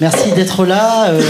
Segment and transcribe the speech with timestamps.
[0.00, 1.10] merci d'être là.
[1.10, 1.20] Euh,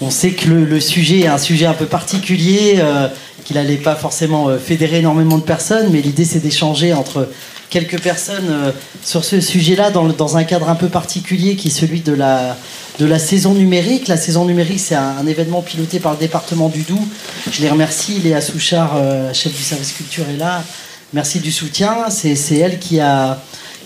[0.00, 3.08] on sait que le, sujet est un sujet un peu particulier, euh,
[3.44, 7.28] qu'il n'allait pas forcément euh, fédérer énormément de personnes, mais l'idée c'est d'échanger entre
[7.68, 8.72] quelques personnes
[9.04, 12.56] sur ce sujet-là dans, un cadre un peu particulier qui est celui de la,
[12.98, 14.08] de la saison numérique.
[14.08, 17.06] La saison numérique, c'est un, événement piloté par le département du Doubs.
[17.48, 18.18] Je les remercie.
[18.24, 18.98] Léa Souchard,
[19.32, 20.64] chef du service culture, est là.
[21.12, 22.10] Merci du soutien.
[22.10, 23.40] C'est elle qui a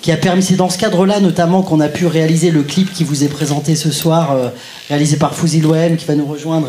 [0.04, 3.04] qui a permis, c'est dans ce cadre-là notamment qu'on a pu réaliser le clip qui
[3.04, 4.50] vous est présenté ce soir, euh,
[4.90, 6.68] réalisé par Fouzi Loem, qui va nous rejoindre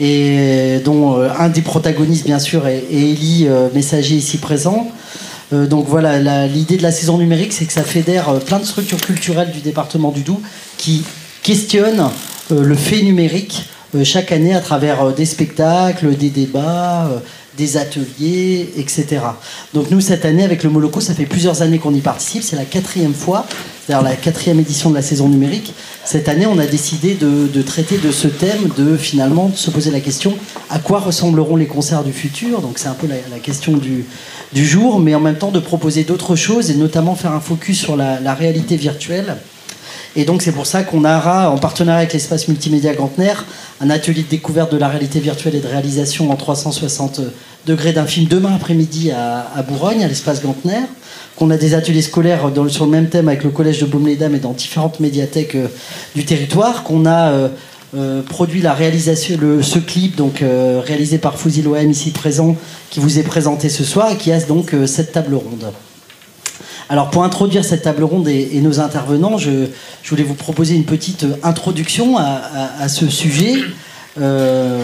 [0.00, 4.88] et, dont euh, un des protagonistes bien sûr est, Elie euh, Messager ici présent.
[5.52, 9.52] donc voilà, l'idée de la saison numérique, c'est que ça fédère plein de structures culturelles
[9.52, 10.42] du département du Doubs
[10.76, 11.04] qui
[11.44, 12.08] questionnent
[12.50, 13.68] le fait numérique
[14.02, 17.08] chaque année à travers des spectacles, des débats
[17.56, 19.20] des ateliers, etc.
[19.72, 22.42] Donc nous, cette année, avec le Moloco, ça fait plusieurs années qu'on y participe.
[22.42, 23.46] C'est la quatrième fois,
[23.86, 25.72] c'est-à-dire la quatrième édition de la saison numérique.
[26.04, 30.00] Cette année, on a décidé de, traiter de ce thème, de finalement se poser la
[30.00, 30.36] question
[30.70, 32.60] à quoi ressembleront les concerts du futur?
[32.60, 34.04] Donc c'est un peu la, question du,
[34.52, 37.78] du, jour, mais en même temps de proposer d'autres choses et notamment faire un focus
[37.78, 39.36] sur la, réalité virtuelle.
[40.16, 43.34] Et donc c'est pour ça qu'on aura, en partenariat avec l'espace multimédia Gantner,
[43.80, 47.20] un atelier de découverte de la réalité virtuelle et de réalisation en 360
[47.66, 50.80] degrés d'un film demain après-midi à, Bourgogne, à l'espace Gantner.
[51.36, 54.38] Qu'on a des ateliers scolaires sur le même thème avec le collège de Baume-les-Dames et
[54.38, 55.66] dans différentes médiathèques euh,
[56.14, 56.84] du territoire.
[56.84, 57.48] Qu'on a euh,
[57.96, 62.56] euh, produit la réalisation, le, ce clip donc réalisé par Fouzi Loem ici présent,
[62.90, 65.72] qui vous est présenté ce soir et qui a donc cette table ronde.
[66.88, 69.68] Alors pour introduire cette table ronde et, nos intervenants, je,
[70.08, 73.54] voulais vous proposer une petite introduction à, ce sujet.
[74.20, 74.80] Euh,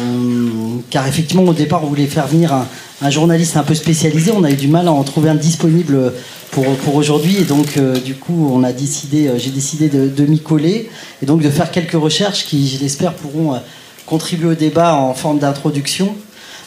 [0.90, 2.52] car effectivement au départ on voulait faire venir
[3.00, 6.12] un, journaliste un peu spécialisé, on a eu du mal à en trouver un disponible
[6.50, 10.40] pour, aujourd'hui et donc euh, du coup on a décidé, euh, j'ai décidé de, m'y
[10.40, 10.90] coller
[11.22, 13.60] et donc de faire quelques recherches qui je l'espère pourront
[14.04, 16.16] contribuer au débat en forme d'introduction.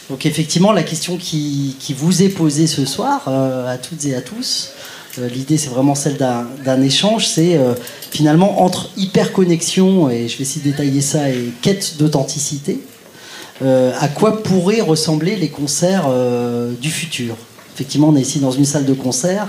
[0.08, 4.70] Donc effectivement la question qui, vous est posée ce soir à toutes et à tous,
[5.18, 7.26] l'idée, c'est vraiment celle d'un échange.
[7.26, 7.74] C'est euh,
[8.10, 12.80] finalement entre hyperconnexion, et je vais essayer de détailler ça, et quête d'authenticité,
[13.62, 16.08] euh, à quoi pourraient ressembler les concerts
[16.80, 17.36] du futur.
[17.74, 19.48] Effectivement, on est ici dans une salle de concert.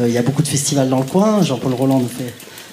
[0.00, 1.42] Il y a beaucoup de festivals dans le coin.
[1.42, 2.32] Jean-Paul Roland nous fait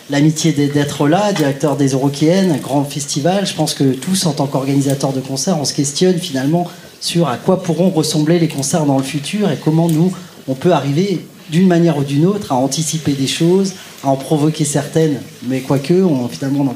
[0.09, 3.45] l'amitié d'être là, directeur des Eurokéennes, grand festival.
[3.47, 6.67] Je pense que tous, en tant qu'organisateurs de concerts, on se questionne finalement
[7.01, 10.13] sur à quoi pourront ressembler les concerts dans le futur et comment nous,
[10.47, 13.73] on peut arriver d'une manière ou d'une autre, à anticiper des choses,
[14.03, 15.94] à en provoquer certaines, mais quoique,
[16.31, 16.75] finalement,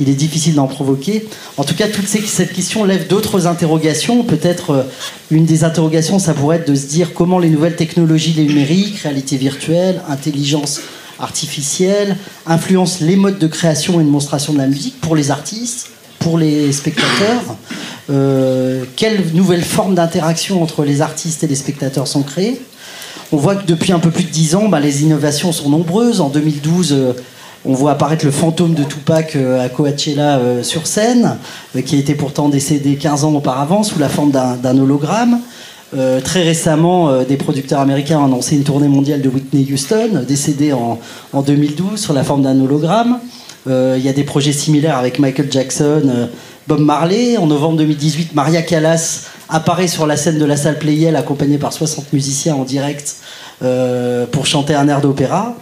[0.00, 1.26] il est difficile d'en provoquer.
[1.56, 4.24] En tout cas, toute cette question lève d'autres interrogations.
[4.24, 4.82] Peut-être euh,
[5.30, 9.36] une des interrogations, ça pourrait être de se dire comment les nouvelles technologies numériques, réalité
[9.36, 10.80] virtuelle, intelligence
[11.20, 12.16] artificielle,
[12.46, 16.38] influencent les modes de création et de monstration de la musique pour les artistes, pour
[16.38, 17.56] les spectateurs.
[18.10, 22.60] Euh, quelles nouvelles formes d'interaction entre les artistes et les spectateurs sont créées?
[23.34, 26.20] On voit que depuis un peu plus de 10 ans, bah, les innovations sont nombreuses.
[26.20, 27.12] En 2012, euh,
[27.64, 31.38] on voit apparaître le fantôme de Tupac euh, à Coachella euh, sur scène,
[31.84, 35.40] qui était pourtant décédé 15 ans auparavant sous la forme d'un hologramme.
[36.24, 40.98] très récemment, des producteurs américains ont annoncé une tournée mondiale de Whitney Houston, décédée en,
[41.42, 43.18] 2012 sur la forme d'un hologramme.
[43.66, 46.28] Il y a des projets similaires avec Michael Jackson,
[46.66, 47.36] Bob Marley.
[47.36, 51.72] En novembre 2018, Maria Callas apparaît sur la scène de la salle Playel accompagnée par
[51.72, 53.16] 60 musiciens en direct
[53.62, 55.56] euh, pour chanter un air d'opéra.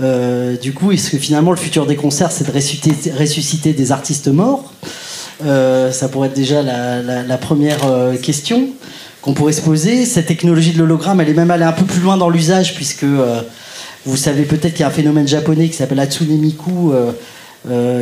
[0.00, 4.28] Euh, du coup, est-ce que finalement le futur des concerts, c'est de ressusciter, des artistes
[4.28, 4.72] morts?
[5.44, 7.80] Euh, Ça pourrait être déjà la, première
[8.22, 8.68] question
[9.22, 10.04] qu'on pourrait se poser.
[10.04, 13.06] Cette technologie de l'hologramme, elle est même allée un peu plus loin dans l'usage, puisque
[14.04, 16.92] vous savez peut-être qu'il y a un phénomène japonais qui s'appelle Hatsune Miku,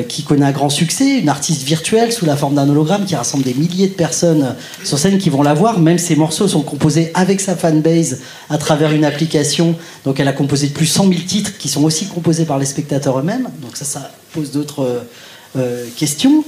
[0.08, 3.44] qui connaît un grand succès, une artiste virtuelle sous la forme d'un hologramme qui rassemble
[3.44, 5.78] des milliers de personnes sur scène qui vont la voir.
[5.78, 8.20] Même ses morceaux sont composés avec sa fanbase
[8.50, 9.74] à travers une application.
[10.04, 12.66] Donc elle a composé plus de 100 000 titres qui sont aussi composés par les
[12.66, 13.48] spectateurs eux-mêmes.
[13.62, 15.04] Donc ça, ça pose d'autres
[15.56, 16.44] euh, questions.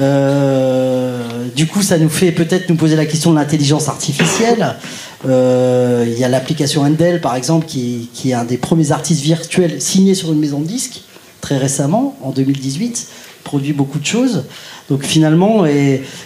[0.00, 4.76] Euh, du coup, ça nous fait peut-être nous poser la question de l'intelligence artificielle.
[5.24, 9.80] Il y a l'application Endel, par exemple, qui, qui, est un des premiers artistes virtuels
[9.80, 11.02] signés sur une maison de disques
[11.40, 13.08] très récemment, en 2018,
[13.44, 14.44] produit beaucoup de choses.
[14.88, 15.64] Donc finalement,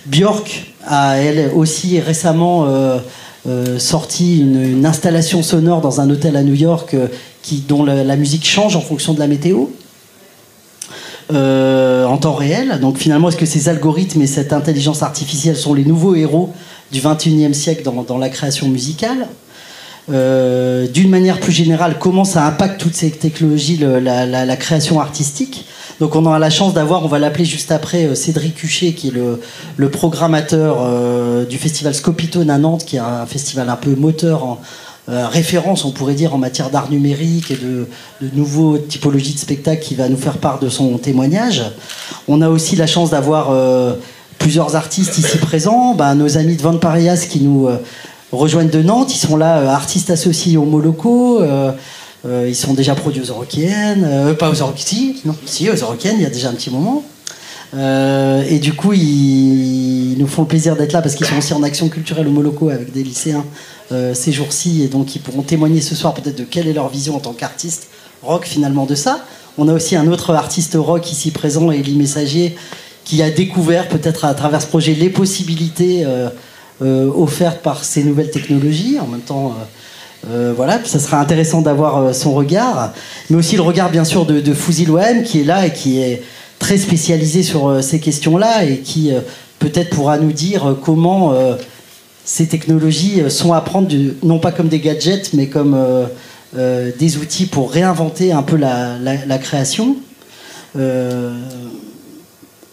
[0.07, 2.99] Björk a elle aussi récemment euh,
[3.47, 7.09] euh, sorti une, installation sonore dans un hôtel à New York euh,
[7.43, 9.67] qui, dont la, musique change en fonction de la météo.
[11.31, 12.79] en temps réel.
[12.81, 16.53] Donc finalement, est-ce que ces algorithmes et cette intelligence artificielle sont les nouveaux héros
[16.93, 19.29] du 21e siècle dans la création musicale?
[20.09, 25.65] D'une manière plus générale, comment ça impacte toutes ces technologies la, création artistique
[26.01, 29.13] Donc on a la chance d'avoir, on va l'appeler juste après, Cédric Huchet, qui est
[29.13, 29.41] le,
[29.77, 34.59] le programmateur du festival Scopitone à Nantes, qui est un festival un peu moteur en,
[35.09, 37.89] euh, référence, on pourrait dire, en matière d'art numérique et de,
[38.21, 41.65] de nouveaux typologies de spectacles qui va nous faire part de son témoignage.
[42.29, 43.95] On a aussi la chance d'avoir euh,
[44.39, 45.95] plusieurs artistes ici présents.
[45.95, 47.79] Ben, nos amis de Van Parias qui nous euh,
[48.39, 51.43] rejoignent de Nantes, ils sont là, artistes associés aux Moloko.
[52.25, 56.27] ils sont déjà produits aux Eurokéennes, pas aux Eurokéennes, non, si aux Eurokéennes, il y
[56.27, 57.05] a déjà un petit moment.
[57.75, 61.63] et du coup, ils, nous font le plaisir d'être là parce qu'ils sont aussi en
[61.63, 63.45] action culturelle au Moloko avec des lycéens
[63.93, 66.89] euh, ces jours-ci et donc ils pourront témoigner ce soir peut-être de quelle est leur
[66.89, 67.89] vision en tant qu'artiste
[68.23, 69.25] rock finalement de ça.
[69.59, 72.57] On a aussi un autre artiste rock ici présent, Elie Messager,
[73.05, 76.31] qui a découvert peut-être à travers ce projet les possibilités euh,
[76.81, 78.99] euh, offertes par ces nouvelles technologies.
[79.01, 79.55] En même temps,
[80.57, 82.93] voilà, ça sera intéressant d'avoir son regard,
[83.29, 84.55] mais aussi le regard bien sûr de, de
[85.25, 86.23] qui est là et qui est
[86.61, 89.11] très spécialisé sur ces questions-là et qui
[89.59, 91.35] peut-être pourra nous dire comment
[92.25, 93.89] ces technologies euh, sont à prendre
[94.23, 96.07] non pas comme des gadgets, mais comme euh,
[96.57, 99.97] euh, des outils pour réinventer un peu la, création.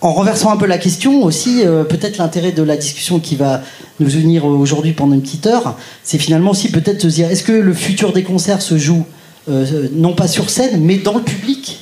[0.01, 3.61] En renversant un peu la question aussi, peut-être l'intérêt de la discussion qui va
[3.99, 7.51] nous unir aujourd'hui pendant une petite heure, c'est finalement aussi peut-être se dire est-ce que
[7.51, 9.05] le futur des concerts se joue
[9.47, 11.79] non pas sur scène, mais dans le public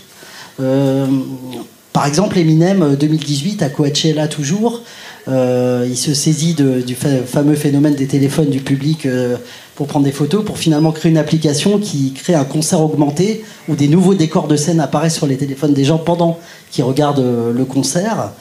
[0.57, 4.81] Par exemple, Eminem 2018 à Coachella toujours,
[5.27, 9.35] euh, il se saisit du fameux phénomène des téléphones du public euh,
[9.77, 13.75] pour prendre des photos, pour finalement créer une application qui crée un concert augmenté où
[13.75, 16.39] des nouveaux décors de scène apparaissent sur les téléphones des gens pendant
[16.71, 18.31] qu'ils regardent euh, le concert.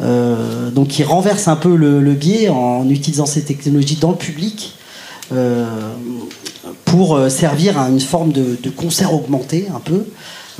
[0.00, 4.74] donc il renverse un peu le, biais en utilisant ces technologies dans le public
[6.84, 10.04] pour servir à une forme de concert augmenté un peu.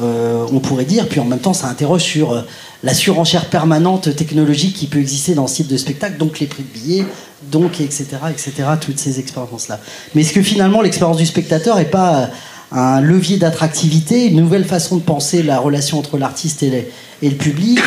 [0.01, 2.43] on pourrait dire, puis en même temps ça interroge sur
[2.83, 6.65] la surenchère permanente technologique qui peut exister dans le site de spectacle, donc les prix
[6.65, 7.05] de billets,
[7.51, 9.81] donc etc., etc., toutes ces expériences-là.
[10.15, 12.31] Mais est-ce que finalement l'expérience du spectateur n'est pas
[12.73, 16.89] un levier d'attractivité, une nouvelle façon de penser la relation entre l'artiste et,
[17.23, 17.79] le public?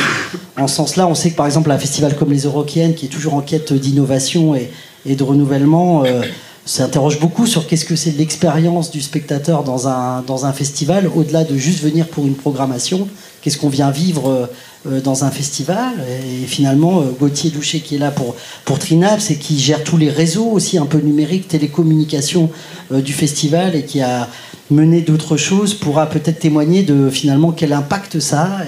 [0.58, 3.10] En ce sens-là, on sait que par exemple un festival comme les Eurokéennes, qui est
[3.10, 4.72] toujours en quête d'innovation et,
[5.06, 6.22] de renouvellement, euh,
[6.66, 11.82] s'interroge beaucoup sur qu'est-ce que c'est l'expérience du spectateur dans un, festival, au-delà de juste
[11.82, 13.08] venir pour une programmation,
[13.42, 14.46] qu'est-ce qu'on vient vivre euh,
[14.88, 15.94] euh, dans un festival?
[16.28, 18.36] Et finalement, euh, Gauthier Doucher qui est là pour,
[18.66, 22.50] pour Trinaps et qui gère tous les réseaux aussi un peu numériques, télécommunications
[22.92, 24.28] du festival et qui a
[24.72, 28.60] mené d'autres choses, pourra peut-être témoigner de finalement quel impact ça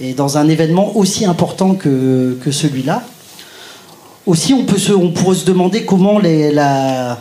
[0.00, 3.04] a dans un événement aussi important que, que celui-là.
[4.26, 7.16] Aussi, on, peut se, pourrait se demander comment la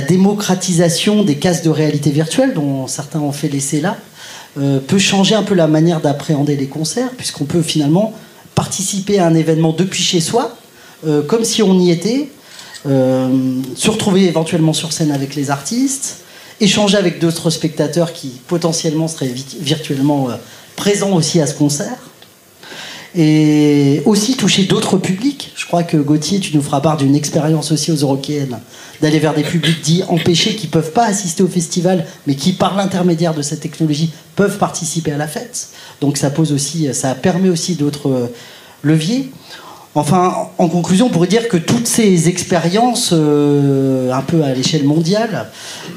[0.00, 3.96] démocratisation des cases de réalité virtuelle, dont certains ont fait l'essai là,
[4.58, 8.14] euh, peut changer un peu la manière d'appréhender les concerts, puisqu'on peut finalement
[8.54, 10.56] participer à un événement depuis chez soi,
[11.06, 12.30] euh, comme si on y était,
[12.86, 13.28] euh,
[13.74, 16.20] se retrouver éventuellement sur scène avec les artistes,
[16.60, 20.28] échanger avec d'autres spectateurs qui potentiellement seraient virtuellement
[20.74, 21.98] présents aussi à ce concert
[23.16, 25.52] et aussi toucher d'autres publics.
[25.56, 28.58] Je crois que Gauthier, tu nous feras part d'une expérience aussi aux Eurokéennes,
[29.00, 32.52] d'aller vers des publics dits empêchés qui ne peuvent pas assister au festival, mais qui,
[32.52, 35.68] par l'intermédiaire de cette technologie, peuvent participer à la fête.
[36.02, 38.26] Donc ça pose aussi, ça permet aussi d'autres euh,
[38.82, 39.30] leviers.
[39.94, 44.84] Enfin, en conclusion, on pourrait dire que toutes ces expériences, euh, un peu à l'échelle
[44.84, 45.46] mondiale,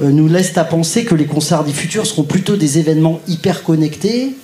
[0.01, 3.61] euh, nous laissent à penser que les concerts du futur seront plutôt des événements hyper
[3.61, 4.38] connectés,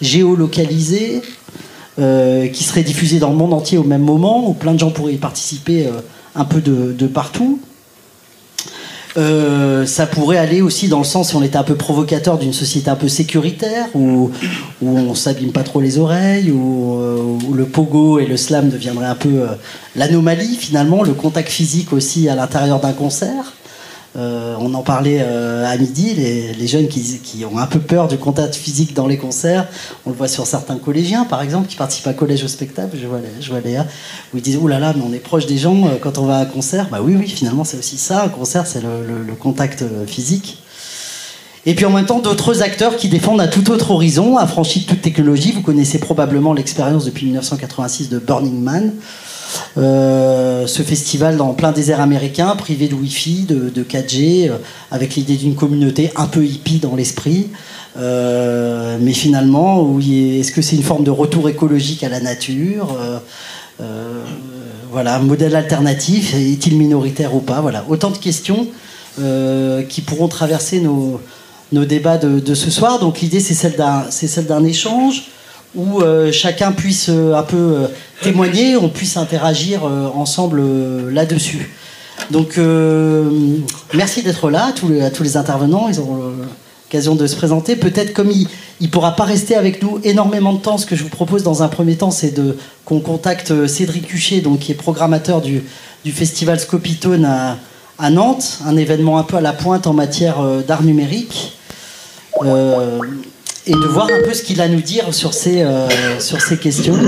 [0.00, 1.20] géolocalisés,
[1.98, 4.90] euh, qui serait diffusé dans le monde entier au même moment, où plein de gens
[4.90, 6.00] pourraient y participer euh,
[6.34, 7.60] un peu de, partout.
[9.18, 12.54] Euh, ça pourrait aller aussi dans le sens, si on était un peu provocateur, d'une
[12.54, 14.30] société un peu sécuritaire, où,
[14.80, 16.98] on s'abîme pas trop les oreilles, où,
[17.54, 19.42] le pogo et le slam deviendraient un peu
[19.94, 23.52] l'anomalie finalement, le contact physique aussi à l'intérieur d'un concert.
[24.14, 28.18] Euh, on en parlait euh, à midi, les, jeunes qui, ont un peu peur du
[28.18, 29.66] contact physique dans les concerts.
[30.04, 32.96] On le voit sur certains collégiens, par exemple, qui participent à collège au spectacle.
[33.00, 33.86] Je vois, je vois Léa,
[34.34, 36.26] où ils disent Ouh là là, mais on est proche des gens euh, quand on
[36.26, 36.88] va à un concert.
[36.90, 38.24] Bah oui, oui, finalement, c'est aussi ça.
[38.24, 40.58] Un concert, c'est le, contact physique.
[41.64, 44.86] Et puis en même temps, d'autres acteurs qui défendent un tout autre horizon, affranchis de
[44.86, 45.52] toute technologie.
[45.52, 48.92] Vous connaissez probablement l'expérience depuis 1986 de Burning Man.
[49.78, 54.56] Euh, ce festival dans plein désert américain, privé de Wi-Fi, de, 4G, euh,
[54.90, 57.48] avec l'idée d'une communauté un peu hippie dans l'esprit.
[57.98, 62.96] Euh, mais finalement, est-ce que c'est une forme de retour écologique à la nature?
[64.90, 67.60] Voilà, modèle alternatif, est-il minoritaire ou pas?
[67.62, 68.68] Voilà, autant de questions
[69.16, 71.20] qui pourront traverser nos,
[71.72, 72.98] débats de, ce soir.
[73.00, 75.24] Donc l'idée, c'est celle d'un échange
[75.74, 76.02] où
[76.32, 77.88] chacun puisse un peu
[78.20, 80.62] témoigner, on puisse interagir ensemble
[81.10, 81.70] là-dessus.
[82.30, 82.58] Donc,
[83.94, 85.88] merci d'être là à tous, les, intervenants.
[85.88, 86.32] Ils ont
[86.92, 87.74] l'occasion de se présenter.
[87.74, 88.48] Peut-être comme il
[88.80, 91.62] ne pourra pas rester avec nous énormément de temps, ce que je vous propose dans
[91.62, 95.62] un premier temps, c'est de qu'on contacte Cédric Huchet, donc, qui est programmateur du,
[96.12, 100.82] festival Scopitone à, Nantes, un événement un peu à la pointe en matière euh, d'art
[100.82, 101.56] numérique,
[102.42, 102.98] euh,
[103.66, 105.88] et de voir un peu ce qu'il a à nous dire sur ces, euh,
[106.18, 106.98] sur ces questions.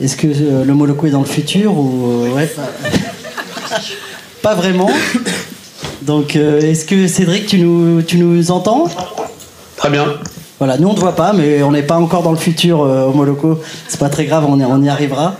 [0.00, 2.52] Est-ce que le Moloko est dans le futur ou ouais,
[4.42, 4.54] pas...
[4.54, 4.90] vraiment.
[6.02, 8.88] Donc, est-ce que Cédric, tu nous, tu nous entends?
[9.76, 10.06] Très bien.
[10.58, 12.80] Voilà, nous on ne te voit pas, mais on n'est pas encore dans le futur
[12.80, 13.60] au Moloko.
[13.88, 15.36] C'est pas très grave, on y, on y arrivera.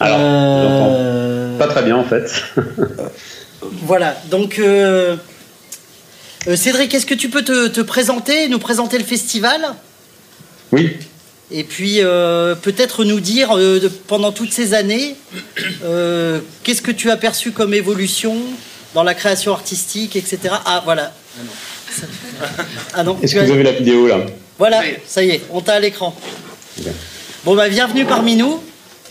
[0.00, 1.58] Alors, euh...
[1.58, 2.30] pas très bien en fait.
[3.84, 4.60] voilà, donc
[6.46, 6.56] euh...
[6.56, 9.74] Cédric, est-ce que tu peux te, présenter, nous présenter le festival?
[10.72, 10.96] Oui.
[11.50, 15.16] Et puis euh, peut-être nous dire euh, pendant toutes ces années,
[16.62, 18.36] qu'est-ce que tu as perçu comme évolution
[18.94, 20.54] dans la création artistique, etc.
[20.66, 21.14] Ah voilà.
[22.94, 23.18] Ah non.
[23.22, 24.18] Est-ce que vous avez la vidéo là?
[24.58, 26.14] Voilà, ça y est, on t'a à l'écran.
[27.44, 28.62] Bon bah bienvenue parmi nous.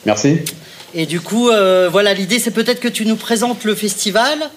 [0.05, 0.39] Merci.
[0.93, 4.49] Et du coup, euh, voilà, l'idée, c'est peut-être que tu nous présentes le festival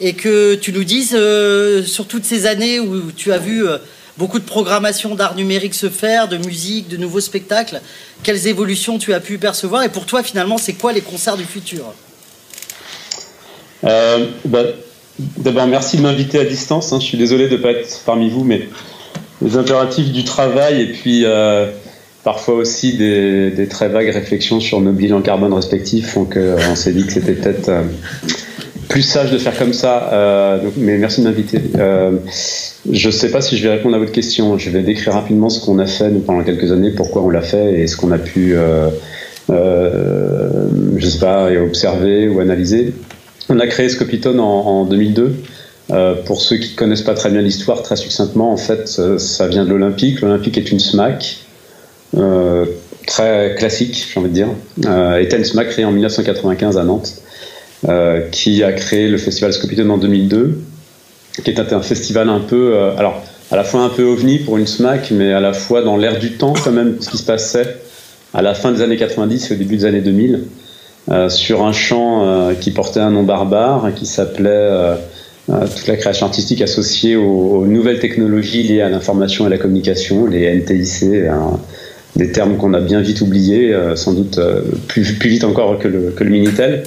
[0.00, 3.78] et que tu nous dises, euh, sur toutes ces années où tu as vu euh,
[4.16, 7.80] beaucoup de programmation d'art numérique se faire, de musique, de nouveaux spectacles,
[8.22, 11.44] quelles évolutions tu as pu percevoir Et pour toi, finalement, c'est quoi les concerts du
[11.44, 11.92] futur?
[13.82, 14.62] Bah,
[15.36, 16.92] D'abord, merci de m'inviter à distance.
[16.92, 17.00] Hein.
[17.00, 18.68] Je suis désolé de ne pas être parmi vous, mais
[19.42, 21.26] les impératifs du travail et puis
[22.24, 26.92] parfois aussi des, très vagues réflexions sur nos bilans carbone respectifs font qu'on euh, s'est
[26.92, 27.82] dit que c'était peut-être euh,
[28.90, 30.10] plus sage de faire comme ça.
[30.12, 31.62] Euh, mais merci de m'inviter.
[32.90, 34.58] je ne sais pas si je vais répondre à votre question.
[34.58, 37.40] Je vais décrire rapidement ce qu'on a fait nous, pendant quelques années, pourquoi on l'a
[37.40, 38.54] fait et ce qu'on a pu,
[39.48, 42.92] je sais pas, observer ou analyser.
[43.48, 45.36] On a créé Scopitone en, en 2002.
[46.26, 49.70] pour ceux qui connaissent pas très bien l'histoire, très succinctement, en fait, ça vient de
[49.70, 50.20] l'Olympique.
[50.20, 51.46] L'Olympique est une SMAC,
[52.16, 52.66] euh,
[53.06, 54.48] très classique, j'ai envie de dire.
[54.86, 57.29] Euh, Eten Smack, créé en 1995 à Nantes, euh,
[58.30, 60.60] qui a créé le festival Scopitone en 2002,
[61.42, 64.66] qui était un festival un peu, alors à la fois un peu ovni pour une
[64.66, 67.76] SMAC, mais à la fois dans l'air du temps quand même, ce qui se passait
[68.34, 70.44] à la fin des années 90 et au début des années 2000,
[71.28, 74.96] sur un champ qui portait un nom barbare, qui s'appelait
[75.46, 80.54] toute la création artistique associée aux, nouvelles technologies liées à l'information et la communication, les
[80.54, 81.04] NTIC,
[82.16, 85.88] des termes qu'on a bien vite oubliés, euh, sans doute euh, plus, vite encore que
[85.88, 86.82] le, que le Minitel.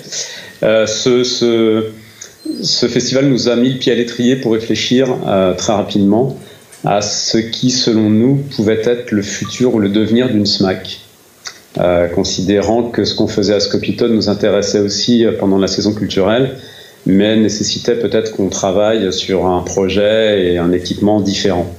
[0.63, 5.15] Euh, ce, ce, festival nous a mis le pied à l'étrier pour réfléchir
[5.57, 6.37] très rapidement
[6.85, 10.99] à ce qui, selon nous, pouvait être le futur ou le devenir d'une SMAC.
[12.13, 16.57] considérant que ce qu'on faisait à Scopitone nous intéressait aussi pendant la saison culturelle,
[17.05, 21.73] mais nécessitait peut-être qu'on travaille sur un projet et un équipement différent.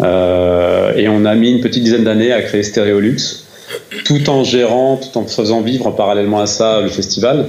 [0.00, 3.44] Euh, et on a mis une petite dizaine d'années à créer Stéréolux,
[4.04, 7.46] tout en gérant, tout en faisant vivre parallèlement à ça le festival.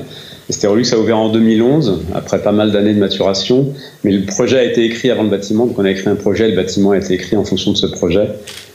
[0.50, 3.74] Stéréolux a ouvert en 2011, après pas mal d'années de maturation,
[4.04, 6.48] mais le projet a été écrit avant le bâtiment, donc on a écrit un projet,
[6.48, 8.30] le bâtiment a été écrit en fonction de ce projet.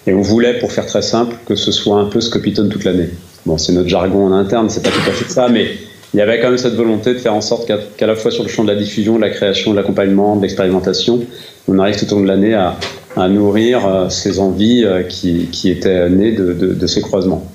[0.06, 3.08] Et on voulait, pour faire très simple, que ce soit un peu Scopitone toute l'année.
[3.46, 5.68] Bon, c'est notre jargon en interne, c'est pas tout à fait ça, mais
[6.12, 8.42] il y avait quand même cette volonté de faire en sorte qu'à la fois sur
[8.42, 11.20] le champ de la diffusion, de la création, de l'accompagnement, de l'expérimentation,
[11.68, 12.76] on arrive tout au long de l'année à,
[13.16, 17.46] à nourrir euh, ces envies euh, qui, qui, étaient nées de, de, de ces croisements.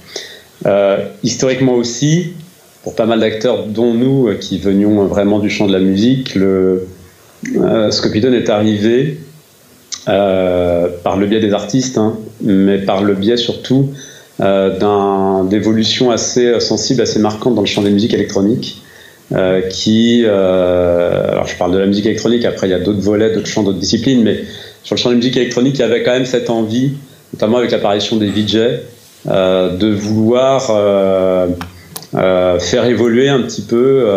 [0.65, 2.33] Euh, historiquement aussi,
[2.83, 6.87] pour pas mal d'acteurs, dont nous, qui venions vraiment du champ de la musique, le
[7.55, 9.19] euh, Scopitone est arrivé
[10.05, 13.89] par le biais des artistes, hein, mais par le biais surtout
[14.39, 18.81] euh, d'évolutions assez sensibles, assez marquantes dans le champ des musiques électroniques.
[19.69, 23.47] Qui, alors je parle de la musique électronique, après il y a d'autres volets, d'autres
[23.47, 24.39] champs, d'autres disciplines, mais
[24.87, 26.93] sur le champ de musique électronique, il y avait quand même cette envie,
[27.33, 28.57] notamment avec l'apparition des VJ,
[29.27, 31.47] euh, de vouloir euh,
[32.15, 34.07] euh, faire évoluer un petit peu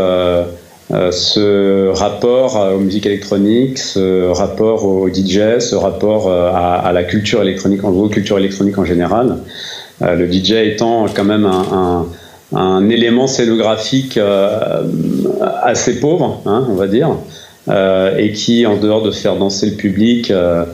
[1.10, 7.82] ce rapport aux musiques électroniques, ce rapport aux DJ, ce rapport à, la culture électronique,
[7.82, 9.38] en gros, culture électronique en général.
[10.00, 11.50] le DJ étant quand même
[12.52, 14.20] un, élément scénographique
[15.64, 17.16] assez pauvre, hein, on va dire.
[17.68, 20.64] Euh, et qui, en dehors de faire danser le public, euh,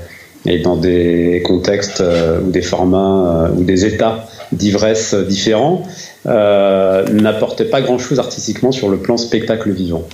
[0.46, 5.82] et dans des contextes euh, ou des formats ou des états d'ivresse différents,
[6.24, 10.04] n'apportait pas grand-chose artistiquement sur le plan spectacle vivant.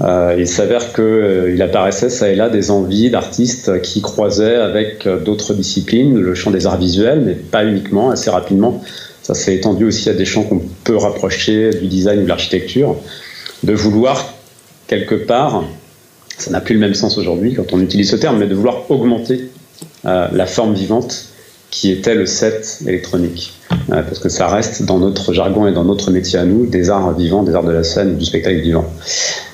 [0.00, 5.06] Euh, il s'avère qu'il euh, apparaissait ça et là des envies d'artistes qui croisaient avec
[5.06, 8.82] euh, d'autres disciplines, le champ des arts visuels, mais pas uniquement, assez rapidement.
[9.22, 12.96] Ça s'est étendu aussi à des champs qu'on peut rapprocher du design ou de l'architecture,
[13.62, 14.34] de vouloir
[14.88, 15.64] quelque part,
[16.42, 18.90] ça n'a plus le même sens aujourd'hui quand on utilise ce terme, mais de vouloir
[18.90, 19.50] augmenter
[20.04, 21.32] la forme vivante
[21.72, 23.54] qui était le set électronique.
[23.90, 26.90] Euh, parce que ça reste dans notre jargon et dans notre métier à nous des
[26.90, 28.84] arts vivants, des arts de la scène, du spectacle vivant.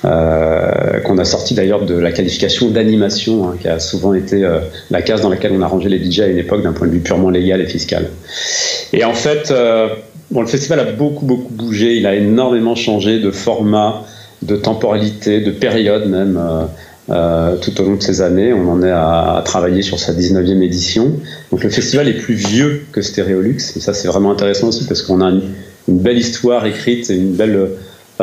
[0.03, 4.59] Euh, qu'on a sorti d'ailleurs de la qualification d'animation, hein, qui a souvent été euh,
[4.91, 6.91] la case dans laquelle on a rangé les DJ à une époque d'un point de
[6.91, 8.09] vue purement légal et fiscal.
[8.91, 9.53] Et en fait,
[10.29, 14.03] bon, le festival a beaucoup, beaucoup bougé, il a énormément changé de format,
[14.41, 16.39] de temporalité, de période même.
[17.11, 18.53] Euh, tout au long de ces années.
[18.53, 21.13] On en est à, travailler sur sa 19e édition.
[21.51, 25.01] Donc le festival est plus vieux que Stéréolux, et ça c'est vraiment intéressant aussi parce
[25.01, 25.41] qu'on a une,
[25.87, 27.69] belle histoire écrite, et une belle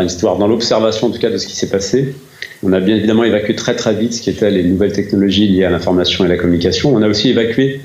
[0.05, 2.15] histoire dans l'observation en tout cas de ce qui s'est passé.
[2.63, 5.65] On a bien évidemment évacué très très vite ce qui était les nouvelles technologies liées
[5.65, 6.95] à l'information et la communication.
[6.95, 7.81] On a aussi évacué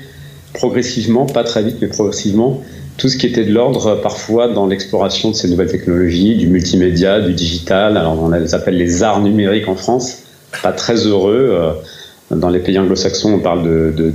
[0.52, 2.62] progressivement, pas très vite mais progressivement,
[2.96, 7.20] tout ce qui était de l'ordre parfois dans l'exploration de ces nouvelles technologies, du multimédia,
[7.20, 7.96] du digital.
[7.96, 10.22] Alors on les appelle les arts numériques en France
[10.60, 11.50] pas très heureux.
[11.52, 11.72] Euh,
[12.30, 14.12] dans les pays anglo-saxons, on parle de,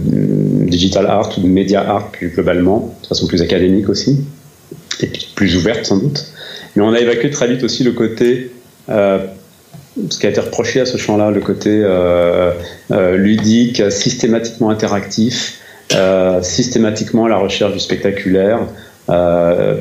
[0.66, 4.26] digital art ou de media art plus globalement, de façon plus académique aussi,
[5.02, 6.26] et plus ouverte sans doute.
[6.76, 8.52] Mais on a évacué très vite aussi le côté,
[8.90, 9.20] euh,
[10.10, 12.54] ce qui a été reproché à ce champ-là, le côté euh,
[13.18, 15.60] ludique, systématiquement interactif,
[16.42, 18.60] systématiquement à la recherche du spectaculaire,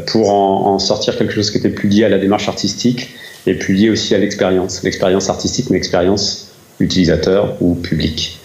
[0.06, 3.10] pour en, sortir quelque chose qui était plus lié à la démarche artistique
[3.46, 6.46] et plus lié aussi à l'expérience, l'expérience artistique, mais l'expérience
[6.80, 8.38] utilisateur ou public.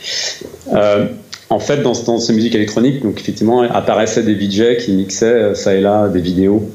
[0.74, 1.08] Euh,
[1.50, 5.76] en fait, dans, ces musiques électroniques, donc effectivement, apparaissaient des DJ qui mixaient euh, ça
[5.76, 6.72] et là des vidéos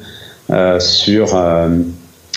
[0.50, 1.38] euh, sur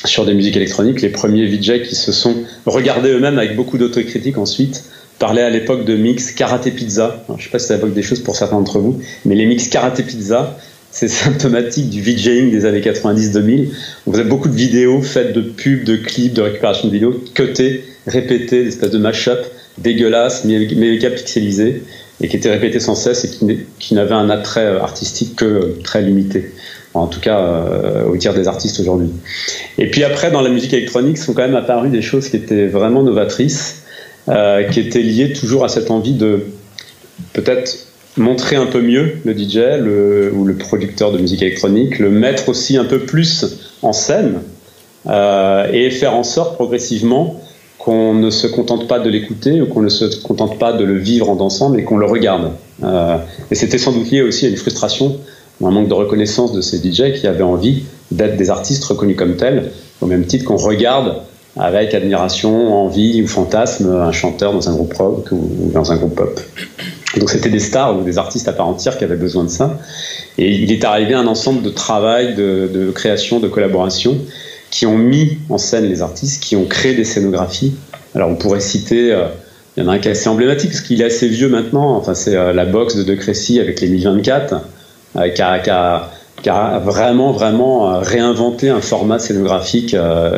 [0.06, 1.02] sur des musiques électroniques.
[1.02, 2.34] Les premiers VJ qui se sont
[2.66, 4.86] regardés eux-mêmes avec beaucoup d'autocritique ensuite
[5.20, 7.24] parlaient à l'époque de mix karaté pizza.
[7.28, 9.46] je ne sais pas si ça évoque des choses pour certains d'entre vous, mais les
[9.46, 10.58] mix karaté pizza,
[10.92, 13.68] c'est symptomatique du VJing des années 90-2000.
[14.08, 17.84] On faisait beaucoup de vidéos faites de pubs, de clips, de récupération de vidéos, cutées
[18.08, 19.40] répétés, des espèces de mash-up
[19.78, 21.84] dégueulasses, méga pixelisés,
[22.22, 25.46] et qui étaient répétés sans cesse et qui, qui n'avaient un attrait euh, artistique que
[25.46, 26.52] euh, très limité.
[26.94, 29.10] En tout cas, euh, au tiers des artistes aujourd'hui.
[29.78, 32.68] Et puis après, dans la musique électronique, sont quand même apparues des choses qui étaient
[32.68, 33.79] vraiment novatrices,
[34.72, 36.46] qui étaient liées toujours à cette envie de
[37.34, 37.88] peut-être
[38.18, 39.58] montrer un peu mieux le DJ
[40.34, 43.46] ou le producteur de musique électronique, le mettre aussi un peu plus
[43.82, 44.42] en scène
[45.08, 47.42] et faire en sorte progressivement
[47.80, 50.98] qu'on ne se contente pas de l'écouter ou qu'on ne se contente pas de le
[50.98, 52.52] vivre en dansant, mais qu'on le regarde.
[52.84, 53.18] Euh,
[53.50, 55.18] et c'était sans doute lié aussi à une frustration,
[55.64, 59.38] un manque de reconnaissance de ces DJ qui avaient envie d'être des artistes reconnus comme
[59.38, 61.22] tels, au même titre qu'on regarde
[61.60, 66.16] avec admiration, envie ou fantasme un chanteur dans un groupe rock ou dans un groupe
[66.16, 66.40] pop.
[67.18, 69.78] Donc c'était des stars ou des artistes à part entière qui avaient besoin de ça.
[70.38, 74.18] Et il est arrivé un ensemble de travail, de, création, de collaboration
[74.72, 77.74] qui ont mis en scène les artistes, qui ont créé des scénographies.
[78.16, 79.26] Alors on pourrait citer, euh,
[79.76, 81.96] il y en a un qui est assez emblématique, parce qu'il est assez vieux maintenant,
[81.96, 84.56] enfin c'est euh, la boxe de De Crécy avec les 1024,
[85.18, 89.96] euh, qui, a, qui, a, qui, a, vraiment, vraiment réinventé un format scénographique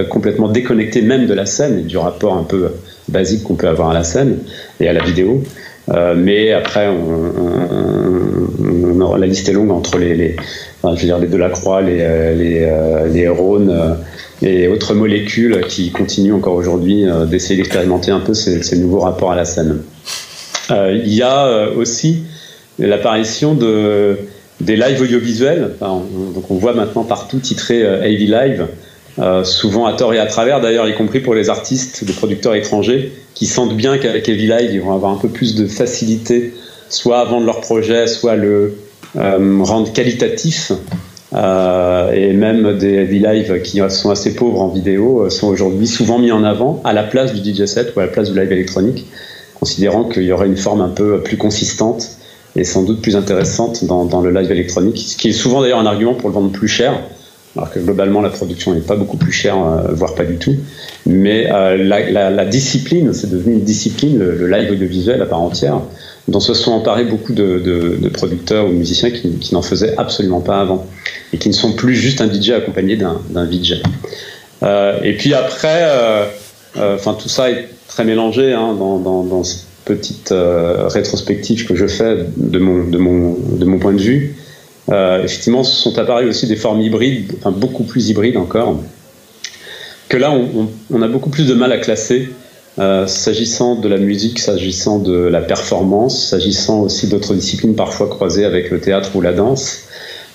[0.09, 2.71] complètement déconnecté même de la scène et du rapport un peu
[3.07, 4.39] basique qu'on peut avoir à la scène
[4.79, 5.43] et à la vidéo.
[6.15, 6.89] mais après,
[9.17, 10.35] la liste est longue entre les,
[10.83, 11.97] je veux dire les Delacroix, les,
[12.35, 12.71] les,
[13.11, 13.27] les
[14.41, 19.31] et autres molécules qui continuent encore aujourd'hui euh, d'essayer d'expérimenter un peu ces, nouveaux rapports
[19.31, 19.81] à la scène.
[20.71, 22.23] Euh, il y a euh, aussi
[22.79, 24.17] l'apparition de,
[24.61, 25.75] des lives audiovisuels.
[25.79, 28.67] donc on voit maintenant partout titré AV Live,
[29.43, 33.11] souvent à tort et à travers d'ailleurs, y compris pour les artistes, les producteurs étrangers,
[33.33, 36.53] qui sentent bien qu'avec AV Live, ils vont avoir un peu plus de facilité,
[36.89, 38.75] soit à vendre leur projet, soit le
[39.15, 40.71] rendre qualitatif
[41.33, 45.87] euh, et même des heavy live qui sont assez pauvres en vidéo euh, sont aujourd'hui
[45.87, 48.37] souvent mis en avant à la place du DJ set ou à la place du
[48.37, 49.05] live électronique,
[49.57, 52.17] considérant qu'il y aurait une forme un peu plus consistante
[52.55, 55.85] et sans doute plus intéressante dans, le live électronique, ce qui est souvent d'ailleurs un
[55.85, 56.99] argument pour le vendre plus cher,
[57.55, 60.55] alors que globalement la production n'est pas beaucoup plus chère, euh, voire pas du tout.
[61.05, 65.81] Mais la, la, discipline, c'est devenu une discipline, le, live audiovisuel à part entière,
[66.27, 70.85] dont se sont emparés beaucoup de, producteurs ou musiciens qui, n'en faisaient absolument pas avant
[71.33, 73.81] et qui ne sont plus juste un DJ accompagné d'un VJ.
[74.63, 76.25] Euh, et puis après, euh,
[76.77, 79.43] euh, enfin tout ça est très mélangé hein, dans, dans, dans,
[79.85, 84.35] petite rétrospective que je fais de mon, de mon, de mon point de vue.
[84.89, 88.77] effectivement, sont apparus aussi des formes hybrides, enfin beaucoup plus hybrides encore,
[90.11, 90.33] que là,
[90.91, 92.27] on, a beaucoup plus de mal à classer,
[92.79, 98.43] euh, s'agissant de la musique, s'agissant de la performance, s'agissant aussi d'autres disciplines parfois croisées
[98.43, 99.83] avec le théâtre ou la danse,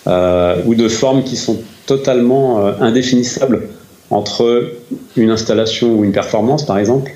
[0.07, 3.69] euh, ou de formes qui sont totalement euh, indéfinissables
[4.09, 4.73] entre
[5.15, 7.13] une installation ou une performance, par exemple.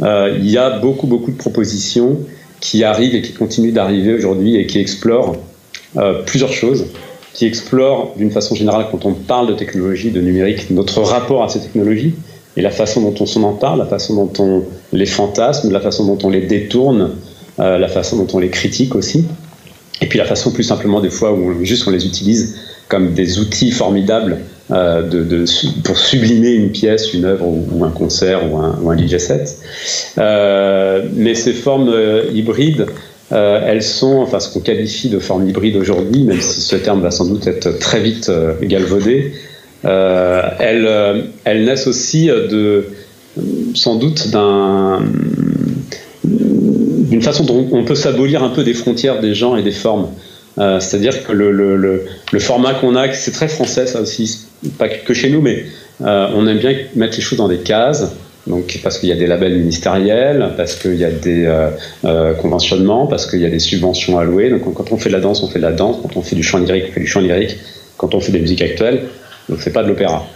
[0.00, 2.18] Il y a beaucoup, beaucoup de propositions
[2.60, 5.36] qui arrivent et qui continuent d'arriver aujourd'hui et qui explorent
[6.26, 6.86] plusieurs choses
[7.36, 11.50] qui explore d'une façon générale, quand on parle de technologie, de numérique, notre rapport à
[11.50, 12.14] ces technologies
[12.56, 15.80] et la façon dont on s'en en parle, la façon dont on les fantasme, la
[15.80, 17.10] façon dont on les détourne,
[17.60, 19.26] euh, la façon dont on les critique aussi,
[20.00, 22.56] et puis la façon plus simplement des fois où juste on les utilise
[22.88, 24.38] comme des outils formidables
[24.70, 25.46] euh,
[25.84, 29.58] pour sublimer une pièce, une œuvre ou, un concert ou un, DJ set.
[30.18, 31.94] Euh, mais ces formes
[32.32, 32.86] hybrides
[33.32, 37.00] euh, elles sont, enfin ce qu'on qualifie de forme hybride aujourd'hui, même si ce terme
[37.00, 38.30] va sans doute être très vite
[38.62, 39.32] galvaudé,
[39.82, 42.86] elles, elles, naissent aussi de,
[43.74, 45.00] sans doute d'un
[46.24, 50.08] d'une façon dont on peut s'abolir un peu des frontières des gens et des formes.
[50.58, 54.46] Euh, C'est-à-dire que le, le, le, format qu'on a, c'est très français ça aussi,
[54.78, 55.64] pas que chez nous, mais
[56.02, 58.12] euh, on aime bien mettre les choses dans des cases.
[58.46, 61.46] Donc, parce qu'il y a des labels ministériels, parce qu'il y a des
[62.04, 64.50] euh, conventionnements, parce qu'il y a des subventions allouées.
[64.50, 65.96] Donc, quand on fait de la danse, on fait de la danse.
[66.00, 67.56] Quand on fait du chant lyrique, on fait du chant lyrique.
[67.96, 69.02] Quand on fait des musiques actuelles,
[69.50, 70.26] on ne fait pas de l'opéra.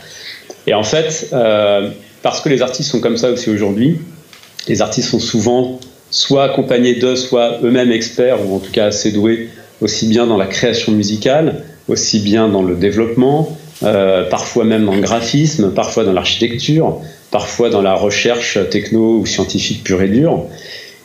[0.66, 1.30] Et en fait,
[2.22, 4.00] parce que les artistes sont comme ça aussi aujourd'hui,
[4.66, 5.78] les artistes sont souvent
[6.10, 9.48] soit accompagnés d'eux, soit eux-mêmes experts, ou en tout cas assez doués,
[9.80, 14.94] aussi bien dans la création musicale, aussi bien dans le développement, euh, parfois même dans
[14.94, 20.44] le graphisme, parfois dans l'architecture, parfois dans la recherche techno ou scientifique pure et dure.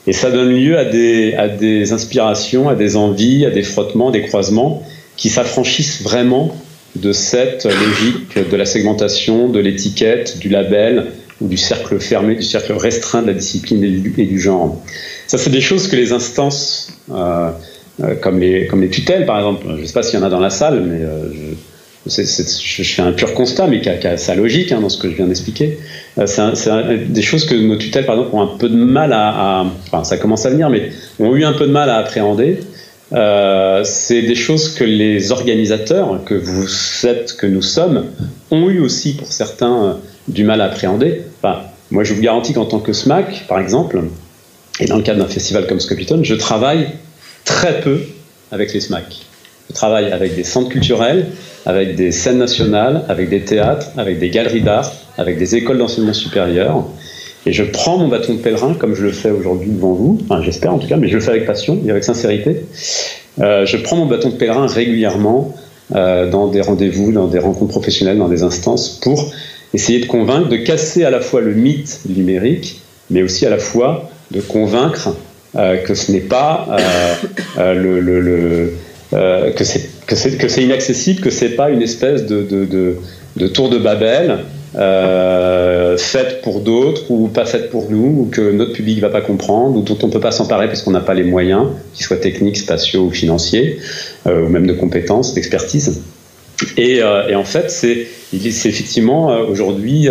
[0.08, 4.12] Et ça donne lieu à des, à des inspirations, à des envies, à des frottements,
[4.12, 4.84] des croisements
[5.18, 6.56] qui s'affranchissent vraiment
[6.96, 11.08] de cette logique de la segmentation, de l'étiquette, du label
[11.42, 14.82] ou du cercle fermé, du cercle restreint de la discipline et du, genre.
[15.28, 17.52] Ça, c'est des choses que les instances, euh,
[18.04, 20.26] euh, comme, les, comme les tutelles par exemple, je ne sais pas s'il y en
[20.26, 21.56] a dans la salle, mais euh,
[22.08, 25.16] je, fais un pur constat, mais qui a, sa logique hein, dans ce que je
[25.16, 25.80] viens d'expliquer.
[26.18, 29.66] Euh, c'est des choses que nos tutelles, par exemple, ont un peu de mal à,
[29.88, 32.60] Enfin, ça commence à venir, mais ont eu un peu de mal à appréhender.
[33.12, 36.68] C'est des choses que les organisateurs, que vous
[37.08, 38.06] êtes, que nous sommes,
[38.52, 41.22] ont eu aussi, pour certains, du mal à appréhender.
[41.92, 44.02] Moi, je vous garantis qu'en tant que SMAC, par exemple,
[44.80, 46.88] et dans le cadre d'un festival comme Scopiton, je travaille
[47.46, 48.02] très peu
[48.52, 49.06] avec les SMAC.
[49.70, 51.28] Je travaille avec des centres culturels,
[51.66, 56.14] avec des scènes nationales, avec des théâtres, avec des galeries d'art, avec des écoles d'enseignement
[56.14, 56.86] supérieur.
[57.48, 60.42] Et je prends mon bâton de pèlerin, comme je le fais aujourd'hui devant vous, enfin
[60.42, 62.66] j'espère en tout cas, mais je le fais avec passion et avec sincérité.
[63.40, 65.54] Euh, je prends mon bâton de pèlerin régulièrement
[65.96, 69.32] euh, dans des rendez-vous, dans des rencontres professionnelles, dans des instances, pour
[69.74, 72.82] essayer de convaincre, de casser à la fois le mythe numérique,
[73.12, 75.16] mais aussi à la fois de convaincre
[75.56, 77.14] que ce n'est pas euh,
[77.58, 78.74] euh, le, le, le
[79.14, 82.98] euh, que c'est inaccessible, que c'est pas une espèce de, de,
[83.36, 84.40] de, tour de Babel
[84.76, 89.22] euh, faite pour d'autres ou pas faite pour nous, ou que notre public va pas
[89.22, 92.18] comprendre, ou dont on peut pas s'emparer parce qu'on n'a pas les moyens, qu'ils soient
[92.18, 93.80] techniques, spatiaux ou financiers,
[94.28, 96.02] euh, ou même de compétences, d'expertise.
[96.78, 100.10] Et, euh, et, en fait, c'est effectivement euh, aujourd'hui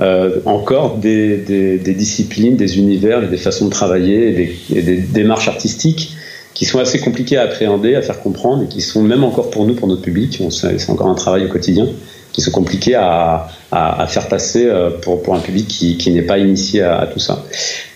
[0.00, 6.14] euh, encore des, disciplines, des univers, des façons de travailler, et des, démarches artistiques
[6.54, 9.64] qui sont assez compliqués à appréhender, à faire comprendre, et qui sont même encore pour
[9.64, 11.88] nous, pour notre public, c'est encore un travail au quotidien,
[12.32, 13.48] qui sont compliqués à,
[14.08, 17.44] faire passer euh, pour, un public qui, n'est pas initié à, tout ça.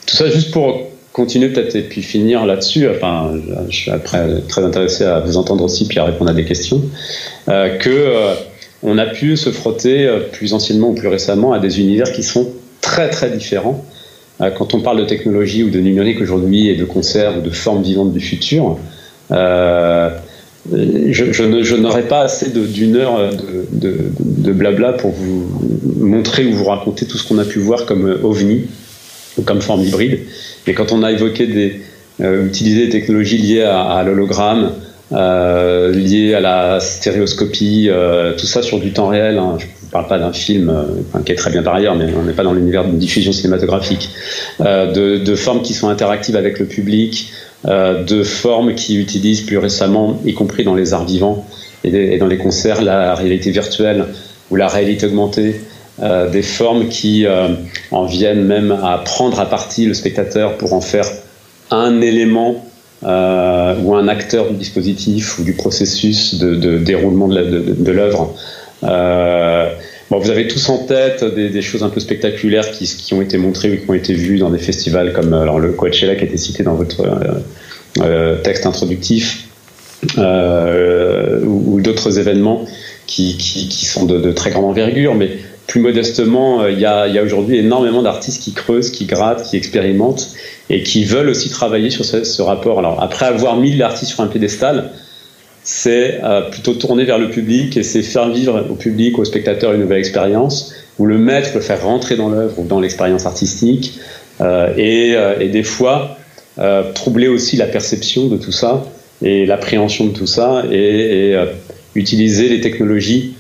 [0.07, 0.81] Tout ça juste pour
[1.13, 2.89] continuer peut-être et puis finir là-dessus.
[2.89, 3.33] Enfin,
[3.69, 6.83] je suis après très intéressé à vous entendre aussi puis à répondre à des questions.
[7.49, 8.35] Euh, que
[8.83, 12.23] on a pu se frotter euh, plus anciennement ou plus récemment à des univers qui
[12.23, 13.85] sont très très différents
[14.41, 17.51] euh, quand on parle de technologie ou de numérique aujourd'hui et de concerts ou de
[17.51, 18.79] formes vivantes du futur,
[19.31, 20.11] euh,
[20.71, 23.31] je, je, n'aurai pas assez d'une heure
[23.73, 25.51] de, blabla pour vous
[25.99, 28.67] montrer ou vous raconter tout ce qu'on a pu voir comme ovni
[29.39, 30.21] ou comme forme hybride.
[30.67, 31.81] Mais quand on a évoqué des,
[32.21, 34.73] utiliser des technologies liées à l'hologramme,
[35.13, 39.59] euh, liées à la stéréoscopie, euh, tout ça sur du temps réel, hein,
[39.91, 42.45] parle pas d'un film euh, qui est très bien par ailleurs, mais on n'est pas
[42.45, 44.11] dans l'univers d'une diffusion cinématographique,
[44.61, 47.33] euh, de, formes qui sont interactives avec le public,
[47.65, 51.47] de formes qui utilisent plus récemment, y compris dans les arts vivants
[51.85, 54.07] et, dans les concerts, la réalité virtuelle
[54.51, 55.61] ou la réalité augmentée,
[56.33, 57.25] des formes qui
[57.93, 61.07] en viennent même à prendre à partie le spectateur pour en faire
[61.71, 62.65] un élément
[63.05, 68.35] euh, ou un acteur du dispositif ou du processus de, déroulement de l'œuvre.
[68.85, 69.71] Euh,
[70.11, 73.73] Bon, vous avez tous en tête des, choses un peu spectaculaires qui, ont été montrées
[73.73, 76.37] ou qui ont été vues dans des festivals comme alors, le Coachella qui a été
[76.37, 77.03] cité dans votre
[78.43, 79.49] texte introductif
[80.19, 82.67] ou, d'autres événements
[83.07, 85.15] qui sont de, de, très grande envergure.
[85.15, 85.31] Mais
[85.67, 90.31] plus modestement, il y a, aujourd'hui énormément d'artistes qui creusent, qui grattent, qui expérimentent
[90.71, 92.79] et qui veulent aussi travailler sur ce, rapport.
[92.79, 94.91] Alors après avoir mis l'artiste sur un piédestal,
[95.65, 99.73] c'est euh, plutôt tourner vers le public et c'est faire vivre au public, aux spectateurs
[99.73, 103.99] une nouvelle expérience, ou le mettre, le faire rentrer dans l'œuvre ou dans l'expérience artistique,
[104.41, 106.17] euh, et, euh, des fois
[106.59, 108.85] euh, troubler aussi la perception de tout ça
[109.23, 111.37] et l'appréhension de tout ça, et
[111.95, 113.35] utiliser les technologies,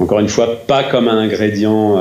[0.00, 1.96] encore une fois, pas comme un ingrédient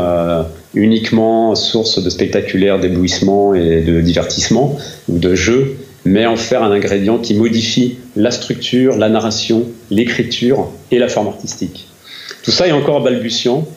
[0.74, 4.78] uniquement source de spectaculaire d'éblouissement et de divertissement
[5.10, 10.72] ou de jeu, mais en faire un ingrédient qui modifie la structure, la narration, l'écriture
[10.92, 11.88] et la forme artistique.
[12.44, 13.68] Tout ça est encore balbutiant,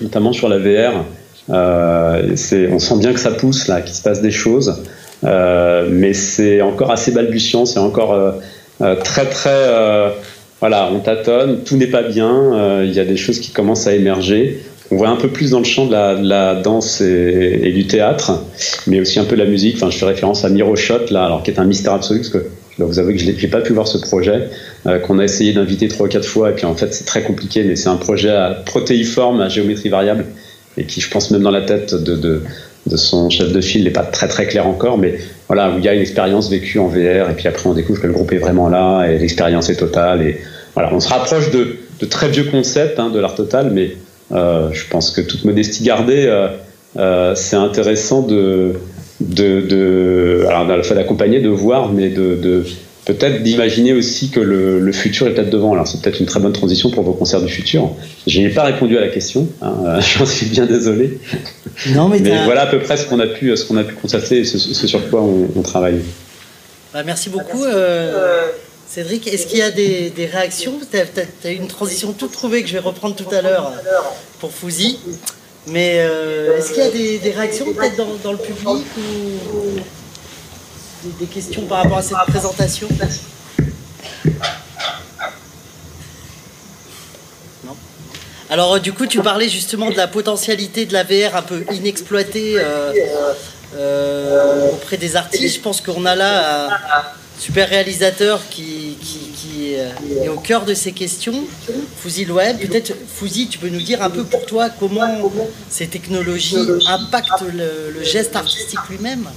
[0.00, 1.04] notamment sur la VR.
[1.50, 2.34] Euh,
[2.70, 4.82] on sent bien que ça pousse là, qu'il se passe des choses,
[5.24, 8.32] euh, mais c'est encore assez balbutiant, c'est encore euh,
[8.80, 10.10] euh très très euh,
[10.60, 13.86] voilà, on tâtonne, tout n'est pas bien, euh, il y a des choses qui commencent
[13.86, 17.86] à émerger on voit un peu plus dans le champ de la, danse et, du
[17.86, 18.42] théâtre,
[18.86, 19.76] mais aussi un peu de la musique.
[19.76, 22.46] Enfin, je fais référence à Miroshot, là, alors qui est un mystère absolu, parce que
[22.76, 24.48] je vous avouer que je n'ai pas pu voir ce projet,
[24.86, 27.22] euh, qu'on a essayé d'inviter trois ou quatre fois, et puis en fait, c'est très
[27.22, 30.24] compliqué, mais c'est un projet à protéiforme, à géométrie variable,
[30.76, 32.42] et qui, je pense, même dans la tête de, de,
[32.86, 35.18] de son chef de file, n'est pas très très clair encore, mais
[35.50, 38.06] voilà, il y a une expérience vécue en VR, et puis après, on découvre que
[38.06, 40.40] le groupe est vraiment là, et l'expérience est totale, et
[40.74, 41.76] voilà, on se rapproche de,
[42.08, 43.96] très vieux concepts hein, de l'art total, mais
[44.30, 46.50] euh, je pense que toute modestie gardée, euh,
[46.98, 48.76] euh, c'est intéressant de,
[50.46, 52.64] alors à la fois d'accompagner, de voir, mais de
[53.14, 55.72] peut-être d'imaginer aussi que le, le futur est peut-être devant.
[55.72, 57.90] Alors c'est peut-être une très bonne transition pour vos concerts du futur.
[58.26, 61.18] Je n'ai pas répondu à la question, hein, j'en suis bien désolé.
[61.94, 63.94] Non, mais, mais voilà à peu près ce qu'on a pu, ce qu'on a pu
[63.94, 66.00] constater et ce, ce sur quoi on, on travaille.
[66.92, 67.64] Bah, merci beaucoup.
[67.64, 68.48] Euh,
[68.88, 70.74] Cédric, est-ce qu'il y a des, des réactions?
[70.90, 71.04] Tu as,
[71.44, 73.72] as, une transition toute trouvée que je vais reprendre tout à l'heure
[74.40, 74.98] pour Fouzi.
[75.68, 79.80] Mais euh, est-ce qu'il y a des, des réactions peut-être dans, dans, le public ou
[81.04, 82.88] des, questions par rapport à cette présentation
[87.64, 87.76] Non
[88.50, 92.54] Alors du coup, tu parlais justement de la potentialité de la VR un peu inexploitée
[92.56, 92.92] euh,
[93.76, 95.56] euh, auprès des artistes.
[95.56, 97.14] Je pense qu'on a là...
[97.40, 101.44] super réalisateur qui, qui, est au cœur de ces questions.
[101.96, 105.30] Fouzi Loeb, peut-être Fouzi, tu peux nous dire un peu pour toi comment
[105.68, 109.28] ces technologies impactent le, geste artistique lui-même,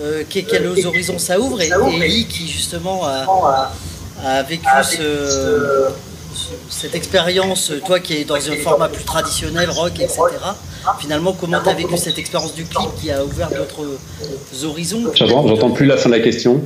[0.00, 5.88] euh, quels horizons ça ouvre, et, et Eli qui justement a, vécu ce,
[6.68, 10.20] cette expérience, toi qui es dans un format plus traditionnel, rock, etc.
[10.98, 13.98] Finalement, comment tu as vécu cette expérience du clip qui a ouvert d'autres
[14.64, 16.62] horizons J'entends plus la fin de la question.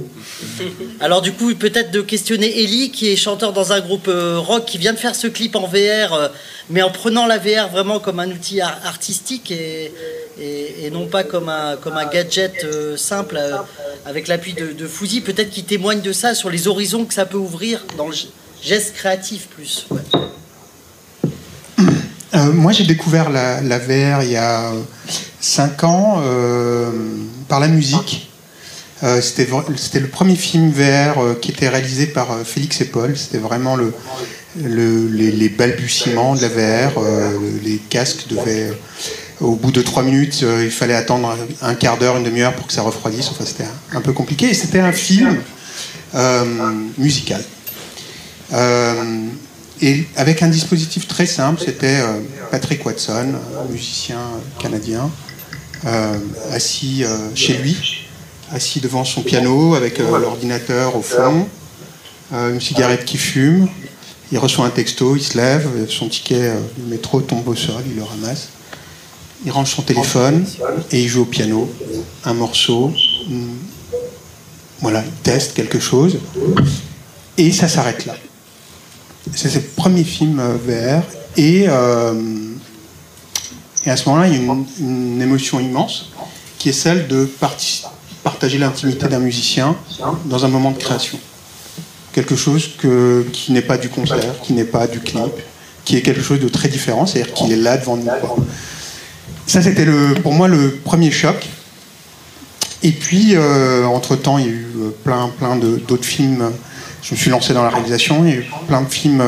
[1.01, 4.65] Alors du coup, peut-être de questionner Ellie, qui est chanteur dans un groupe euh, rock,
[4.65, 6.29] qui vient de faire ce clip en VR, euh,
[6.71, 9.93] mais en prenant la VR vraiment comme un outil artistique et,
[10.41, 13.41] et, et, non pas comme un, comme un gadget euh, simple
[14.07, 15.21] avec l'appui de, de Fouzi.
[15.21, 18.15] Peut-être qu'il témoigne de ça sur les horizons que ça peut ouvrir dans le
[18.63, 19.87] geste créatif plus.
[19.91, 20.01] Ouais.
[22.35, 24.73] Euh, moi, j'ai découvert la, VR il y a
[25.41, 26.91] 5 ans euh,
[27.49, 28.31] par la musique.
[29.03, 33.17] Euh, C'était le premier film VR euh, qui était réalisé par euh, Félix et Paul.
[33.17, 33.93] C'était vraiment le,
[34.63, 36.99] le, les, balbutiements de la VR.
[36.99, 38.73] Euh, les casques devaient.
[39.41, 42.73] Au bout de 3 minutes, il fallait attendre un quart d'heure, une demi-heure pour que
[42.73, 43.29] ça refroidisse.
[43.33, 44.47] Enfin, c'était un, peu compliqué.
[44.47, 45.37] Et c'était un film
[46.97, 47.43] musical.
[49.87, 52.01] Et avec un dispositif très simple, c'était
[52.51, 53.35] Patrick Watson,
[53.71, 54.21] musicien
[54.59, 55.11] canadien,
[56.53, 58.05] assis chez lui
[58.55, 61.47] assis devant son piano avec euh, l'ordinateur au fond,
[62.33, 63.69] euh, une cigarette qui fume.
[64.33, 67.83] Il reçoit un texto, il se lève, son ticket euh, de métro tombe au sol,
[67.87, 68.49] il le ramasse.
[69.45, 70.47] Il range son téléphone
[70.91, 71.71] et il joue au piano
[72.25, 72.93] un morceau.
[74.81, 76.19] Voilà, il teste quelque chose
[77.37, 78.15] et ça s'arrête là.
[79.33, 81.03] C'est le premier film VR
[81.37, 82.13] et, euh,
[83.85, 86.11] et à ce moment-là, il y a une, émotion immense
[86.59, 87.29] qui est celle de
[88.23, 89.77] partager l'intimité d'un musicien
[90.27, 91.19] dans un moment de création.
[92.13, 95.33] Quelque chose que, qui n'est pas du concert, qui n'est pas du clip,
[95.85, 98.09] qui est quelque chose de très différent, c'est-à-dire qu'il est là devant nous.
[99.47, 99.87] Ça, c'était
[100.23, 101.49] pour moi le premier choc.
[102.83, 104.67] Et puis, euh, entre-temps, il y a eu
[105.03, 106.51] plein, plein d'autres films
[107.05, 108.25] je me suis lancé dans la réalisation.
[108.25, 109.23] Il y a eu plein de films,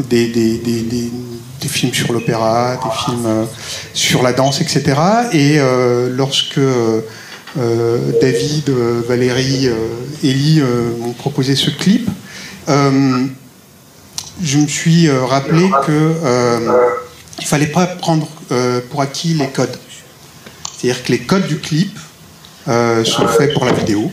[0.00, 3.46] des, des, films sur l'opéra, des films
[3.94, 4.82] sur la danse, etc.
[5.32, 5.58] Et
[6.10, 6.60] lorsque
[8.20, 8.70] David,
[9.06, 9.68] Valérie,
[10.24, 10.60] Elie
[10.98, 12.10] m'ont proposé ce clip,
[12.66, 16.14] je me suis rappelé que
[17.38, 18.28] il fallait pas prendre
[18.90, 19.78] pour acquis les codes.
[20.82, 21.96] C'est-à-dire que les codes du clip
[22.66, 24.10] euh, sont faits pour la vidéo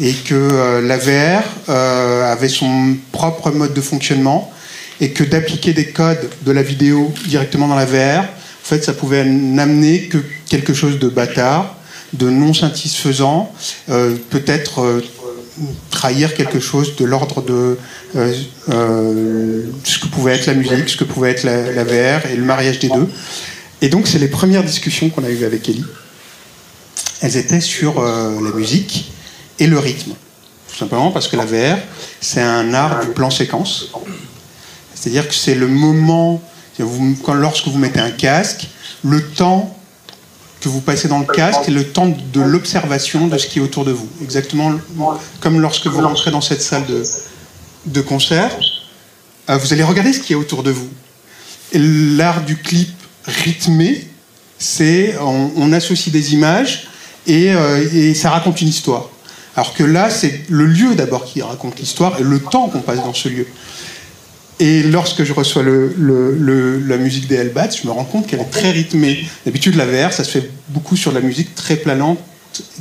[0.00, 4.52] et que euh, la VR euh, avait son propre mode de fonctionnement
[5.00, 8.92] et que d'appliquer des codes de la vidéo directement dans la VR, en fait, ça
[8.92, 11.76] pouvait n'amener que quelque chose de bâtard,
[12.12, 13.52] de non satisfaisant,
[13.86, 15.02] peut-être
[15.90, 17.78] trahir quelque chose de l'ordre de
[18.14, 22.44] ce que pouvait être la musique, ce que pouvait être la, la VR et le
[22.44, 23.08] mariage des deux.
[23.82, 25.84] Et donc, c'est les premières discussions qu'on a eues avec Ellie.
[27.20, 29.12] Elles étaient sur euh, la musique
[29.58, 30.12] et le rythme.
[30.68, 31.78] Tout simplement parce que la VR,
[32.20, 33.90] c'est un art du plan séquence.
[34.94, 36.42] C'est-à-dire que c'est le moment,
[37.24, 38.68] quand, lorsque vous mettez un casque,
[39.04, 39.76] le temps
[40.60, 43.62] que vous passez dans le casque et le temps de l'observation de ce qui est
[43.62, 44.08] autour de vous.
[44.22, 44.72] Exactement
[45.40, 47.02] comme lorsque vous rentrez dans cette salle de,
[47.86, 48.50] de concert,
[49.48, 50.88] euh, vous allez regarder ce qui est autour de vous.
[51.72, 52.90] Et l'art du clip
[53.24, 54.08] rythmé,
[54.58, 56.88] c'est on, associe des images
[57.28, 59.10] euh, et, ça raconte une histoire.
[59.56, 62.98] Alors que là, c'est le lieu d'abord qui raconte l'histoire et le temps qu'on passe
[62.98, 63.46] dans ce lieu.
[64.60, 68.70] Et lorsque je reçois la musique des Hellbats, je me rends compte qu'elle est très
[68.70, 69.26] rythmée.
[69.44, 72.18] D'habitude, la VR, ça se fait beaucoup sur la musique très planante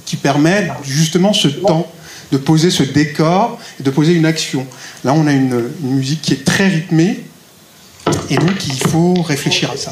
[0.06, 1.92] qui permet justement ce temps
[2.32, 4.66] de poser ce décor et de poser une action.
[5.04, 7.24] Là, on a une musique qui est très rythmée
[8.30, 9.92] et donc il faut réfléchir à ça.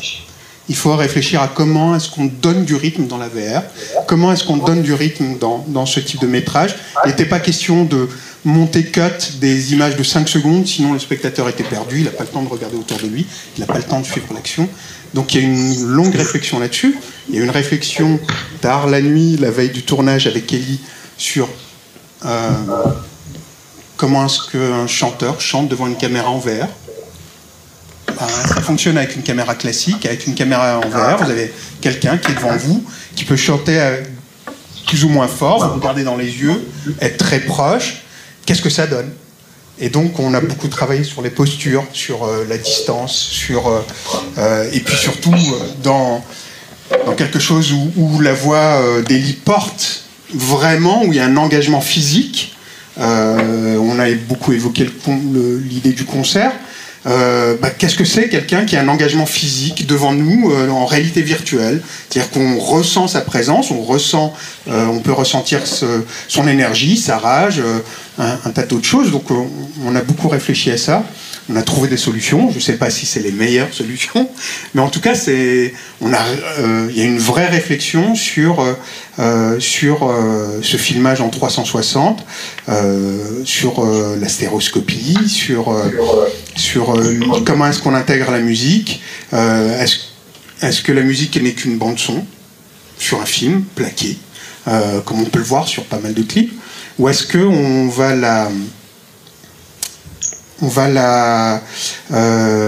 [0.70, 3.64] Il faut réfléchir à comment est-ce qu'on donne du rythme dans la VR,
[4.08, 6.76] comment est-ce qu'on donne du rythme dans, dans, ce type de métrage.
[7.04, 8.08] Il n'était pas question de
[8.46, 9.02] monter cut
[9.40, 12.44] des images de 5 secondes, sinon le spectateur était perdu, il n'a pas le temps
[12.44, 13.26] de regarder autour de lui,
[13.58, 14.70] il n'a pas le temps de suivre l'action.
[15.14, 16.96] Donc il y a une longue réflexion là-dessus.
[17.30, 18.20] Il y a une réflexion
[18.62, 20.80] tard la nuit, la veille du tournage avec Ellie,
[21.18, 21.48] sur
[22.26, 22.50] euh,
[23.98, 26.68] comment est-ce qu'un chanteur chante devant une caméra en VR
[28.20, 31.18] ça fonctionne avec une caméra classique, avec une caméra en verre.
[31.18, 32.84] Vous avez quelqu'un qui est devant vous,
[33.16, 34.02] qui peut chanter euh,
[34.88, 36.64] plus ou moins fort, vous regardez dans les yeux,
[37.02, 38.04] être très proche.
[38.46, 39.12] Qu'est-ce que ça donne?
[39.80, 43.68] Et donc, on a beaucoup travaillé sur les postures, sur euh, la distance, sur
[44.38, 45.34] euh, et puis surtout
[45.82, 46.24] dans,
[47.06, 51.82] dans quelque chose où, la voix d'Elie porte vraiment, où il y a un engagement
[51.82, 52.56] physique.
[52.98, 56.52] on a beaucoup évoqué l'idée du concert.
[57.06, 60.86] Euh, bah, qu'est-ce que c'est quelqu'un qui a un engagement physique devant nous euh, en
[60.86, 61.82] réalité virtuelle?
[62.10, 64.34] C'est-à-dire qu'on ressent sa présence, on ressent,
[64.70, 67.62] euh, on peut ressentir son énergie, sa rage,
[68.18, 69.12] un, un, tas d'autres choses.
[69.12, 71.04] Donc on, a beaucoup réfléchi à ça.
[71.50, 72.50] On a trouvé des solutions.
[72.52, 74.30] Je ne sais pas si c'est les meilleures solutions,
[74.74, 76.26] mais en tout cas, c'est, a,
[76.90, 78.66] il y a une vraie réflexion sur
[79.60, 80.16] sur
[80.62, 82.26] ce filmage en 360,
[83.44, 83.86] sur
[84.20, 85.74] la stéroscopie, sur
[86.96, 89.02] euh, comment est-ce qu'on intègre la musique.
[89.34, 89.84] Euh,
[90.62, 92.26] est-ce, que la musique n'est qu'une bande son
[92.98, 94.18] sur un film plaqué,
[94.68, 96.54] euh, comme on peut le voir sur pas mal de clips,
[97.00, 98.50] ou est-ce qu'on va la
[100.64, 101.62] on va la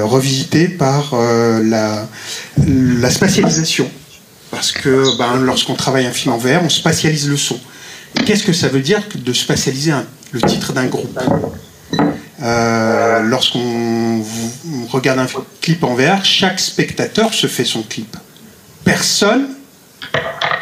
[0.03, 2.07] revisiter par la,
[2.57, 3.89] la, spatialisation.
[4.51, 7.59] Parce que ben, lorsqu'on travaille un film en VR, on spatialise le son.
[8.25, 9.93] Qu'est-ce que ça veut dire de spatialiser
[10.31, 11.19] le titre d'un groupe?
[12.41, 14.23] Euh, lorsqu'on
[14.89, 15.27] regarde un
[15.61, 18.15] clip en VR, chaque spectateur se fait son clip.
[18.83, 19.47] Personne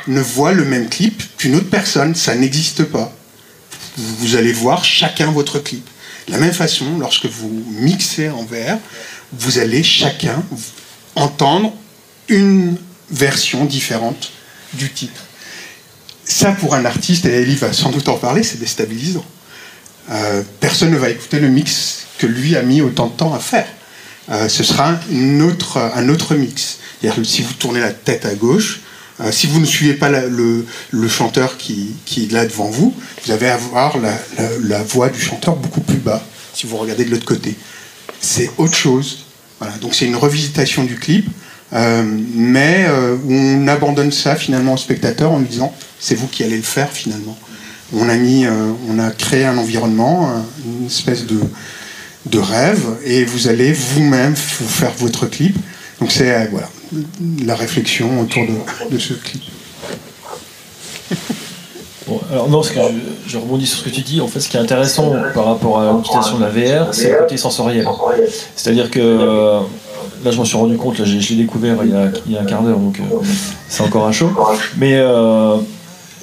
[0.08, 3.12] ne voit le même clip qu'une autre personne, ça n'existe pas.
[3.98, 5.88] Vous allez voir chacun votre clip.
[6.28, 8.78] De la même façon, lorsque vous mixez en VR,
[9.34, 10.44] vous allez chacun
[11.16, 11.74] entendre
[12.28, 12.78] une
[13.12, 14.32] version différente
[14.74, 15.22] du titre.
[16.26, 19.26] Ça, pour un artiste, et Ellie va sans doute en parler, c'est déstabilisant.
[20.10, 23.40] Euh, personne ne va écouter le mix que lui a mis autant de temps à
[23.40, 23.68] faire.
[24.30, 26.80] Euh, ce sera une autre, un autre mix.
[27.24, 28.80] Si vous tournez la tête à gauche,
[29.22, 30.66] euh, si vous ne suivez pas le,
[31.08, 32.94] chanteur qui, est là devant vous,
[33.26, 34.14] vous allez avoir la,
[34.64, 36.24] la, voix du chanteur beaucoup plus bas
[36.54, 37.56] si vous regardez de l'autre côté.
[38.20, 39.26] C'est autre chose.
[39.82, 41.26] Donc c'est une revisitation du clip,
[41.72, 42.86] mais
[43.30, 46.92] on abandonne ça finalement au spectateur en lui disant c'est vous qui allez le faire
[46.92, 47.38] finalement
[47.96, 50.30] on a mis, euh, on a créé un environnement,
[50.66, 51.40] une espèce de,
[52.26, 55.56] de rêve, et vous allez vous-même vous faire votre clip.
[56.04, 56.68] Donc c'est euh, voilà
[57.46, 58.44] la réflexion autour
[58.92, 59.42] de, ce clip.
[62.30, 62.68] alors non, que
[63.26, 64.20] je, rebondis sur ce que tu dis.
[64.20, 67.20] En fait, ce qui est intéressant par rapport à l'utilisation de la VR, c'est le
[67.20, 67.88] côté sensoriel.
[68.58, 69.60] C'est-à-dire que euh,
[70.26, 71.02] là, je m'en suis rendu compte.
[71.06, 71.92] Je l'ai découvert il
[72.34, 73.04] y, a, un quart d'heure, donc euh,
[73.70, 74.30] c'est encore un show.
[74.76, 75.02] Mais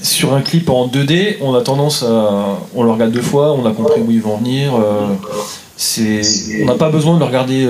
[0.02, 3.64] sur un clip en 2D, on a tendance à, on le regarde deux fois, on
[3.64, 4.74] a compris où ils vont venir.
[4.74, 7.66] on n'a pas besoin de le regarder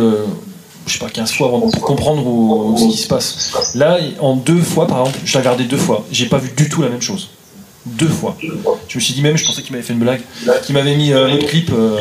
[0.87, 3.73] je sais pas, 15 fois avant pour comprendre ce qui se passe.
[3.75, 6.69] Là, en deux fois, par exemple, je l'ai regardé deux fois, j'ai pas vu du
[6.69, 7.31] tout la même chose.
[7.87, 8.37] Deux fois.
[8.89, 10.21] Je me suis dit même, je pensais qu'il m'avait fait une blague,
[10.65, 11.99] qu'il m'avait mis euh, clip, euh,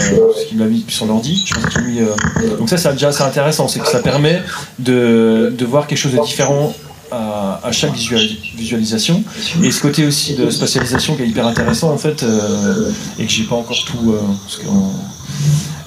[0.47, 4.41] qu'il m'avait mis mis, euh, Donc ça, c'est déjà assez intéressant, c'est que ça permet
[4.77, 6.73] de, de, voir quelque chose de différent
[7.11, 9.23] à, chaque visualisation.
[9.63, 13.31] Et ce côté aussi de spatialisation qui est hyper intéressant en fait, euh, et que
[13.31, 14.15] j'ai pas encore tout.
[14.43, 14.65] parce que,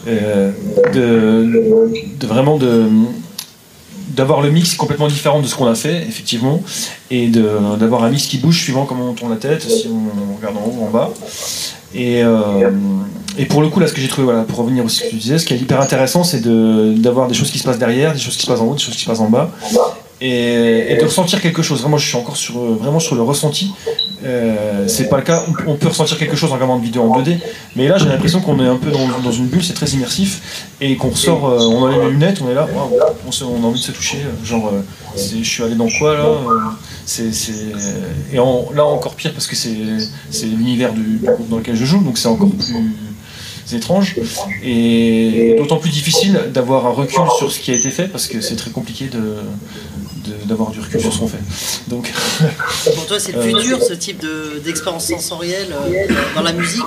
[0.07, 0.53] de,
[2.18, 2.86] de, vraiment de
[4.09, 6.62] d'avoir le mix complètement différent de ce qu'on a fait, effectivement,
[7.11, 10.57] et d'avoir un mix qui bouge suivant comment on tourne la tête, si on regarde
[10.57, 11.11] en haut ou en bas.
[11.94, 12.70] Et, euh,
[13.38, 15.11] et pour le coup, là, ce que j'ai trouvé, voilà, pour revenir aussi ce que
[15.11, 18.12] tu disais, ce qui est hyper intéressant, c'est d'avoir des choses qui se passent derrière,
[18.12, 19.50] des choses qui se passent en haut, des choses qui se passent en bas,
[20.20, 21.80] et, de ressentir quelque chose.
[21.80, 23.72] Vraiment, je suis encore sur, vraiment sur le ressenti.
[24.24, 25.42] Euh, c'est pas le cas.
[25.66, 27.38] On, peut ressentir quelque chose en regardant une vidéo en 2D,
[27.76, 30.96] mais là, j'ai l'impression qu'on est un peu dans, une bulle, c'est très immersif, et
[30.96, 33.92] qu'on ressort, euh, on enlève les lunettes, on est là, on, a envie de se
[33.92, 34.18] toucher.
[34.44, 34.82] Genre, euh,
[35.16, 36.24] je suis allé dans quoi là
[38.32, 42.18] Et là, encore pire parce que c'est, l'univers du groupe dans lequel je joue, donc
[42.18, 42.74] c'est encore plus
[43.74, 44.16] étrange
[44.64, 48.40] et d'autant plus difficile d'avoir un recul sur ce qui a été fait parce que
[48.40, 49.36] c'est très compliqué de,
[50.46, 51.42] d'avoir du recul sur ce qu'on fait.
[51.88, 52.10] Donc,
[52.94, 54.24] Pour toi, c'est le futur, ce type
[54.64, 56.82] d'expérience sensorielle euh, dans la musique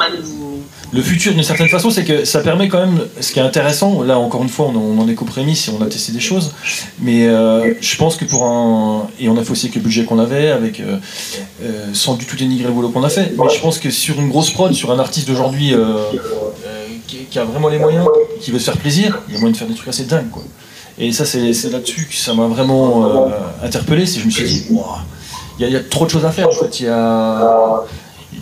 [0.91, 4.03] Le futur, d'une certaine façon, c'est que ça permet quand même, ce qui est intéressant,
[4.03, 6.53] là encore une fois, on, en est qu'aux prémices et on a testé des choses,
[6.99, 9.07] mais euh, je pense que pour un.
[9.19, 10.97] Et on a fait aussi avec le budget qu'on avait, avec, euh,
[11.93, 14.29] sans du tout dénigrer le boulot qu'on a fait, mais je pense que sur une
[14.29, 15.73] grosse prod, sur un artiste d'aujourd'hui
[17.07, 18.05] qui, a vraiment les moyens,
[18.41, 20.29] qui veut se faire plaisir, il y a moyen de faire des trucs assez dingues.
[20.29, 20.43] Quoi.
[20.97, 23.29] Et ça, c'est là-dessus que ça m'a vraiment euh,
[23.63, 24.05] interpellé.
[24.05, 24.65] C'est je me suis dit,
[25.59, 26.85] il y, a trop de choses à faire en fait.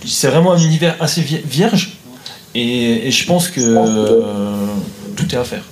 [0.06, 1.98] C'est vraiment un univers assez vierge.
[2.56, 4.68] Et, je pense que euh,
[5.16, 5.64] tout est à faire.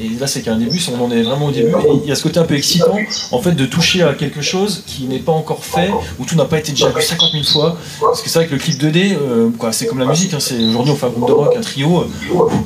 [0.00, 1.72] Et là, c'est qu'un début, on en est vraiment au début.
[2.02, 2.96] Il y a ce côté un peu excitant,
[3.30, 6.46] en fait, de toucher à quelque chose qui n'est pas encore fait, où tout n'a
[6.46, 7.76] pas été déjà vu 50 000 fois.
[8.00, 10.34] Parce que c'est vrai que le clip 2D, euh, c'est comme la musique.
[10.34, 12.00] Hein, Aujourd'hui, on fait un groupe de rock, un trio.
[12.00, 12.04] Euh,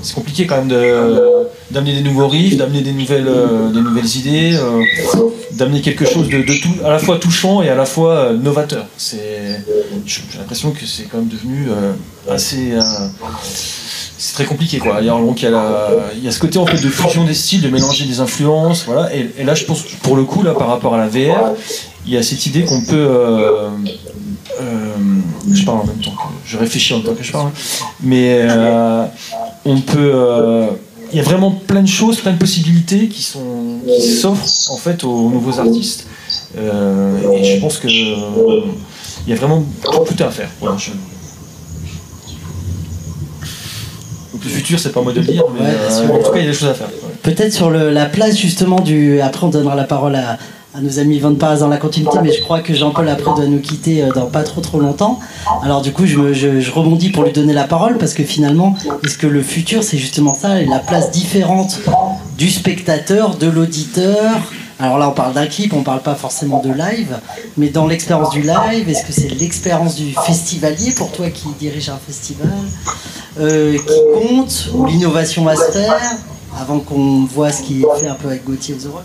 [0.02, 0.68] c'est compliqué quand même
[1.70, 4.58] d'amener des nouveaux riffs, d'amener des nouvelles, euh, des nouvelles idées,
[5.52, 8.86] d'amener quelque chose de, tout, à la fois touchant et à la fois novateur.
[8.98, 11.68] J'ai l'impression que c'est quand même devenu
[12.28, 12.72] assez
[14.18, 14.96] c'est très compliqué quoi.
[15.00, 16.88] Il y, a, donc, il, y a il y a ce côté en fait de
[16.88, 19.10] fusion des styles, de mélanger des influences, voilà.
[19.14, 21.52] Et, là, je pense pour le coup là, par rapport à la VR,
[22.04, 23.68] il y a cette idée qu'on peut, euh,
[24.60, 24.96] euh,
[25.52, 26.14] je parle en même temps,
[26.44, 27.50] je réfléchis en même temps que je parle,
[28.02, 29.04] mais euh,
[29.64, 30.66] on peut,
[31.12, 34.76] il y a vraiment plein de choses, plein de possibilités qui sont, qui s'offrent en
[34.76, 36.08] fait aux nouveaux artistes.
[36.56, 40.50] et je pense que il y a vraiment tout, à faire.
[44.44, 46.48] Le futur, c'est pas moi de le dire, mais euh, en tout cas, il y
[46.48, 46.88] a des choses à faire.
[47.22, 49.20] Peut-être sur le, la place justement du.
[49.20, 50.38] Après, on donnera la parole à,
[50.74, 53.46] à nos amis Van Paras dans la continuité, mais je crois que Jean-Paul après doit
[53.46, 55.18] nous quitter euh, dans pas trop trop longtemps.
[55.62, 58.76] Alors du coup, je, je, je, rebondis pour lui donner la parole parce que finalement,
[59.04, 61.80] est-ce que le futur, c'est justement ça, la place différente
[62.36, 66.72] du spectateur, de l'auditeur alors là, on parle d'un clip, on parle pas forcément de
[66.72, 67.18] live,
[67.56, 71.88] mais dans l'expérience du live, est-ce que c'est l'expérience du festivalier pour toi qui dirige
[71.88, 72.52] un festival
[73.40, 76.00] euh, qui compte ou l'innovation va se faire
[76.56, 79.04] avant qu'on voit ce qui est fait un peu avec Gauthier aux Europe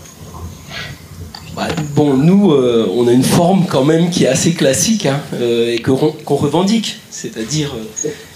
[1.56, 5.20] bah, bon, nous, euh, on a une forme quand même qui est assez classique hein,
[5.34, 7.76] euh, et qu'on revendique, c'est-à-dire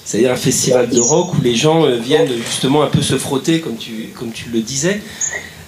[0.04, 3.76] c'est un festival de rock où les gens viennent justement un peu se frotter, comme
[3.76, 5.00] tu, comme tu le disais.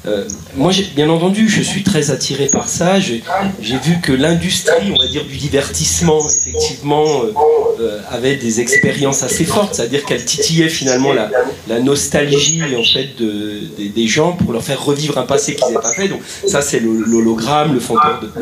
[0.06, 0.24] Euh,
[0.56, 2.98] moi, bien entendu, je suis très attiré par ça.
[3.00, 3.22] J'ai
[3.60, 7.34] vu que l'industrie, on va dire, du divertissement, effectivement, euh,
[7.80, 13.60] euh, avait des expériences assez fortes, c'est-à-dire qu'elle titillait finalement la, nostalgie en fait de,
[13.78, 16.08] des gens pour leur faire revivre un passé qu'ils n'avaient pas fait.
[16.08, 17.80] Donc ça, c'est l'hologramme, le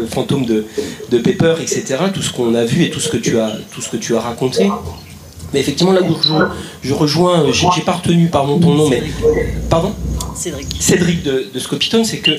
[0.06, 1.96] fantôme, de, Pepper, etc.
[2.14, 4.14] Tout ce qu'on a vu et tout ce que tu as, tout ce que tu
[4.16, 4.70] as raconté.
[5.52, 6.14] Mais effectivement, là où
[6.82, 9.02] je, rejoins, j'ai pas retenu pardon, ton nom, mais.
[9.68, 9.94] Pardon?
[10.38, 10.68] Cédric.
[10.80, 12.32] Cédric de, de Scopitone, c'est que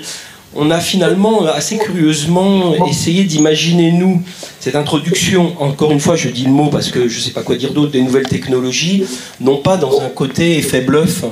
[0.55, 4.23] on a finalement assez curieusement essayé d'imaginer, nous,
[4.59, 7.43] cette introduction, encore une fois, je dis le mot parce que je ne sais pas
[7.43, 9.03] quoi dire d'autre, des nouvelles technologies,
[9.39, 11.23] non pas dans un côté effet bluff,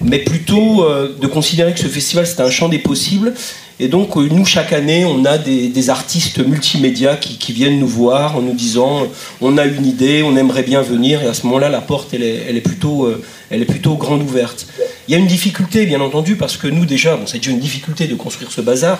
[0.00, 3.34] mais plutôt euh, de considérer que ce festival, c'est un champ des possibles
[3.78, 8.36] Et donc, euh, nous, chaque année, on a des, artistes multimédia qui, viennent nous voir
[8.36, 9.06] en nous disant
[9.40, 11.22] on a une idée, on aimerait bien venir.
[11.22, 14.66] Et à ce moment-là, la porte, elle est, plutôt, euh, elle est plutôt grande ouverte.
[15.08, 17.60] Il y a une difficulté, bien entendu, parce que nous, déjà, bon, c'est déjà une
[17.60, 18.98] difficulté de construire ce bazar.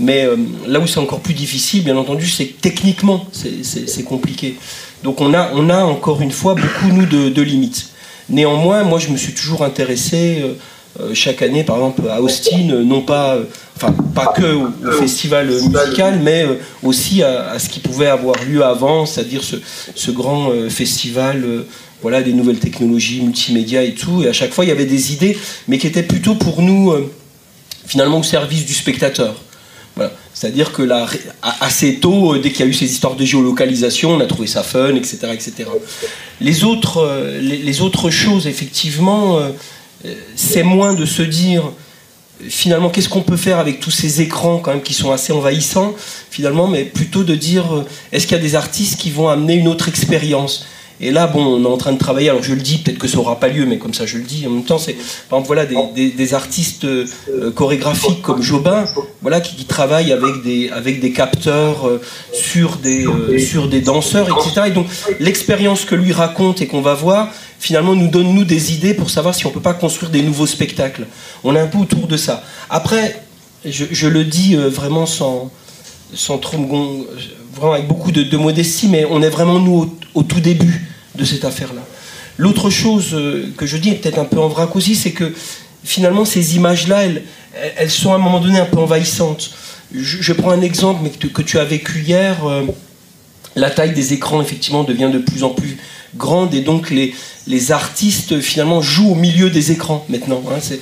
[0.00, 0.36] Mais euh,
[0.66, 4.56] là où c'est encore plus difficile, bien entendu, c'est que techniquement, c'est compliqué.
[5.02, 7.88] Donc, on a, on a encore une fois beaucoup, nous, de, limites.
[8.28, 10.42] Néanmoins, moi, je me suis toujours intéressé.
[11.00, 13.44] Euh, chaque année, par exemple, à Austin, euh, non pas, euh,
[13.76, 16.44] enfin, pas que au, festival musical, mais
[16.82, 21.64] aussi à, ce qui pouvait avoir lieu avant, c'est-à-dire ce, grand festival
[22.02, 24.22] voilà, des nouvelles technologies, multimédia et tout.
[24.22, 25.36] Et à chaque fois, il y avait des idées,
[25.68, 26.92] mais qui étaient plutôt pour nous,
[27.86, 29.34] finalement, au service du spectateur.
[29.94, 30.12] Voilà.
[30.34, 31.06] C'est-à-dire que là,
[31.60, 34.62] assez tôt, dès qu'il y a eu ces histoires de géolocalisation, on a trouvé ça
[34.62, 35.18] fun, etc.
[35.32, 35.68] etc.
[36.40, 39.38] Les, autres, les autres choses, effectivement,
[40.34, 41.72] c'est moins de se dire
[42.48, 45.94] finalement qu'est-ce qu'on peut faire avec tous ces écrans quand même qui sont assez envahissants
[46.30, 49.54] finalement mais plutôt de dire euh, est-ce qu'il y a des artistes qui vont amener
[49.54, 50.66] une autre expérience?
[51.02, 52.30] Et là, bon, on est en train de travailler.
[52.30, 54.22] Alors, je le dis, peut-être que ça n'aura pas lieu, mais comme ça, je le
[54.22, 54.46] dis.
[54.46, 54.94] En même temps, c'est,
[55.28, 58.84] par exemple, voilà, des, artistes euh, chorégraphiques comme Jobin,
[59.20, 62.00] voilà, qui, travaillent avec des, avec des capteurs euh,
[62.32, 63.04] sur, des,
[63.38, 64.68] sur des danseurs, etc.
[64.68, 64.86] Et donc,
[65.18, 67.28] l'expérience que lui raconte et qu'on va voir,
[67.58, 70.46] finalement nous donne nous des idées pour savoir si on peut pas construire des nouveaux
[70.46, 71.06] spectacles.
[71.44, 72.44] On est un peu autour de ça.
[72.70, 73.22] Après,
[73.64, 75.50] je, le dis euh, vraiment sans,
[76.14, 76.58] sans trop
[77.54, 81.44] vraiment avec beaucoup de, modestie, mais on est vraiment nous au, tout début de cette
[81.44, 81.82] affaire-là.
[82.38, 85.32] L'autre chose euh, que je dis, peut-être un peu en vrac aussi, c'est que
[85.84, 87.22] finalement ces images-là, elles,
[87.76, 89.50] elles, sont à un moment donné un peu envahissantes.
[89.94, 92.46] Je, prends un exemple mais que, tu as vécu hier.
[92.46, 92.62] Euh,
[93.54, 95.76] la taille des écrans effectivement devient de plus en plus
[96.16, 97.14] grande et donc les,
[97.46, 100.42] les artistes finalement jouent au milieu des écrans maintenant.
[100.50, 100.58] Hein.
[100.60, 100.80] C'est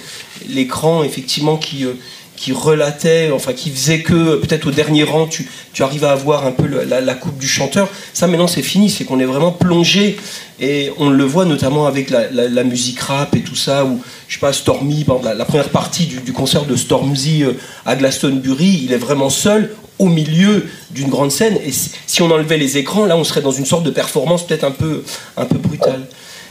[0.48, 1.94] l'écran effectivement qui, euh,
[2.40, 6.46] qui relatait, enfin qui faisait que peut-être au dernier rang tu, tu arrives à avoir
[6.46, 7.86] un peu la, coupe du chanteur.
[8.14, 10.16] Ça maintenant c'est fini, c'est qu'on est vraiment plongé
[10.58, 14.40] et on le voit notamment avec la, musique rap et tout ça, ou je sais
[14.40, 17.52] pas, Stormy, la, première partie du, concert de Stormzy euh,
[17.84, 21.58] à Glastonbury, il est vraiment seul au milieu d'une grande scène.
[21.62, 24.64] Et si on enlevait les écrans, là, on serait dans une sorte de performance peut-être
[24.64, 25.04] un peu,
[25.36, 26.06] un peu brutale.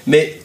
[0.06, 0.40] Mais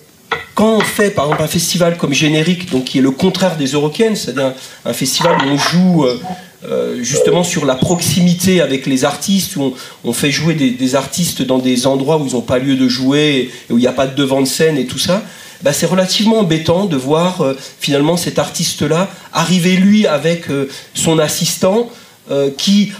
[0.54, 3.66] quand on fait par exemple un festival comme Générique, donc qui est le contraire des
[3.66, 4.52] Eurocaines, c'est-à-dire
[4.84, 6.20] un, festival où on joue euh,
[6.64, 11.58] euh, justement sur la proximité avec les artistes, où on, fait jouer des, artistes dans
[11.58, 14.06] des endroits où ils n'ont pas lieu de jouer et où il n'y a pas
[14.06, 15.22] de devant de scène et tout ça,
[15.62, 20.44] bah, c'est relativement embêtant de voir euh, finalement cet artiste-là arriver lui avec
[20.94, 21.90] son assistant
[22.56, 22.90] qui,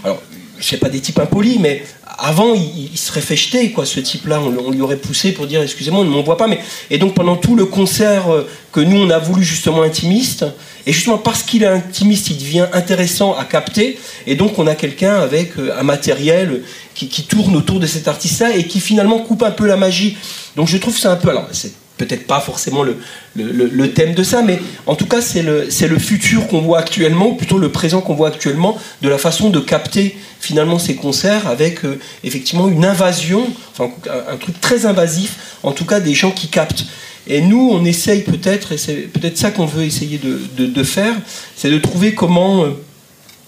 [0.58, 1.82] je sais pas des types impolis, mais
[2.18, 4.40] avant, il, serait fait jeter, quoi, ce type-là.
[4.40, 6.46] On, lui aurait poussé pour dire, excusez-moi, on ne m'envoie pas.
[6.46, 6.60] Mais...
[6.90, 10.44] Et donc, pendant tout le concert euh, que nous, on a voulu justement intimiste,
[10.86, 13.98] et justement parce qu'il est intimiste, il devient intéressant à capter.
[14.26, 16.62] Et donc, on a quelqu'un avec euh, un matériel
[16.94, 20.16] qui, qui, tourne autour de cet artiste-là et qui finalement coupe un peu la magie.
[20.56, 21.30] Donc, je trouve ça un peu.
[21.30, 25.98] Alors, c'est peut-être pas forcément le, thème de ça, mais en tout cas, c'est le,
[25.98, 29.60] futur qu'on voit actuellement, ou plutôt le présent qu'on voit actuellement, de la façon de
[29.60, 33.90] capter finalement ces concerts avec euh, effectivement une invasion, enfin
[34.28, 36.84] un, truc très invasif, en tout cas des gens qui captent.
[37.26, 41.14] Et nous, on essaye peut-être, et c'est peut-être ça qu'on veut essayer de, de, faire,
[41.56, 42.66] c'est de trouver comment.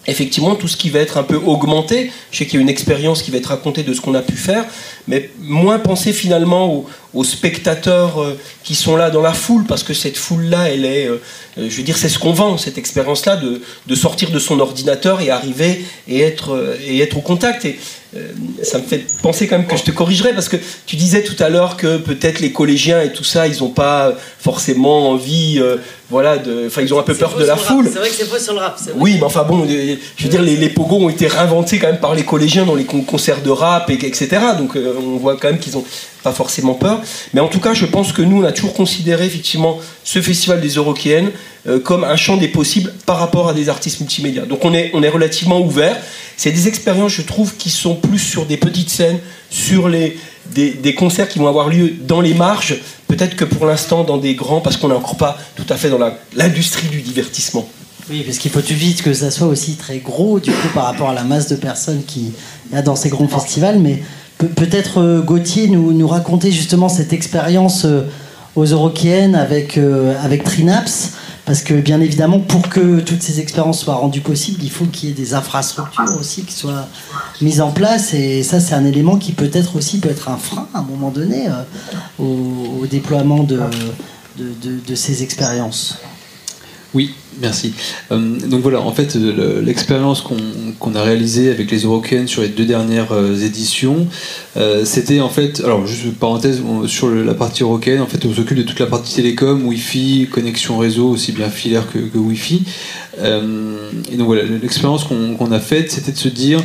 [0.09, 2.69] Effectivement, tout ce qui va être un peu augmenté, je sais qu'il y a une
[2.69, 4.65] expérience qui va être racontée de ce qu'on a pu faire,
[5.09, 9.95] mais moins penser finalement aux, spectateurs euh, qui sont là dans la foule, parce que
[9.95, 11.23] cette foule-là, elle est, euh,
[11.57, 15.23] euh, je veux dire, c'est ce qu'on vend, cette expérience-là, de, sortir de son ordinateur
[15.23, 17.67] et arriver et être, et être au contact.
[18.63, 20.57] Ça me fait penser quand même que je te corrigerai, parce que
[20.87, 24.13] tu disais tout à l'heure que peut-être les collégiens et tout ça, ils n'ont pas
[24.39, 25.61] forcément envie,
[26.11, 27.89] voilà, de, enfin, ils ont un peu peur de la foule.
[27.93, 28.79] C'est vrai que c'est faux sur le rap.
[28.97, 32.01] Oui, mais enfin bon, je veux dire, les, les pogos ont été réinventés quand même
[32.01, 34.29] par les collégiens dans les concerts de rap, et, etc.
[34.59, 35.85] Donc on voit quand même qu'ils ont
[36.27, 37.01] pas forcément peur.
[37.35, 40.61] Mais en tout cas, je pense que nous, on a toujours considéré effectivement ce festival
[40.61, 41.31] des Eurokéennes
[41.69, 44.45] euh, comme un champ des possibles par rapport à des artistes multimédia.
[44.45, 45.97] Donc on est, on est relativement ouvert.
[46.37, 49.21] C'est des expériences, je trouve, qui sont plus sur des petites scènes,
[49.51, 50.19] sur les,
[50.53, 54.35] des, concerts qui vont avoir lieu dans les marges, peut-être que pour l'instant dans des
[54.35, 56.01] grands, parce qu'on n'est encore pas tout à fait dans
[56.35, 57.69] l'industrie du divertissement.
[58.11, 60.85] Oui, parce qu'il faut tout vite que ça soit aussi très gros, du coup, par
[60.87, 62.33] rapport à la masse de personnes qu'il
[62.73, 63.79] y a dans ces grands festivals.
[63.79, 64.03] Mais
[64.39, 68.03] peut-être euh, Gauthier nous, raconter justement cette expérience euh,
[68.55, 71.13] aux Eurokéennes avec, euh, avec Trinaps.
[71.45, 75.11] Parce que bien évidemment, pour que toutes ces expériences soient rendues possibles, il faut qu'il
[75.11, 76.89] y ait des infrastructures aussi qui soient
[77.41, 78.15] mises en place.
[78.15, 81.11] Et ça, c'est un élément qui peut-être aussi peut être un frein à un moment
[81.11, 81.47] donné
[82.19, 83.61] au, déploiement de,
[84.37, 85.99] de, ces expériences.
[86.95, 87.75] Oui, merci.
[88.13, 92.65] Euh, donc voilà, en fait, l'expérience qu'on a réalisée avec les Eurocaines sur les deux
[92.65, 94.07] dernières euh, éditions,
[94.57, 98.59] euh, c'était en fait, alors juste parenthèse, sur la partie Eurocaine, en fait, on s'occupe
[98.59, 102.63] de toute la partie télécom, Wi-Fi, connexion réseau, aussi bien filaire que, que Wi-Fi.
[103.19, 106.61] et donc voilà, l'expérience qu'on a faite, c'était de se dire,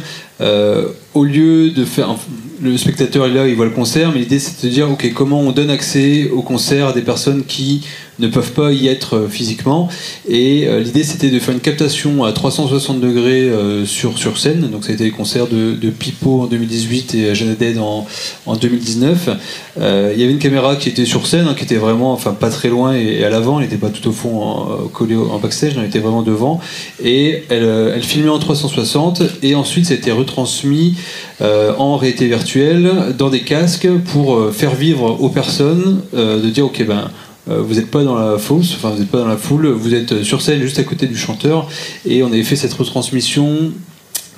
[1.13, 2.15] au lieu de faire,
[2.61, 5.41] le spectateur est là, il voit le concert, mais l'idée c'est de dire, ok, comment
[5.41, 7.85] on donne accès au concert à des personnes qui
[8.21, 9.89] ne peuvent pas y être euh, physiquement.
[10.29, 14.69] Et euh, l'idée c'était de faire une captation à 360 degrés euh, sur, sur scène.
[14.71, 18.07] Donc ça a été les concerts de, de Pipo en 2018 et Jeanne en,
[18.45, 19.29] en 2019.
[19.77, 22.49] il y avait une caméra qui était sur scène, hein, qui était vraiment, enfin pas
[22.49, 25.85] très loin et, à l'avant, elle n'était pas tout au fond collée en backstage, elle
[25.85, 26.59] était vraiment devant.
[27.03, 30.95] Et elle, elle filmait en 360 et ensuite ça a été retransmis
[31.41, 37.09] en réalité virtuelle dans des casques pour faire vivre aux personnes, de dire ok ben
[37.47, 40.23] vous n'êtes pas dans la fosse, enfin vous n'êtes pas dans la foule, vous êtes
[40.23, 41.67] sur scène juste à côté du chanteur,
[42.05, 43.71] et on avait fait cette retransmission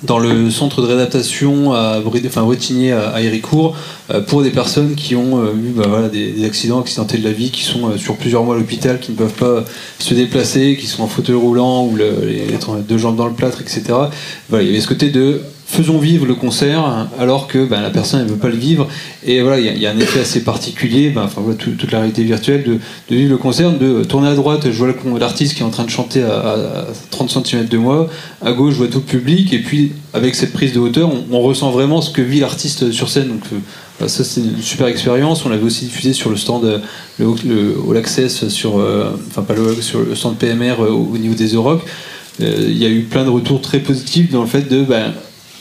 [0.04, 3.76] dans le centre de réadaptation à enfin, à, Héricourt
[4.10, 7.50] euh, pour des personnes qui ont euh, eu bah, des, accidents accidentés de la vie,
[7.50, 9.64] qui sont sur plusieurs mois à l'hôpital, qui ne peuvent pas
[9.98, 12.46] se déplacer, qui sont en fauteuil roulant ou les,
[12.86, 13.82] deux jambes dans le plâtre, etc.
[14.52, 18.24] Il y avait ce côté de faisons vivre le concert alors que ben, la personne
[18.24, 18.86] ne veut pas le vivre.
[19.24, 22.78] Et voilà, il y, a un effet assez particulier, ben, toute la réalité virtuelle, de,
[23.14, 25.90] vivre le concert, de tourner à droite, je vois l'artiste qui est en train de
[25.90, 28.08] chanter à, 30 cm de moi,
[28.44, 31.40] à gauche, je vois tout le public, et puis avec cette prise de hauteur, on,
[31.40, 33.28] ressent vraiment ce que vit l'artiste sur scène.
[33.28, 33.42] Donc,
[34.02, 35.44] euh, ça, c'est une super expérience.
[35.44, 36.82] On l'avait aussi diffusé sur le stand,
[37.18, 41.82] le, All Access, sur, euh, enfin, pas le, stand PMR euh, au, niveau des Europe.
[42.40, 44.82] Il y a eu plein de retours très positifs dans le fait de.
[44.82, 45.14] Ben,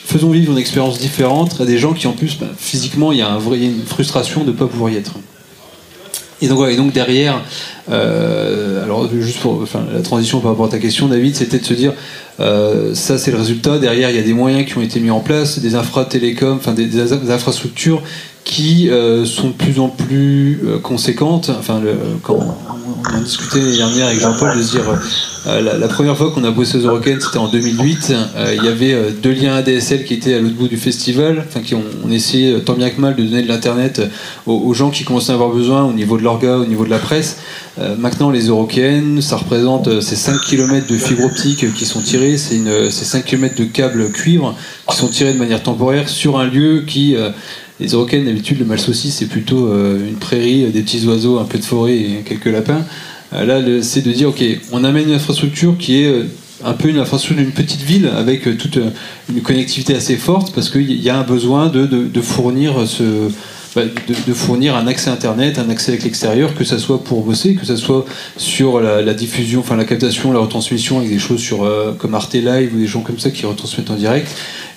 [0.06, 3.22] faisons vivre une expérience différente à des gens qui en plus bah, physiquement il y
[3.22, 5.14] a un vrai, une frustration de ne pas pouvoir y être.
[6.42, 7.42] Et donc, donc derrière,
[7.90, 11.74] euh, alors juste pour la transition par rapport à ta question, David, c'était de se
[11.74, 11.94] dire,
[12.42, 13.80] euh, ça c'est le résultat.
[13.80, 16.58] Derrière, il y a des moyens qui ont été mis en place, des infra télécom,
[16.58, 18.02] enfin des, infrastructures
[18.44, 21.50] qui euh, sont de plus en plus conséquentes.
[21.58, 24.84] Enfin, le, quand on a discuté l'année dernière avec Jean-Paul de se dire
[25.46, 28.14] euh, la, première fois qu'on a bossé aux Eurocaines, c'était en 2008.
[28.36, 31.44] Euh, il y avait euh, deux liens ADSL qui étaient à l'autre bout du festival.
[31.46, 34.02] Enfin, qui ont, on essayait tant bien que mal de donner de l'internet
[34.46, 36.98] aux, gens qui commençaient à avoir besoin au niveau de l'orga, au niveau de la
[36.98, 37.38] presse.
[37.98, 42.92] maintenant, les Eurocaines, ça représente ces 5 km de fibre optique qui sont tirés, c'est
[42.92, 44.56] 5 km de câbles cuivre
[44.90, 47.16] qui sont tirés de manière temporaire sur un lieu qui
[47.80, 51.58] les Eurocaines, d'habitude, le mal saucisse, c'est plutôt une prairie, des petits oiseaux, un peu
[51.58, 52.86] de forêt et quelques lapins.
[53.34, 56.24] Euh, là, c'est de dire, ok, on amène une infrastructure qui est euh,
[56.64, 58.78] un peu une infrastructure d'une petite ville avec euh, toute
[59.30, 63.04] une connectivité assez forte parce qu'il y a un besoin de, fournir ce,
[63.76, 67.56] bah, de, fournir un accès internet, un accès avec l'extérieur, que ce soit pour bosser,
[67.56, 68.06] que ce soit
[68.38, 72.72] sur la, diffusion, enfin la captation, la retransmission avec des choses sur, comme Arte Live
[72.76, 74.28] ou des gens comme ça qui retransmettent en direct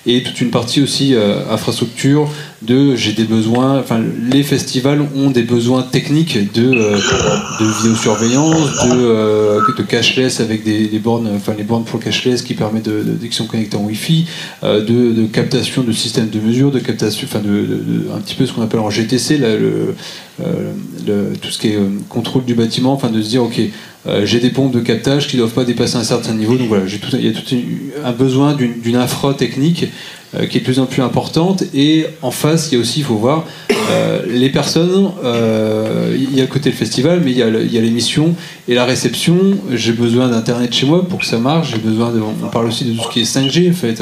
[0.05, 2.29] et toute une partie aussi euh, infrastructure
[2.61, 6.97] de j'ai des besoins, enfin les festivals ont des besoins techniques de, euh,
[7.59, 12.41] de vidéosurveillance, de, euh, de cashless avec des, bornes, enfin les bornes pour le cashless
[12.41, 14.25] qui permettent de, de, qui sont connectées en Wi-Fi,
[14.63, 18.53] de, de, captation de systèmes de mesure, de captation, enfin de, un petit peu ce
[18.53, 19.95] qu'on appelle en GTC, là, le,
[21.41, 21.79] tout ce qui est
[22.09, 23.59] contrôle du bâtiment, enfin de se dire ok
[24.07, 26.55] euh, j'ai des pompes de captage qui ne doivent pas dépasser un certain niveau.
[26.55, 27.55] Donc voilà, il y a tout
[28.03, 29.87] un besoin d'une infra technique
[30.35, 31.63] euh, qui est de plus en plus importante.
[31.73, 33.45] Et en face, il y a aussi, il faut voir,
[33.91, 35.11] euh, les personnes,
[36.15, 38.33] il y a le côté le festival, mais il y a l'émission
[38.69, 39.35] et la réception.
[39.73, 41.71] J'ai besoin d'Internet chez moi pour que ça marche.
[41.71, 43.69] J'ai besoin de, on parle aussi de tout ce qui est 5G.
[43.69, 44.01] En fait,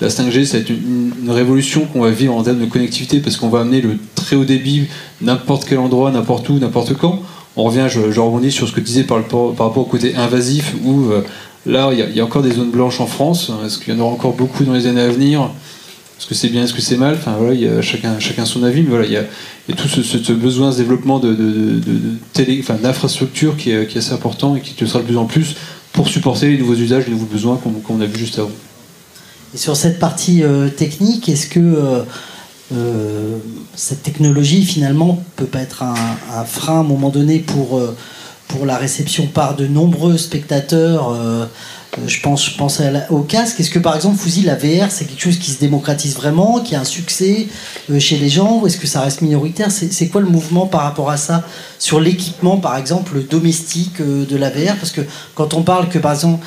[0.00, 3.36] la, 5G, ça va être une révolution qu'on va vivre en termes de connectivité parce
[3.36, 4.84] qu'on va amener le très haut débit
[5.20, 7.22] n'importe quel endroit, n'importe où, n'importe quand
[7.56, 11.10] on revient, je, rebondis sur ce que tu disais par, rapport au côté invasif, où
[11.10, 11.22] euh,
[11.66, 13.50] là, il y, a encore des zones blanches en France.
[13.64, 15.50] Est-ce qu'il y en aura encore beaucoup dans les années à venir?
[16.18, 17.14] Est-ce que c'est bien, est-ce que c'est mal?
[17.14, 19.24] Enfin y a chacun, son avis, mais voilà, il y a,
[19.76, 21.80] tout ce, besoin, ce développement de,
[22.82, 25.56] d'infrastructures qui, est assez important et qui le sera de plus en plus
[25.92, 28.50] pour supporter les nouveaux usages, les nouveaux besoins qu'on, a vu juste avant.
[29.54, 32.02] Et sur cette partie euh, technique, est-ce que euh,
[32.74, 33.38] euh,
[33.74, 37.96] cette technologie finalement peut pas être un, frein à un moment donné pour, euh,
[38.48, 41.12] pour la réception par de nombreux spectateurs.
[41.12, 41.46] Euh,
[42.06, 43.60] je pense, je au casque.
[43.60, 46.74] Est-ce que par exemple, Fouzi, la VR, c'est quelque chose qui se démocratise vraiment, qui
[46.74, 47.46] a un succès
[48.00, 49.70] chez les gens, ou est-ce que ça reste minoritaire?
[49.70, 51.44] C'est quoi le mouvement par rapport à ça
[51.78, 55.02] Sur l'équipement, par exemple, domestique de la VR Parce que
[55.36, 56.44] quand on parle que, par exemple,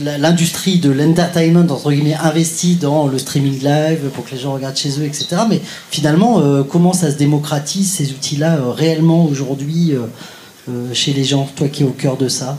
[0.00, 4.76] l'industrie de l'entertainment entre guillemets investit dans le streaming live pour que les gens regardent
[4.76, 5.60] chez eux etc mais
[5.90, 11.24] finalement euh, comment ça se démocratise ces outils là euh, réellement aujourd'hui euh, chez les
[11.24, 12.58] gens toi qui es au cœur de ça?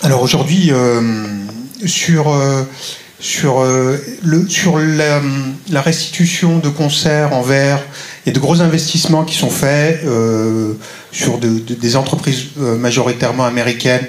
[0.00, 0.70] Alors aujourd'hui,
[1.84, 2.32] sur
[3.20, 7.82] sur, le, sur la, restitution de concerts en verre
[8.24, 10.06] et de gros investissements qui sont faits
[11.10, 14.06] sur des entreprises majoritairement américaines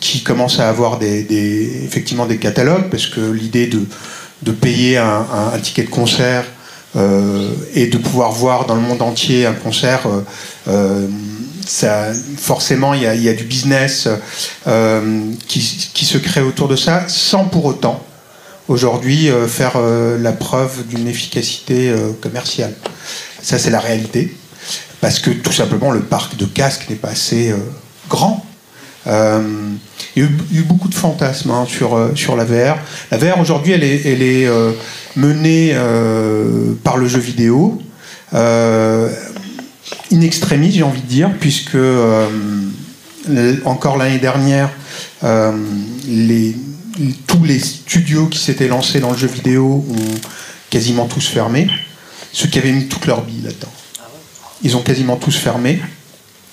[0.00, 5.84] qui commence à avoir des, effectivement des catalogues, parce que l'idée de, payer un, ticket
[5.84, 6.44] de concert
[6.96, 10.02] euh, et de pouvoir voir dans le monde entier un concert,
[10.68, 11.06] euh,
[12.36, 14.08] forcément il y, a, du business
[15.46, 18.04] qui, se crée autour de ça, sans pour autant
[18.68, 19.78] aujourd'hui faire
[20.18, 22.74] la preuve d'une efficacité commerciale.
[23.42, 24.36] Ça c'est la réalité,
[25.00, 27.54] parce que tout simplement le parc de casques n'est pas assez
[28.08, 28.44] grand
[29.06, 29.42] euh,
[30.16, 30.28] il y a
[30.60, 32.76] eu beaucoup de fantasmes hein, sur, euh, sur la VR.
[33.10, 34.72] La VR aujourd'hui, elle est, euh,
[35.16, 35.74] menée
[36.84, 37.82] par le jeu vidéo,
[38.32, 39.08] in
[40.20, 41.76] extremis, j'ai envie de dire, puisque
[43.64, 44.70] encore l'année dernière,
[47.26, 50.20] tous les studios qui s'étaient lancés dans le jeu vidéo ont
[50.70, 51.66] quasiment tous fermé.
[52.32, 53.72] Ceux qui avaient mis toute leur bille là-dedans.
[54.62, 55.80] Ils ont quasiment tous fermé.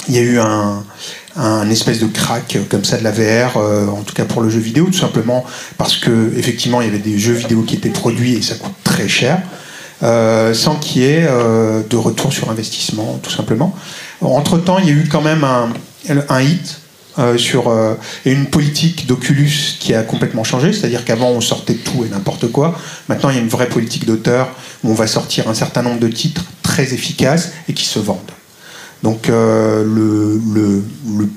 [0.10, 0.84] Il y a eu un,
[1.38, 4.50] un espèce de crack comme ça de la VR, euh, en tout cas pour le
[4.50, 5.46] jeu vidéo, tout simplement
[5.78, 8.74] parce que effectivement il y avait des jeux vidéo qui étaient produits et ça coûte
[8.84, 9.42] très cher,
[10.04, 13.76] euh, sans qu'il y ait euh, de retour sur investissement, tout simplement.
[14.22, 15.70] Entre temps, il y a eu quand même un,
[16.30, 16.80] un hit.
[17.38, 17.74] sur
[18.26, 22.52] et une politique d'Oculus qui a complètement changé, c'est-à-dire qu'avant on sortait tout et n'importe
[22.52, 22.78] quoi.
[23.10, 24.50] Maintenant il y a une vraie politique d'auteur
[24.84, 28.37] où on va sortir un certain nombre de titres très efficaces et qui se vendent.
[29.04, 30.84] Donc euh, le,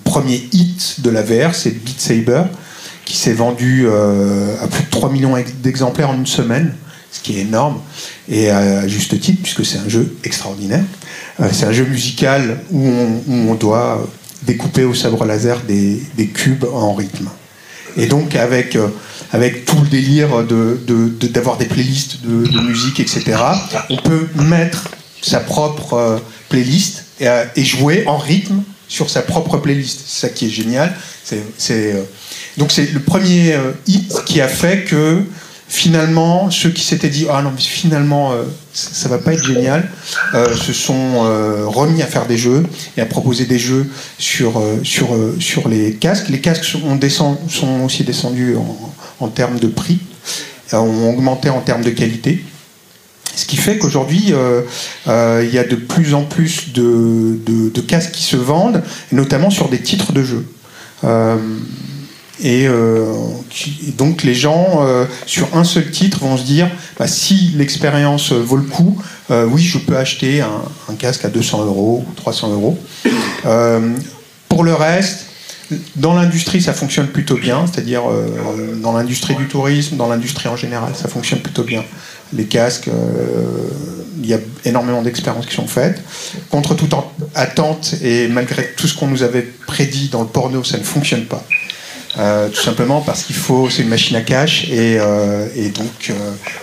[0.05, 2.43] premier hit de la VR, c'est Beat Saber,
[3.05, 6.75] qui s'est vendu euh, à plus de 3 millions d'exemplaires en une semaine,
[7.13, 7.81] ce qui est énorme,
[8.29, 10.85] et à juste titre, puisque c'est un jeu extraordinaire.
[11.41, 12.89] Euh, c'est un jeu musical où
[13.29, 14.09] on, doit
[14.43, 17.29] découper au sabre laser des, cubes en rythme.
[17.97, 18.79] Et donc avec,
[19.33, 20.29] avec tout le délire
[21.33, 23.37] d'avoir de, des playlists de, de, musique, etc.,
[23.91, 24.89] on peut mettre
[25.21, 30.01] sa propre playlist euh, et, jouer en rythme sur sa propre playlist.
[30.07, 30.93] C'est ça qui est génial.
[31.25, 32.03] C'est, euh,
[32.57, 35.23] donc c'est le premier euh, hit qui a fait que
[35.69, 38.33] finalement, ceux qui s'étaient dit ah non mais finalement
[38.73, 39.89] ça, va pas être génial,
[40.35, 41.21] se sont
[41.69, 42.67] remis à faire des jeux
[42.97, 43.87] et à proposer des jeux
[44.19, 46.29] sur sur sur les casques.
[46.29, 50.01] Les casques sont, descend, sont aussi descendus en, en termes de prix,
[50.73, 52.43] ont augmenté en termes de qualité.
[53.37, 54.63] Ce qui fait qu'aujourd'hui, euh,
[55.09, 57.39] euh, il y a de plus en plus de,
[57.87, 60.47] casques qui se vendent, notamment sur des titres de jeux.
[61.05, 61.37] Euh,
[62.43, 62.69] et,
[63.99, 64.81] donc les gens,
[65.27, 68.97] sur un seul titre, vont se dire, bah, si l'expérience vaut le coup,
[69.31, 72.79] oui, je peux acheter un, un, casque à 200 euros ou 300 euros.
[74.49, 75.27] pour le reste,
[75.97, 78.03] dans l'industrie, ça fonctionne plutôt bien, c'est-à-dire
[78.83, 81.85] dans l'industrie du tourisme, dans l'industrie en général, ça fonctionne plutôt bien
[82.33, 82.93] les casques, euh,
[84.23, 86.03] il y a énormément d'expériences qui sont faites.
[86.51, 86.95] Contre toute
[87.35, 91.25] attente et malgré tout ce qu'on nous avait prédit dans le porno, ça ne fonctionne
[91.25, 91.45] pas.
[92.19, 96.13] Euh, tout simplement parce qu'il faut, c'est une machine à cash et, euh, donc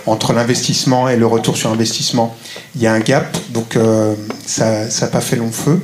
[0.06, 2.36] entre l'investissement et le retour sur investissement,
[2.76, 3.78] il y a un gap, donc
[4.44, 5.80] ça n'a pas fait long feu.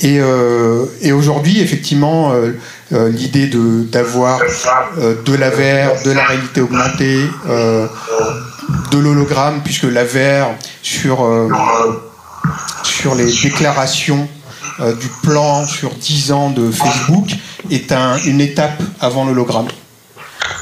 [0.00, 0.20] Et,
[1.00, 2.32] et aujourd'hui, effectivement,
[2.90, 7.20] l'idée d'avoir de, la VR, de la réalité augmentée,
[8.90, 11.48] de l'hologramme, puisque la VR, sur, euh,
[12.82, 14.28] sur les déclarations
[14.80, 17.30] euh, du plan sur 10 ans de Facebook,
[17.70, 17.92] est
[18.24, 19.68] une étape avant l'hologramme.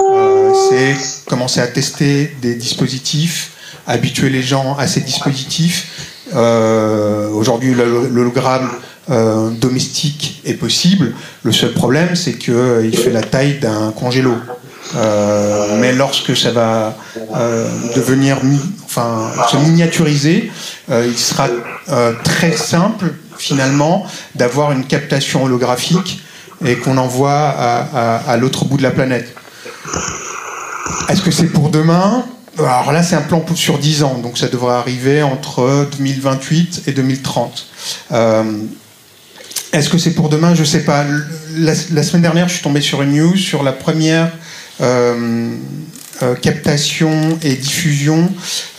[0.01, 3.53] Euh, c'est commencer à tester des dispositifs,
[3.87, 5.89] habituer les gens à ces dispositifs.
[6.33, 8.71] Aujourd'hui, l'hologramme
[9.09, 11.13] domestique est possible.
[11.43, 14.35] Le seul problème, c'est qu'il fait la taille d'un congélo.
[14.95, 16.97] Euh, mais lorsque ça va
[17.35, 18.39] euh, devenir,
[18.85, 20.51] enfin, se miniaturiser,
[20.91, 21.49] euh, il sera
[22.25, 26.23] très simple finalement d'avoir une captation holographique
[26.65, 29.35] et qu'on envoie à, l'autre bout de la planète.
[31.09, 32.25] Est-ce que c'est pour demain?
[32.59, 36.93] Alors là, c'est un plan sur 10 ans, donc ça devrait arriver entre 2028 et
[36.93, 37.67] 2030.
[39.73, 40.55] Est-ce que c'est pour demain?
[40.55, 41.05] Je sais pas.
[41.57, 44.31] La, la, semaine dernière, je suis tombé sur une news sur la première
[44.83, 45.55] euh,
[46.23, 48.31] euh, captation et diffusion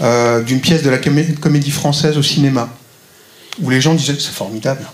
[0.02, 2.70] euh, d'une pièce de la comédie française au cinéma,
[3.62, 4.88] où les gens disaient c'est formidable.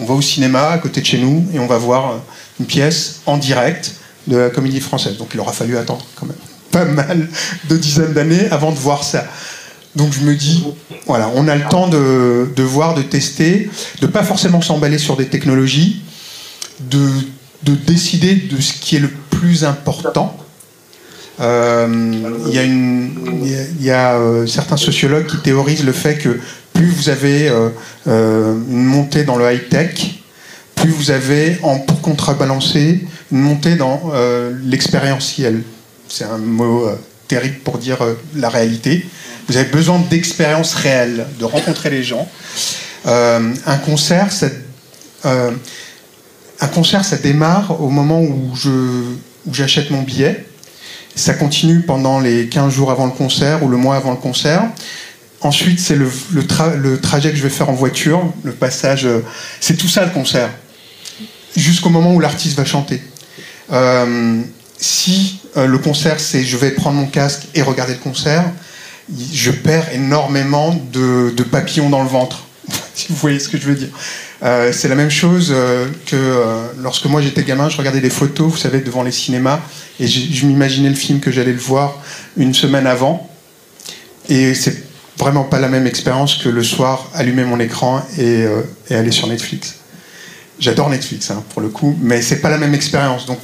[0.00, 2.20] On va au cinéma à côté de chez nous et on va voir
[2.58, 3.92] une pièce en direct
[4.26, 5.18] de la comédie française.
[5.18, 6.36] Donc il aura fallu attendre quand même
[6.70, 7.28] pas mal
[7.68, 9.24] de dizaines d'années avant de voir ça.
[9.98, 10.64] Donc je me dis,
[11.06, 13.68] voilà, on a le temps de, voir, de tester,
[14.00, 16.02] de pas forcément s'emballer sur des technologies,
[16.80, 17.00] de
[17.62, 20.36] de décider de ce qui est le plus important.
[21.40, 21.86] Euh,
[22.46, 26.40] Il y a, euh, certains sociologues qui théorisent le fait que
[26.72, 30.20] plus vous avez euh, une montée dans le high-tech,
[30.74, 34.12] plus vous avez, en, pour contrebalancer, une montée dans
[34.64, 35.62] l'expérientiel.
[36.08, 36.88] C'est un mot
[37.26, 37.98] terrible pour dire
[38.36, 39.04] la réalité.
[39.48, 42.28] Vous avez besoin d'expériences réelles, de rencontrer les gens.
[43.06, 44.46] Euh, un concert, ça,
[45.24, 45.50] euh,
[46.60, 49.02] un concert, ça démarre au moment où je
[49.50, 50.44] j'achète mon billet.
[51.14, 54.64] Ça continue pendant les 15 jours avant le concert ou le mois avant le concert.
[55.40, 59.06] Ensuite, c'est le, le, tra- le trajet que je vais faire en voiture, le passage.
[59.06, 59.24] euh,
[59.60, 60.50] c'est tout ça le concert.
[61.56, 63.02] Jusqu'au moment où l'artiste va chanter.
[64.80, 68.44] Si le concert, c'est je vais prendre mon casque et regarder le concert,
[69.32, 72.44] je perds énormément de, papillons dans le ventre.
[72.94, 73.88] si vous voyez ce que je veux dire.
[74.42, 78.10] Euh, c'est la même chose euh, que euh, lorsque moi j'étais gamin, je regardais des
[78.10, 79.60] photos, vous savez, devant les cinémas,
[79.98, 82.00] et je, m'imaginais le film que j'allais le voir
[82.36, 83.28] une semaine avant.
[84.28, 84.84] Et c'est
[85.16, 88.44] vraiment pas la même expérience que le soir allumer mon écran et,
[88.90, 89.76] aller sur Netflix.
[90.60, 93.26] J'adore Netflix hein, pour le coup, mais c'est pas la même expérience.
[93.26, 93.40] Donc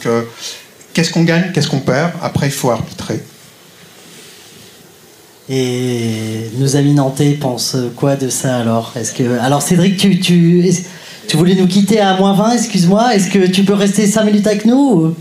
[0.92, 2.12] qu'est-ce qu'on gagne, qu'est-ce qu'on perd?
[2.22, 3.20] Après, il faut arbitrer.
[5.50, 10.64] Et nos amis nantais pensent quoi de ça alors Est-ce que alors Cédric, tu tu
[11.28, 13.14] tu voulais nous quitter à moins 20, excuse-moi.
[13.14, 15.14] Est-ce que tu peux rester 5 minutes avec nous ou-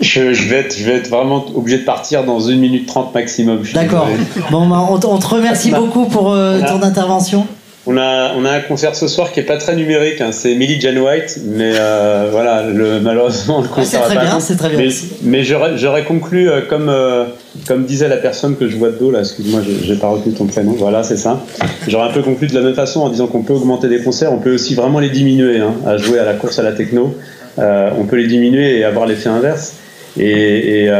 [0.00, 3.12] Je, je vais être, je vais être vraiment obligé de partir dans 1 minute 30
[3.14, 3.62] maximum.
[3.74, 4.06] D'accord.
[4.50, 7.46] Bon, bah, on, te- on te remercie beaucoup pour euh, ton intervention.
[7.90, 10.54] On a, on a un concert ce soir qui est pas très numérique, hein, c'est
[10.54, 14.56] Millie Jan White, mais euh, voilà, le, malheureusement le Ah, c'est concert très bien, c'est
[14.56, 14.90] très bien
[15.22, 17.24] Mais, j'aurais j'aurais conclu euh, comme, euh,
[17.66, 20.44] comme disait la personne que je vois de dos là, excuse-moi, j'ai- pas retenu ton
[20.44, 21.40] prénom, voilà, c'est ça.
[21.88, 24.34] J'aurais un peu conclu de la même façon en disant qu'on peut augmenter des concerts,
[24.34, 27.16] on peut aussi vraiment les diminuer, hein, à jouer à la course à la techno.
[27.56, 29.72] On peut les diminuer et avoir l'effet inverse.
[30.18, 30.92] Et, et,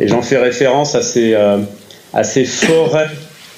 [0.00, 1.34] et j'en fais référence à ces,
[2.14, 3.08] à ces forêts.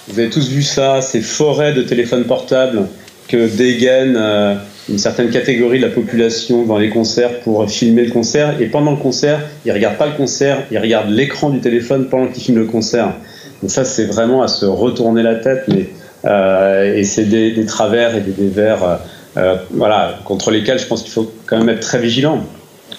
[0.09, 2.87] Vous avez tous vu ça, ces forêts de téléphones portables
[3.29, 4.55] que dégaine euh,
[4.89, 8.61] une certaine catégorie de la population dans les concerts pour filmer le concert.
[8.61, 12.29] Et pendant le concert, ils regardent pas le concert, ils regardent l'écran du téléphone pendant
[12.29, 13.15] qu'ils filment le concert.
[13.63, 15.65] Donc ça, c'est vraiment à se retourner la tête.
[15.69, 15.89] Mais,
[16.25, 18.97] euh, et c'est des, des travers et des dévers euh,
[19.37, 22.45] euh, voilà, contre lesquels je pense qu'il faut quand même être très vigilant.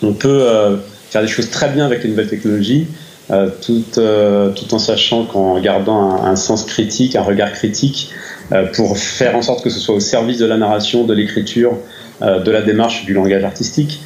[0.04, 0.76] On peut euh,
[1.10, 2.88] faire des choses très bien avec les nouvelles technologies,
[3.30, 8.10] euh, tout, euh, tout en sachant qu'en gardant un, sens critique, un regard critique,
[8.54, 11.74] euh, pour faire en sorte que ce soit au service de la narration, de l'écriture,
[12.22, 14.02] de la démarche, du langage artistique,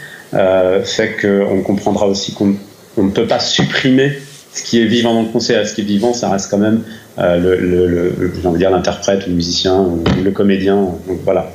[0.83, 2.55] fait qu'on comprendra aussi qu'on
[2.97, 4.11] on ne peut pas supprimer
[4.53, 5.65] ce qui est vivant dans le concert.
[5.65, 6.81] Ce qui est vivant, ça reste quand même
[7.17, 9.87] le, le, le- l'interprète, le musicien,
[10.21, 10.89] le comédien.
[11.23, 11.53] Voilà,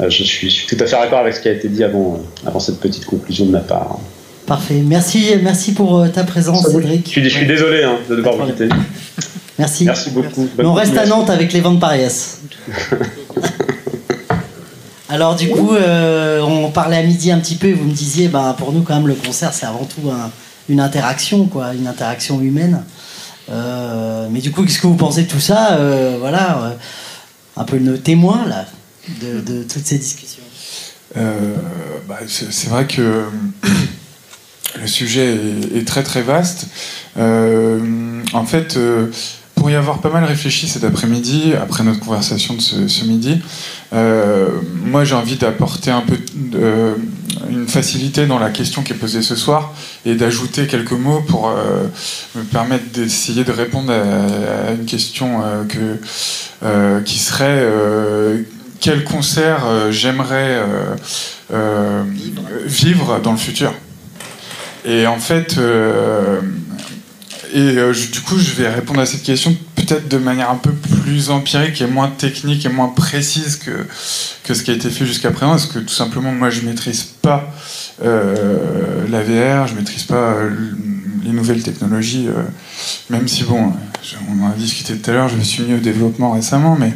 [0.00, 2.22] je, suis, tout à fait d'accord avec ce qui a été dit avant
[2.58, 3.98] cette petite conclusion de ma part.
[4.48, 4.82] Parfait.
[4.84, 7.06] Merci, merci pour euh, ta présence, Cédric.
[7.06, 8.68] suis, je suis désolé hein, de devoir vous quitter.
[9.58, 9.84] Merci.
[9.84, 10.48] Merci beaucoup.
[10.56, 11.04] Mais on reste à.
[11.06, 12.38] Nantes avec les ventes Parias.
[15.10, 18.28] Alors du coup, euh, on parlait à midi un petit peu et vous me disiez,
[18.28, 20.30] bah, pour nous quand même le concert c'est avant tout un-
[20.68, 22.84] une interaction, quoi, une interaction humaine.
[23.50, 26.70] Euh, mais du coup, qu'est-ce que vous pensez de tout ça Euh, Voilà, euh,
[27.56, 28.66] un peu nos témoins là
[29.22, 30.42] de, de toutes ces discussions?
[31.16, 31.54] Euh,
[32.06, 33.24] bah, c'est c'est vrai que
[34.76, 35.36] le sujet
[35.74, 36.66] est, très très vaste.
[37.16, 39.06] Euh, en fait, euh,
[39.54, 43.40] pour y avoir pas mal réfléchi cet après-midi, après notre conversation de ce, midi,
[43.92, 44.48] euh,
[44.84, 46.16] moi j'ai envie d'apporter un peu
[47.50, 49.72] une facilité dans la question qui est posée ce soir
[50.06, 51.52] et d'ajouter quelques mots pour
[52.36, 57.66] me permettre d'essayer de répondre à, à une question que, qui serait
[58.80, 60.62] quel concert j'aimerais
[62.66, 63.72] vivre dans le futur?
[64.84, 66.40] Et en fait, euh,
[67.52, 70.56] et euh, je- du coup, je vais répondre à cette question peut-être de manière un
[70.56, 73.86] peu plus empirique et moins technique et moins précise que,
[74.44, 77.04] que ce qui a été fait jusqu'à présent, parce que tout simplement, moi, je maîtrise
[77.22, 77.50] pas
[78.04, 80.50] euh, la VR, je maîtrise pas euh,
[81.24, 82.28] les nouvelles technologies,
[83.10, 83.72] même si, bon,
[84.30, 86.92] on en a discuté tout à l'heure, je me suis mis au développement récemment, mais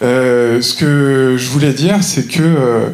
[0.00, 2.92] ce que je voulais dire, c'est que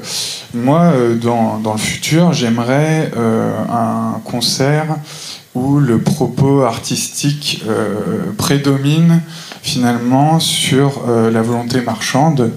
[0.55, 4.97] moi, euh, dans, dans le futur, j'aimerais euh, un concert
[5.55, 9.21] où le propos artistique euh, prédomine
[9.63, 12.51] finalement sur la volonté marchande.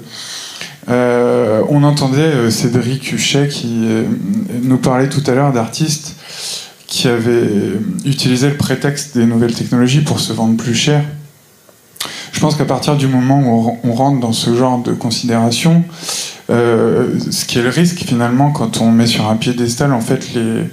[0.88, 3.86] On entendait Cédric Huchet qui
[4.64, 6.16] nous parlait tout à l'heure d'artistes
[6.88, 7.50] qui avaient
[8.06, 11.04] utilisé le prétexte des nouvelles technologies pour se vendre plus cher.
[12.32, 15.84] Je pense qu'à partir du moment où on rentre dans ce genre de considération,
[16.54, 20.64] ce qui est le risque finalement quand on met sur un piédestal en fait les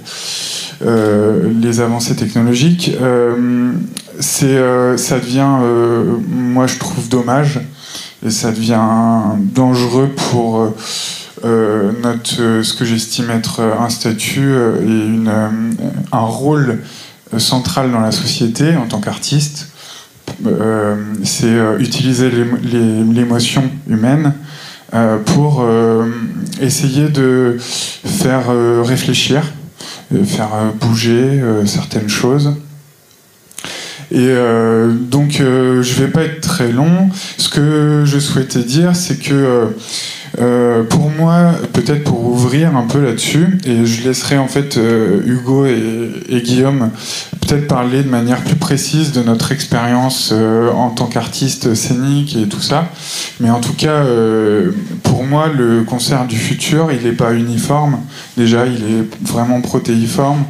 [0.83, 2.91] les avancées technologiques,
[4.19, 4.57] c'est
[4.97, 5.57] ça devient,
[6.27, 7.59] moi je trouve dommage
[8.25, 8.79] et ça devient
[9.53, 10.73] dangereux pour
[11.43, 15.31] euh, notre, euh, ce que j'estime être un statut euh, et une,
[16.11, 16.81] un rôle
[17.37, 19.69] central dans la société en tant qu'artiste.
[21.23, 24.33] c'est utiliser l'émotion humaine
[25.25, 25.65] pour
[26.61, 28.45] essayer de faire
[28.83, 29.41] réfléchir,
[30.25, 32.53] faire bouger certaines choses.
[34.11, 34.35] Et
[35.09, 37.09] donc, je vais pas être très long.
[37.37, 39.69] Ce que je souhaitais dire, c'est que
[40.39, 45.21] euh, pour moi, peut-être pour ouvrir un peu là-dessus, et je laisserai en fait euh,
[45.25, 46.89] Hugo et, Guillaume
[47.51, 52.47] peut-être parler de manière plus précise de notre expérience euh, en tant qu'artiste scénique et
[52.47, 52.89] tout ça.
[53.39, 54.05] Mais en tout cas,
[55.03, 57.99] pour moi, le concert du futur, il n'est pas uniforme.
[58.37, 60.43] Déjà, il est vraiment protéiforme.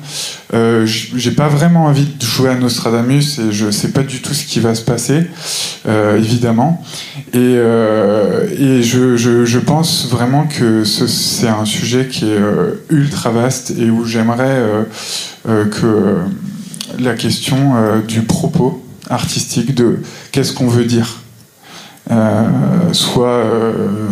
[0.53, 4.45] J'ai pas vraiment envie de jouer à Nostradamus et je sais pas du tout ce
[4.45, 5.23] qui va se passer,
[5.87, 6.83] évidemment.
[7.33, 7.57] Et,
[8.81, 14.43] je, pense vraiment que c'est un sujet qui est euh, ultra vaste et où j'aimerais
[14.43, 14.83] euh,
[15.47, 16.17] euh, que
[17.03, 19.99] la question du propos artistique, de
[20.31, 21.19] qu'est-ce qu'on veut dire,
[22.91, 23.43] soit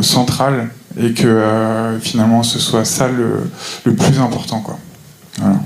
[0.02, 0.70] centrale
[1.02, 4.62] et que finalement ce soit ça le, plus important.
[4.62, 4.80] Quoi.
[5.38, 5.60] Voilà.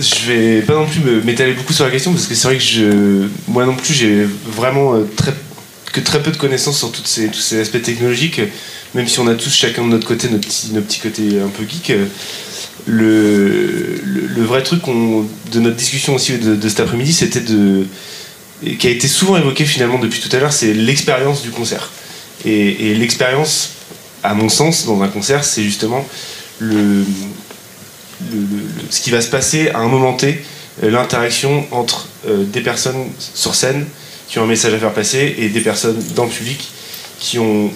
[0.00, 2.62] Je vais pas non plus m'étaler beaucoup sur la question parce que c'est vrai que
[2.62, 5.32] je, moi non plus j'ai vraiment très
[5.92, 8.40] que très peu de connaissances sur toutes ces, tous ces aspects technologiques,
[8.94, 11.48] même si on a tous chacun de notre côté nos petits, nos petits côtés un
[11.48, 11.92] peu geek.
[12.86, 14.00] Le,
[14.44, 17.86] vrai truc de notre discussion aussi de, cet après-midi, c'était de.
[18.78, 21.90] qui a été souvent évoqué finalement depuis tout à l'heure, c'est l'expérience du concert.
[22.44, 23.70] Et, l'expérience,
[24.22, 26.06] à mon sens, dans un concert, c'est justement
[26.58, 27.04] le,
[28.90, 30.42] ce qui va se passer à un moment T,
[30.82, 33.86] l'interaction entre euh, des personnes sur scène
[34.28, 36.70] qui ont un message à faire passer et des personnes dans le public
[37.18, 37.70] qui ont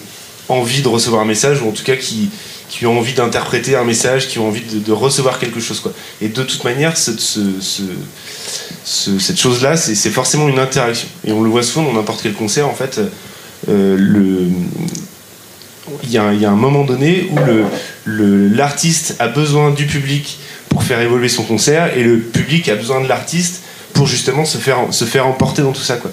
[0.49, 2.29] envie de recevoir un message ou en tout cas qui,
[2.69, 5.79] qui ont envie d'interpréter un message, qui ont envie de, recevoir quelque chose.
[5.79, 5.93] Quoi.
[6.21, 7.11] Et de toute manière, ce,
[8.83, 11.07] cette chose-là, c'est forcément une interaction.
[11.25, 12.99] Et on le voit souvent dans n'importe quel concert, en fait.
[13.69, 14.47] Euh, le,
[16.03, 17.37] il y, a un, y, a un moment donné où
[18.05, 20.39] l'artiste a besoin du public
[20.69, 23.61] pour faire évoluer son concert et le public a besoin de l'artiste
[23.93, 25.95] pour justement se faire, se faire emporter dans tout ça.
[25.95, 26.11] Quoi.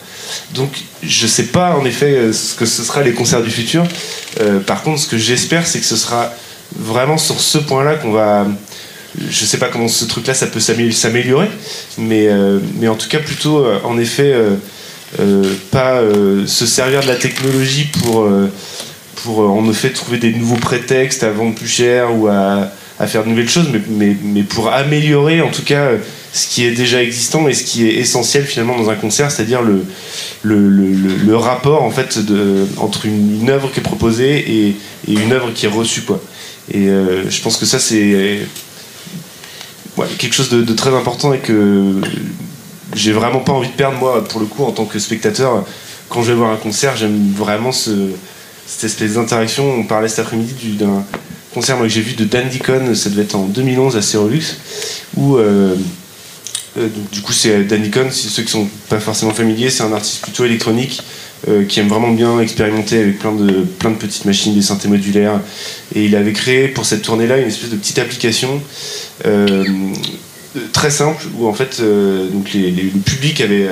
[0.54, 0.70] Donc
[1.02, 3.84] je sais pas en effet euh, ce que ce sera les concerts du futur.
[4.40, 6.32] Euh, par contre, ce que j'espère, c'est que ce sera
[6.76, 8.46] vraiment sur ce point-là qu'on va.
[9.16, 11.48] Je sais pas comment ce truc-là ça peut s'améliorer,
[11.98, 14.34] mais, euh, mais en tout cas plutôt en effet
[15.70, 16.00] pas
[16.46, 18.28] se servir de la technologie pour,
[19.22, 22.72] pour en effet trouver des nouveaux prétextes à vendre plus cher ou à,
[23.06, 25.90] faire de nouvelles choses, mais, mais pour améliorer en tout cas
[26.34, 29.62] ce qui est déjà existant et ce qui est essentiel finalement dans un concert, c'est-à-dire
[29.62, 32.18] le, rapport en fait
[32.76, 34.76] entre une, œuvre qui est proposée et,
[35.06, 36.02] une œuvre qui est reçue.
[36.72, 38.40] Et euh, je pense que ça c'est
[40.18, 42.00] quelque chose de, très important et que
[42.96, 45.64] j'ai vraiment pas envie de perdre moi pour le coup en tant que spectateur.
[46.08, 48.10] Quand je vais voir un concert, j'aime vraiment ce,
[48.66, 49.70] cette espèce d'interaction.
[49.70, 51.04] On parlait cet après-midi d'un
[51.54, 54.56] concert que j'ai vu de Dan Deacon, ça devait être en 2011 à Cérolux,
[55.16, 55.76] où euh,
[56.76, 60.22] euh, du coup, c'est Danny Cohn, ceux qui sont pas forcément familiers, c'est un artiste
[60.22, 61.02] plutôt électronique
[61.48, 64.88] euh, qui aime vraiment bien expérimenter avec plein de, plein de petites machines, des synthés
[64.88, 65.40] modulaires.
[65.94, 68.60] Et il avait créé pour cette tournée-là une espèce de petite application
[69.24, 69.64] euh,
[70.72, 73.66] très simple où en fait donc le public avait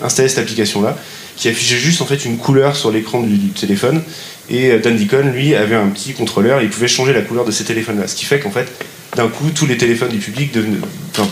[0.00, 0.96] installé cette application-là
[1.36, 4.00] qui affichait juste en fait une couleur sur l'écran du, téléphone.
[4.48, 7.50] Et Danny Cohn, lui, avait un petit contrôleur et il pouvait changer la couleur de
[7.50, 8.06] ces téléphones-là.
[8.06, 8.68] Ce qui fait qu'en fait,
[9.16, 10.52] d'un coup, tous les téléphones du public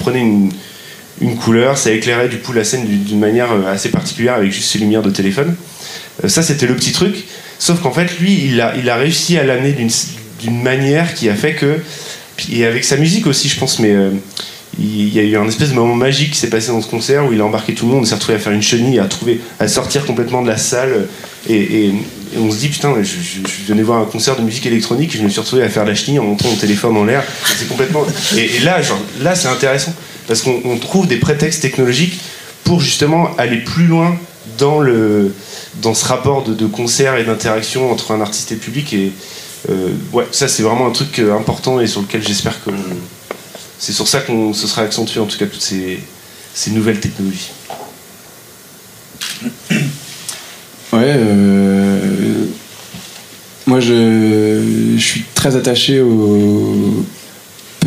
[0.00, 0.50] prenaient une
[1.20, 4.70] une couleur, ça éclairait du coup la scène d'une manière euh, assez particulière avec juste
[4.70, 5.54] ses lumières de téléphone.
[6.24, 7.24] Euh, ça c'était le petit truc,
[7.58, 9.72] sauf qu'en fait lui il a, réussi à l'amener
[10.40, 11.80] d'une manière qui a fait que,
[12.52, 14.10] et avec sa musique aussi je pense, mais euh,
[14.78, 17.26] il y a eu un espèce de moment magique qui s'est passé dans ce concert
[17.26, 19.06] où il a embarqué tout le monde, on s'est retrouvé à faire une chenille, à,
[19.06, 21.06] trouver, à sortir complètement de la salle
[21.48, 21.92] et,
[22.36, 25.22] on se dit putain je, je, venais voir un concert de musique électronique et je
[25.22, 27.24] me suis retrouvé à faire la chenille en montrant mon téléphone en l'air.
[27.56, 28.04] C'est complètement
[28.36, 28.82] et, là
[29.22, 29.94] là c'est intéressant
[30.28, 32.20] parce qu'on trouve des prétextes technologiques
[32.62, 34.16] pour justement aller plus loin
[34.58, 35.34] dans, le,
[35.76, 38.92] dans ce rapport de, concert et d'interaction entre un artiste et public.
[38.92, 39.12] Et
[39.70, 42.70] euh, ouais, ça c'est vraiment un truc euh, important et sur lequel j'espère que
[43.78, 45.98] c'est sur ça qu'on se sera accentué en tout cas toutes ces,
[46.52, 47.50] ces nouvelles technologies.
[50.92, 52.46] Ouais, euh,
[53.66, 57.04] moi, je, je suis très attaché aux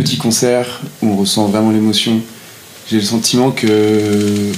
[0.01, 2.21] petits concerts où on ressent vraiment l'émotion.
[2.89, 4.51] J'ai le sentiment que,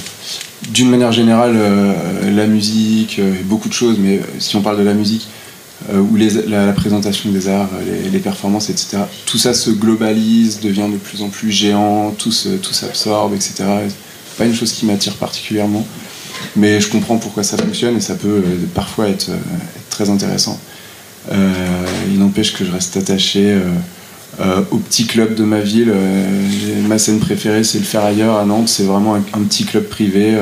[0.70, 4.82] d'une manière générale, euh, la musique, euh, beaucoup de choses, mais si on parle de
[4.82, 5.28] la musique,
[5.92, 7.68] euh, ou la, présentation des arts,
[8.10, 12.32] les, performances, etc., tout ça se globalise, devient de plus en plus géant, tout
[12.62, 13.64] tout s'absorbe, etc.
[14.38, 15.86] Pas une chose qui m'attire particulièrement,
[16.56, 19.36] mais je comprends pourquoi ça fonctionne et ça peut euh, parfois être, euh,
[19.90, 20.58] très intéressant.
[21.32, 21.52] Euh,
[22.10, 23.56] il n'empêche que je reste attaché
[24.40, 25.92] euh, au petit club de ma ville.
[25.94, 28.68] Euh, ma scène préférée, c'est le Ferrailleur à Nantes.
[28.68, 30.34] C'est vraiment un, petit club privé.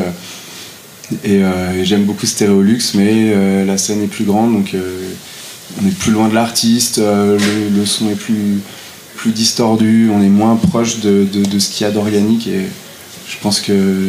[1.24, 6.11] euh, et, j'aime beaucoup Stéréolux, mais la scène est plus grande, donc on est plus
[6.11, 6.99] loin de l'artiste.
[6.99, 8.61] le, son est plus,
[9.16, 10.11] plus distordu.
[10.11, 12.47] On est moins proche de, de- ce qu'il y a d'organique.
[12.47, 12.62] Et
[13.28, 14.09] je pense que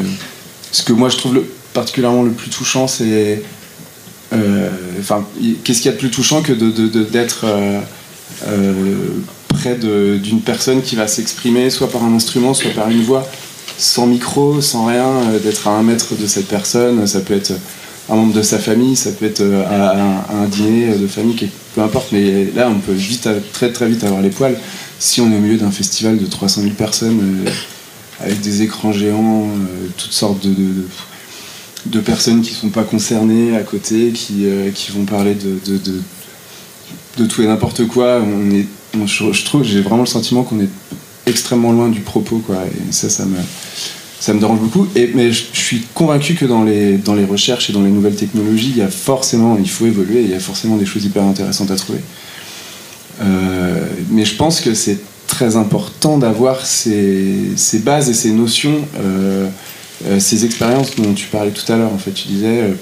[0.72, 3.42] ce que moi je trouve particulièrement le plus touchant, c'est
[4.32, 5.26] enfin,
[5.66, 7.46] qu'est-ce qu'il y a de plus touchant que d'être
[9.54, 13.26] près d'une personne qui va s'exprimer soit par un instrument, soit par une voix,
[13.78, 17.06] sans micro, sans rien, euh, d'être à un mètre de cette personne.
[17.08, 17.54] Ça peut être
[18.10, 21.82] un membre de sa famille, ça peut être euh, à, un, dîner de famille, peu
[21.82, 22.12] importe.
[22.12, 24.58] Mais là, on peut vite, euh, très très vite avoir les poils
[24.99, 27.45] si on est au milieu d'un festival de 300 000 personnes
[28.22, 29.47] avec des écrans géants,
[29.97, 30.47] toutes sortes
[31.86, 34.45] de, personnes qui sont pas concernées à côté, qui,
[34.95, 38.22] vont parler de, tout et n'importe quoi.
[39.06, 40.70] Je, trouve, j'ai vraiment le sentiment qu'on est
[41.26, 42.58] extrêmement loin du propos, quoi.
[42.66, 43.38] Et ça, ça me,
[44.20, 44.88] ça me dérange beaucoup.
[44.96, 48.16] Et, mais je, suis convaincu que dans les, dans les recherches et dans les nouvelles
[48.16, 51.24] technologies, il y a forcément, il faut évoluer, il y a forcément des choses hyper
[51.24, 52.00] intéressantes à trouver.
[53.22, 59.48] Euh, mais je pense que c'est très important d'avoir ces, bases et ces notions, euh,
[60.06, 61.91] euh, ces expériences dont tu parlais tout à l'heure.
[61.94, 62.74] En fait, tu disais,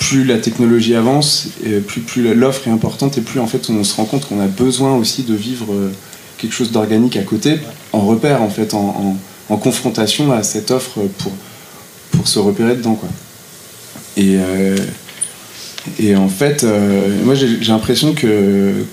[0.00, 1.48] plus la technologie avance,
[1.86, 4.96] plus, l'offre est importante, et plus en fait on se rend compte qu'on a besoin
[4.96, 5.92] aussi de vivre euh,
[6.38, 7.58] quelque chose d'organique à côté,
[7.92, 9.16] en repère en fait, en,
[9.58, 12.98] confrontation à cette offre pour, se repérer dedans.
[14.18, 14.76] Euh,
[15.98, 18.14] et en fait, euh, moi j'ai l'impression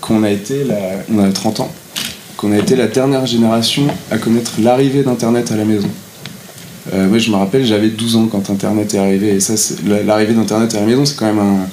[0.01, 1.71] qu'on a 30 ans,
[2.35, 5.89] qu'on a été la dernière génération à connaître l'arrivée d'Internet à la maison.
[6.93, 9.53] Euh, moi je me rappelle, j'avais 12 ans quand Internet est arrivé, et ça,
[10.05, 11.67] l'arrivée d'Internet à la maison, c'est quand même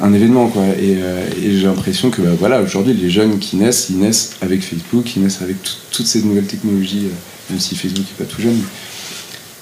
[0.00, 0.62] un, événement, quoi.
[0.78, 4.32] Et, euh, et j'ai l'impression que, bah, voilà, aujourd'hui, les jeunes qui naissent, ils naissent
[4.42, 8.26] avec Facebook, ils naissent avec tout- toutes ces nouvelles technologies, euh, même si Facebook n'est
[8.26, 8.60] pas tout jeune,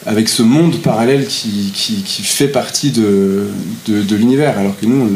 [0.07, 1.73] avec ce monde parallèle qui,
[2.23, 3.49] fait partie de,
[3.89, 5.09] l'univers, alors que nous,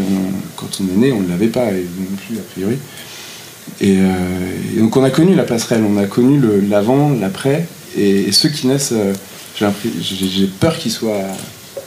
[0.57, 2.77] quand on est né, on ne l'avait pas, et non plus, a priori.
[3.81, 8.49] Et, euh, donc on a connu la passerelle, on a connu l'avant, l'après, et, ceux
[8.49, 9.13] qui naissent, euh,
[10.01, 11.23] j'ai peur qu'ils soient,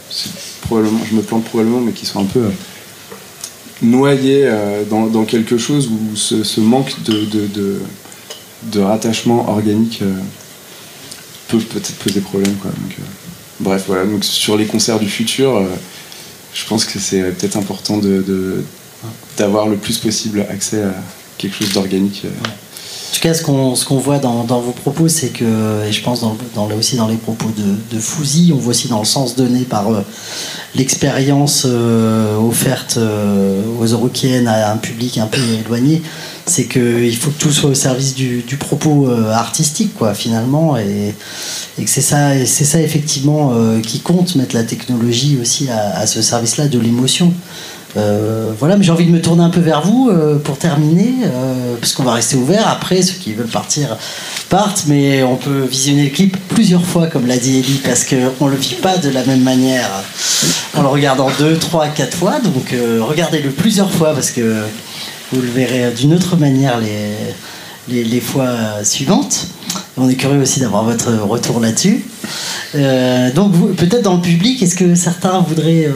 [0.10, 0.30] c'est
[0.62, 2.50] probablement, je me plante probablement, mais qu'ils soient un peu euh,
[3.82, 10.14] noyés euh, dans, quelque chose où ce, manque de, rattachement organique euh,
[11.48, 12.56] peut peut-être poser problème.
[13.60, 14.06] Bref, voilà.
[14.06, 15.64] Donc, sur les concerts du futur,
[16.54, 18.00] je pense que c'est peut-être important
[19.38, 20.94] d'avoir le plus possible accès à
[21.38, 22.24] quelque chose d'organique.
[23.12, 26.22] En tout cas, ce qu'on voit dans, dans vos propos, c'est que, et je pense
[26.22, 29.36] dans, là aussi dans les propos de, de Fouzi, on voit aussi dans le sens
[29.36, 30.00] donné par euh,
[30.76, 36.02] l'expérience euh, offerte euh, aux Eurokéennes à un public un peu éloigné,
[36.46, 41.14] c'est qu'il faut que tout soit au service du, propos artistique, quoi, finalement, et,
[41.78, 46.68] et que c'est ça, ça effectivement qui compte, mettre la technologie aussi à ce service-là
[46.70, 47.34] de l'émotion.
[47.98, 51.14] Euh, voilà, mais j'ai envie de me tourner un peu vers vous euh, pour terminer,
[51.26, 52.68] euh, parce qu'on va rester ouvert.
[52.68, 53.98] Après, ceux qui veulent partir
[54.50, 58.46] partent, mais on peut visionner le clip plusieurs fois, comme l'a dit Ellie, parce qu'on
[58.46, 59.90] ne le vit pas de la même manière.
[60.76, 64.64] On le regarde en deux, trois, quatre fois, donc regardez-le plusieurs fois, parce que
[65.32, 66.80] vous le verrez d'une autre manière
[67.88, 69.48] les, fois suivantes.
[69.98, 72.06] On est curieux aussi d'avoir votre retour là-dessus.
[72.74, 75.90] Donc, peut-être dans le public, est-ce que certains voudraient.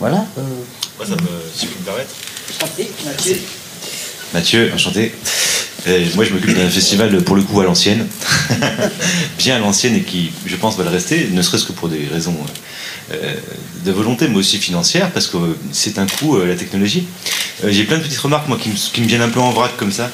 [0.00, 0.24] Euh, voilà.
[0.38, 0.42] euh,
[0.98, 2.10] Moi, ça me, si je peux me permettre.
[3.04, 3.36] Mathieu.
[4.34, 5.12] Mathieu, enchanté.
[5.86, 8.06] Euh, moi, je m'occupe d'un festival pour le coup à l'ancienne,
[9.38, 12.06] bien à l'ancienne et qui, je pense, va le rester, ne serait-ce que pour des
[12.12, 12.36] raisons
[13.12, 13.34] euh,
[13.84, 17.06] de volonté, mais aussi financières, parce que euh, c'est un coût, euh, la technologie.
[17.64, 19.50] Euh, J'ai plein de petites remarques, moi, qui me, qui me viennent un peu en
[19.52, 20.10] vrac comme ça.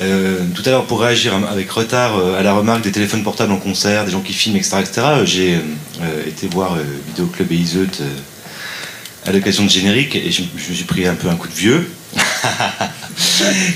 [0.00, 3.52] Euh, tout à l'heure, pour réagir avec retard euh, à la remarque des téléphones portables
[3.52, 5.56] en concert, des gens qui filment, etc., etc., euh, j'ai
[6.00, 8.04] euh, été voir euh, Vidéo Club et Iseut euh,
[9.26, 11.54] à l'occasion de générique et je, je me suis pris un peu un coup de
[11.54, 11.88] vieux.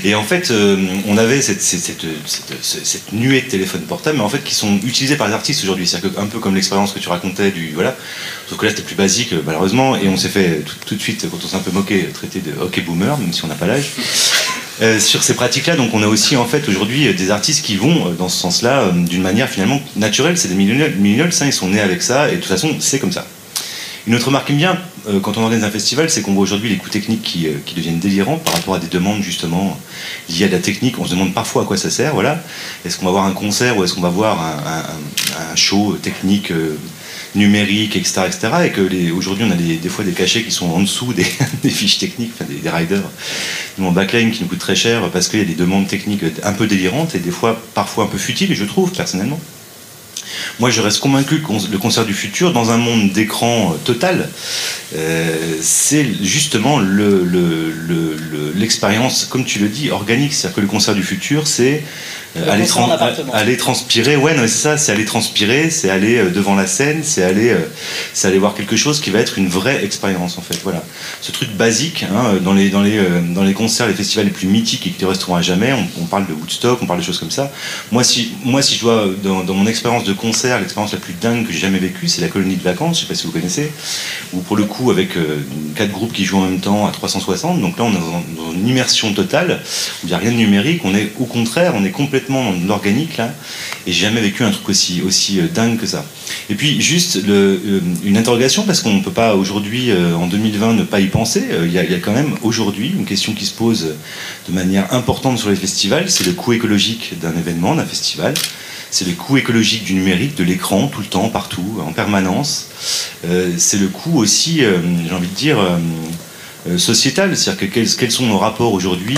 [0.03, 0.77] Et en fait, euh,
[1.07, 1.81] on avait cette, cette,
[2.25, 5.63] cette, cette- nuée de téléphones portables, mais en fait qui sont utilisés par les artistes
[5.63, 5.87] aujourd'hui.
[5.87, 7.95] C'est-à-dire un peu comme l'expérience que tu racontais du voilà.
[8.49, 11.01] Sauf que là, c'était plus basique, euh, malheureusement, et on s'est fait tout, tout de
[11.01, 13.55] suite, quand on s'est un peu moqué, traiter de hockey boomer, même si on n'a
[13.55, 13.91] pas l'âge.
[14.81, 17.77] Euh, sur ces pratiques-là, donc on a aussi en fait aujourd'hui euh, des artistes qui
[17.77, 20.37] vont euh, dans ce sens-là euh, d'une manière finalement naturelle.
[20.37, 22.99] C'est des millennials, millennials, hein, ils sont nés avec ça, et de toute façon, c'est
[22.99, 23.25] comme ça.
[24.07, 24.77] Une autre remarque qui me vient
[25.07, 27.53] euh, quand on organise un festival, c'est qu'on voit aujourd'hui les coûts techniques qui, euh,
[27.65, 29.79] qui deviennent délirants par rapport à des demandes justement
[30.29, 30.99] liées à la technique.
[30.99, 32.13] On se demande parfois à quoi ça sert.
[32.13, 32.43] Voilà.
[32.85, 36.77] Est-ce qu'on va voir un concert ou est-ce qu'on va voir un, show technique euh,
[37.33, 38.49] numérique, etc., etc.
[38.65, 41.25] Et que aujourd'hui on a des, fois des cachets qui sont en dessous des,
[41.63, 43.03] des fiches techniques, enfin, des, des riders,
[43.77, 46.23] nous en backline qui nous coûtent très cher parce qu'il y a des demandes techniques
[46.43, 49.39] un peu délirantes et des fois parfois un peu futiles, je trouve personnellement.
[50.59, 54.29] Moi, je reste convaincu que le concert du futur, dans un monde d'écran euh, total,
[54.95, 60.33] euh, c'est justement le- le- le- le- l'expérience, comme tu le dis, organique.
[60.33, 61.83] C'est-à-dire que le concert du futur, c'est
[62.49, 63.33] aller, en tran- appartement.
[63.33, 64.15] aller transpirer.
[64.15, 67.49] Ouais, non, c'est ça, c'est aller transpirer, c'est aller euh, devant la scène, c'est aller,
[67.49, 67.59] euh,
[68.13, 70.57] c'est aller voir quelque chose qui va être une vraie expérience, en fait.
[70.63, 70.83] Voilà.
[71.21, 74.31] Ce truc basique, hein, dans, les, dans, les, euh, dans les concerts, les festivals les
[74.31, 77.05] plus mythiques et qui resteront à jamais, on, on parle de Woodstock, on parle de
[77.05, 77.51] choses comme ça.
[77.91, 81.13] Moi, si, moi, si je dois, dans, dans mon expérience de concert, l'expérience la plus
[81.13, 83.31] dingue que j'ai jamais vécue, c'est la colonie de vacances, je sais pas si vous
[83.33, 83.71] connaissez,
[84.33, 85.39] où pour le coup, avec euh,
[85.75, 88.51] quatre groupes qui jouent en même temps à 360, donc là, on est dans, dans
[88.53, 89.61] une immersion totale,
[90.03, 92.67] où il n'y a rien de numérique, on est au contraire, on est complètement de
[92.67, 93.33] l'organique, là,
[93.87, 95.01] et j'ai jamais vécu un truc aussi,
[95.39, 96.05] euh, dingue que ça.
[96.49, 100.73] Et puis, juste euh, une interrogation, parce qu'on ne peut pas aujourd'hui, euh, en 2020,
[100.73, 103.95] ne pas y penser, il y, a- quand même aujourd'hui une question qui se pose
[104.47, 108.33] de manière importante sur les festivals, c'est le coût écologique d'un événement, d'un festival.
[108.91, 112.67] C'est le coût écologique du numérique, de l'écran, tout le temps, partout, en permanence.
[113.57, 115.57] C'est le coût aussi, j'ai envie de dire,
[116.77, 117.35] sociétal.
[117.35, 119.17] C'est-à-dire que quels, sont nos rapports aujourd'hui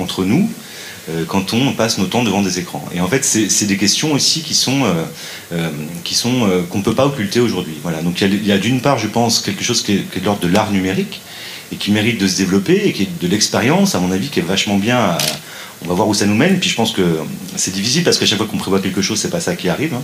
[0.00, 0.50] entre nous?
[1.26, 2.84] Quand on passe nos temps devant des écrans.
[2.94, 5.04] Et en fait, c'est des questions aussi qui sont euh,
[5.52, 5.68] euh,
[6.04, 7.74] qui sont euh, qu'on ne peut pas occulter aujourd'hui.
[7.82, 8.02] Voilà.
[8.02, 10.10] Donc il y a, il y a d'une part, je pense, quelque chose qui est,
[10.10, 11.20] qui est de l'ordre de l'art numérique
[11.72, 14.40] et qui mérite de se développer et qui est de l'expérience, à mon avis, qui
[14.40, 14.98] est vachement bien.
[14.98, 15.18] à-
[15.84, 16.58] on va voir où ça nous mène.
[16.60, 17.02] Puis je pense que
[17.56, 19.94] c'est difficile parce qu'à chaque fois qu'on prévoit quelque chose, c'est pas ça qui arrive.
[19.94, 20.02] hein.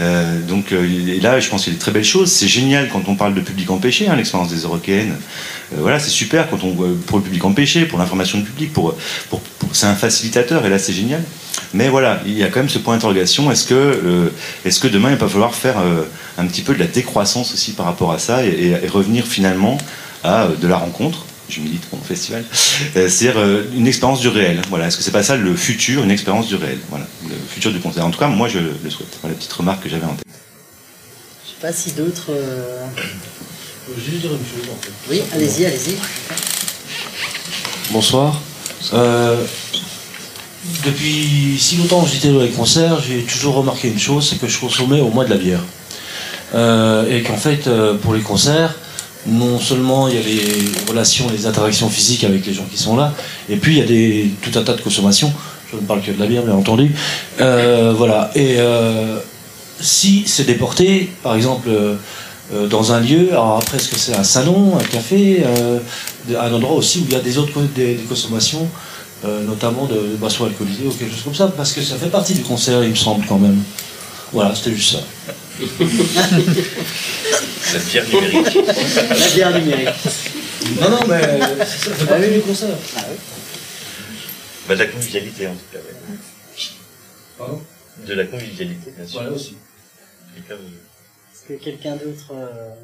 [0.00, 2.30] Euh, donc euh, et là, je pense qu'il y a des très belles choses.
[2.32, 5.14] C'est génial quand on parle de public empêché, hein, l'expérience des Européennes.
[5.72, 6.74] Euh, voilà, c'est super quand on
[7.06, 8.94] pour le public empêché, pour l'information du public, pour,
[9.72, 11.22] c'est un facilitateur et là c'est génial.
[11.72, 13.50] Mais voilà, il y a quand même ce point d'interrogation.
[13.50, 14.28] Est-ce que euh,
[14.64, 15.76] est-ce que demain il va falloir faire
[16.38, 19.78] un petit peu de la décroissance aussi par rapport à ça et, et- revenir finalement
[20.24, 21.24] à de la rencontre?
[21.48, 22.44] Je milite pour mon festival,
[22.96, 24.60] Euh, c'est-à-dire euh, une expérience du réel.
[24.70, 27.70] Voilà, est-ce que c'est pas ça le futur, une expérience du réel, voilà, le futur
[27.72, 28.04] du concert.
[28.06, 29.08] En tout cas, moi je le souhaite.
[29.20, 30.24] Voilà la petite remarque que j'avais en tête.
[31.44, 32.30] Je sais pas si d'autres.
[32.30, 32.86] euh,
[33.98, 34.92] Juste dire une chose en fait.
[35.10, 35.96] Oui, allez-y, allez-y.
[37.90, 38.40] Bonsoir.
[38.94, 39.44] Euh,
[40.86, 44.48] depuis si longtemps que j'étais dans les concerts, j'ai toujours remarqué une chose, c'est que
[44.48, 45.60] je consommais au moins de la bière.
[46.54, 48.74] Euh, et qu'en fait, euh, pour les concerts,
[49.26, 52.96] non seulement il y a les relations, les interactions physiques avec les gens qui sont
[52.96, 53.12] là,
[53.48, 55.32] et puis il y a des, tout un tas de consommations.
[55.72, 56.94] Je ne parle que de la bière, bien entendu.
[57.40, 58.30] Euh, voilà.
[58.34, 59.18] Et euh,
[59.80, 61.96] si c'est déporté, par exemple, euh,
[62.68, 65.42] dans un lieu, alors après, est-ce que c'est un salon, un café,
[66.38, 68.68] un endroit aussi où il y a des autres des, consommations,
[69.24, 72.34] notamment de, de boissons alcoolisées ou quelque chose comme ça, parce que ça fait partie
[72.34, 73.58] du concert, il me semble quand même.
[74.34, 75.02] Voilà, c'était juste ça.
[77.72, 78.54] La bière numérique.
[79.10, 79.88] La bière numérique.
[80.80, 81.20] Non, non, mais
[81.64, 82.76] ça fait partie du concert.
[84.66, 85.78] Bah, de la convivialité en tout cas.
[85.78, 85.94] ouais.
[87.38, 87.62] Pardon?
[88.06, 89.20] De la convivialité, bien sûr.
[89.20, 89.56] Voilà aussi.
[90.36, 92.32] Est-ce que quelqu'un d'autre.
[92.34, 92.74] euh,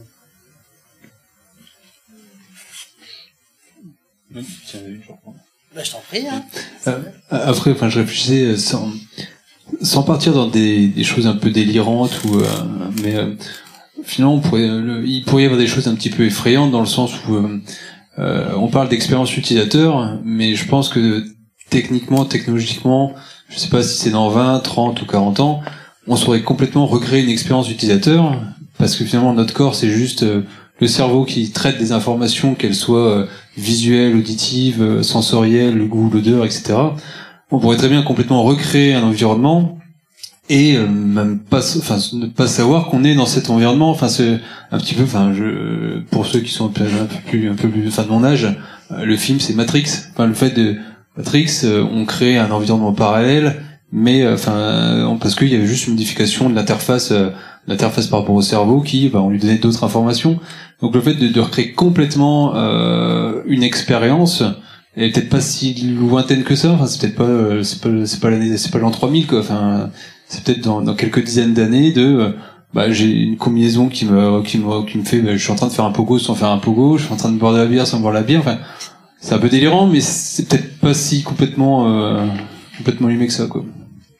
[5.74, 6.44] Bah, je t'en prie, hein.
[6.86, 6.98] Euh,
[7.30, 8.56] après, enfin, je réfléchissais euh,
[9.82, 12.46] sans, partir dans des, des choses un peu délirantes ou, euh,
[13.02, 13.34] mais euh,
[14.02, 14.68] finalement, on pourrait,
[15.04, 17.60] il pourrait y avoir des choses un petit peu effrayantes dans le sens où euh,
[18.18, 21.24] euh, on parle d'expérience utilisateur, mais je pense que
[21.70, 23.14] techniquement, technologiquement,
[23.48, 25.60] je sais pas si c'est dans 20, 30 ou 40 ans,
[26.06, 28.36] on saurait complètement recréer une expérience utilisateur
[28.78, 30.42] parce que finalement notre corps c'est juste euh,
[30.80, 33.26] le cerveau qui traite des informations, qu'elles soient euh,
[33.56, 36.74] visuelles, auditives, sensorielles, le goût, l'odeur, etc.
[37.50, 39.78] On pourrait très bien complètement recréer un environnement
[40.48, 43.90] et euh, même pas, enfin, ne pas savoir qu'on est dans cet environnement.
[43.90, 44.40] Enfin, c'est
[44.70, 46.84] un petit peu, enfin, je, pour ceux qui sont un peu
[47.28, 48.46] plus, un peu plus, enfin, de mon âge,
[48.90, 49.86] euh, le film c'est Matrix.
[50.12, 50.76] Enfin, le fait de
[51.16, 53.62] Matrix, euh, on crée un environnement parallèle,
[53.92, 57.12] mais euh, enfin, parce qu'il y avait juste une modification de l'interface,
[57.66, 60.38] l'interface par rapport au cerveau qui, bah, on lui donnait d'autres informations.
[60.80, 64.42] Donc le fait de, de recréer complètement euh, une expérience,
[65.04, 66.72] est peut-être pas si lointaine que ça.
[66.72, 69.40] Enfin, c'est peut-être pas, euh, c'est pas, c'est pas l'année, c'est pas l'an 3000 quoi.
[69.40, 69.90] Enfin,
[70.28, 72.32] c'est peut-être dans, quelques dizaines d'années de, euh,
[72.74, 75.56] bah, j'ai une combinaison qui me, qui me, qui me fait, bah, je suis en
[75.56, 77.52] train de faire un pogo sans faire un pogo, je suis en train de boire
[77.52, 78.40] de la bière sans boire la bière.
[78.40, 78.58] Enfin,
[79.20, 82.26] c'est un peu délirant, mais c'est peut-être pas si complètement, euh,
[82.78, 83.64] complètement allumé que ça quoi.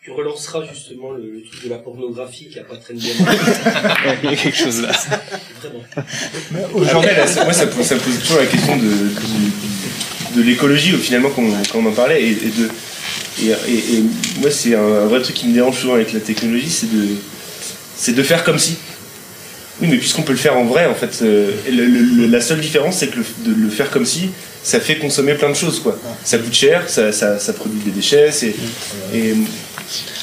[0.02, 3.12] Tu relanceras justement le, le truc de la pornographie qui a pas très bien.
[4.22, 4.93] Il y a quelque chose là.
[5.60, 6.68] Vraiment.
[6.72, 11.28] Aujourd'hui, là, moi, ça, pose- ça pose toujours la question de, de, de l'écologie, finalement,
[11.28, 12.22] quand on, quand on en parlait.
[12.22, 12.68] Et, et de,
[13.43, 14.02] et, et- et
[14.40, 17.06] moi, c'est un, un vrai truc qui me dérange souvent avec la technologie, c'est de,
[17.94, 18.78] c'est de faire comme si.
[19.82, 22.40] Oui, mais puisqu'on peut le faire en vrai, en fait, euh, et le- le- la
[22.40, 23.24] seule différence, c'est que le,
[23.55, 24.31] de le faire comme si,
[24.62, 25.98] ça fait consommer plein de choses, quoi.
[26.24, 28.31] Ça coûte cher, ça, ça, ça produit des déchets,
[29.14, 29.35] et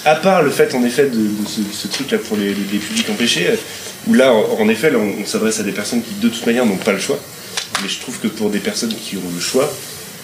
[0.06, 3.56] à part le fait, en effet, de, ce, truc-là pour les, publics empêchés, euh,
[4.07, 6.77] où là, en, effet, là, on, s'adresse à des personnes qui, de toute manière, n'ont
[6.77, 7.19] pas le choix.
[7.81, 9.72] Mais je trouve que pour des personnes qui ont le choix,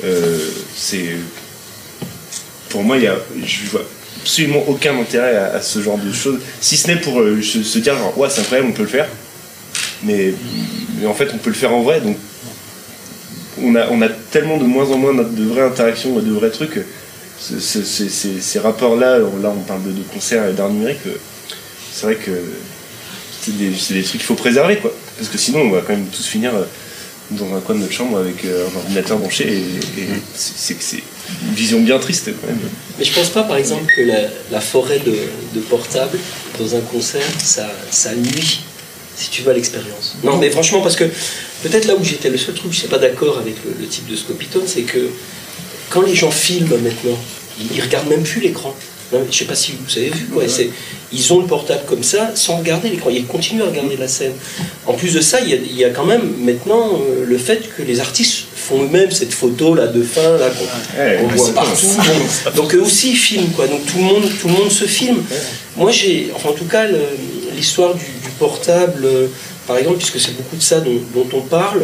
[0.04, 0.38] euh,
[0.76, 1.16] c'est.
[2.70, 3.16] Pour moi, il y a,
[3.46, 3.86] je vois
[4.22, 7.98] absolument aucun intérêt à, ce genre de choses, si ce n'est pour euh, se, dire,
[7.98, 9.08] genre, ouais, c'est incroyable, on peut le faire.
[10.04, 10.34] Mais,
[11.06, 12.18] en fait, on peut le faire en vrai, donc
[13.62, 16.80] on a, on a tellement de moins en moins de, vraies interactions, de vrais trucs.
[17.38, 20.70] Que ce- ce- ces- ces- ces rapports-là, là on parle de, de concerts et d'art
[20.70, 21.18] numérique, euh,
[21.94, 22.32] c'est vrai que
[23.42, 24.94] c'est des, c'est des trucs qu'il faut préserver, quoi.
[25.18, 26.64] Parce que sinon, on va quand même tous finir euh,
[27.32, 30.78] dans un coin de notre chambre avec euh, un ordinateur branché, et, et c'est- c'est
[30.82, 31.04] c'est
[31.48, 32.60] une vision bien triste, quand même.
[33.00, 35.14] Mais je pense pas, par exemple, que la, la forêt de,
[35.56, 36.18] de portable
[36.60, 38.62] dans un concert, ça, ça nuit,
[39.18, 40.16] si tu veux, à l'expérience.
[40.24, 41.06] Non, mais franchement, parce que
[41.64, 43.88] peut-être là où j'étais, le seul truc où je suis pas d'accord avec le, le
[43.88, 45.10] type de Scopitone, c'est que
[45.90, 47.18] quand les gens filment maintenant,
[47.60, 48.74] ils, ils regardent même plus l'écran.
[49.32, 50.72] Je sais pas si vous avez vu, c'est-
[51.12, 53.12] Ils ont le portable comme ça, sans regarder l'écran.
[53.12, 54.32] Ils continuent à regarder la scène.
[54.88, 57.38] En plus de ça, il y a, il y a quand même maintenant euh, le
[57.38, 61.54] fait que les artistes font eux-mêmes cette photo là de fin là qu'on Ouais, voit
[61.54, 61.86] partout.
[61.86, 62.52] bon.
[62.56, 63.68] Donc, eux aussi ils filment quoi.
[63.68, 65.22] Donc tout le monde, tout le monde se filme.
[65.78, 66.86] Moi j'ai, enfin en tout cas
[67.56, 69.28] l'histoire du, du portable, euh,
[69.68, 71.84] par exemple, puisque c'est beaucoup de ça dont, dont on parle.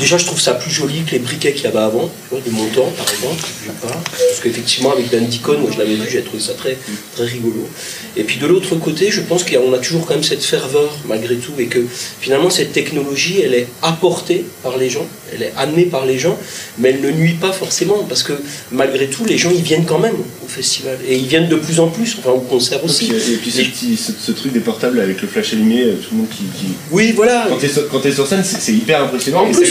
[0.00, 2.56] Déjà, je trouve ça plus joli que les briquets qu'il y avait avant, tu des
[2.56, 3.44] montants, par exemple.
[3.92, 6.76] Parce qu'effectivement, avec Dan Deacon, moi je l'avais vu, j'ai trouvé ça très,
[7.14, 7.68] très rigolo.
[8.16, 11.36] Et puis de l'autre côté, je pense qu'on a toujours quand même cette ferveur, malgré
[11.36, 11.80] tout, et que
[12.20, 16.38] finalement, cette technologie, elle est apportée par les gens, elle est amenée par les gens,
[16.78, 18.32] mais elle ne nuit pas forcément, parce que
[18.72, 20.96] malgré tout, les gens, ils viennent quand même au festival.
[21.06, 23.06] Et ils viennent de plus en plus, enfin au concert aussi.
[23.06, 25.82] Et puis, et puis ce, petit- ce- ce truc des portables avec le flash allumé,
[25.82, 26.44] euh, tout le monde qui.
[26.58, 27.46] qui- Oui, voilà.
[27.48, 27.58] Quand
[27.90, 29.42] quand t'es sur scène, c'est hyper impressionnant.
[29.46, 29.66] En plus,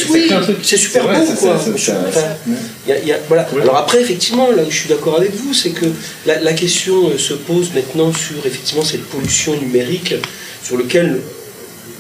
[0.48, 1.58] oui, c'est super beau, quoi.
[3.28, 3.48] voilà.
[3.62, 5.86] Alors après, effectivement, là où je suis d'accord avec vous, c'est que
[6.26, 10.16] la, la question euh, se pose maintenant sur effectivement cette pollution numérique,
[10.64, 11.22] sur lequel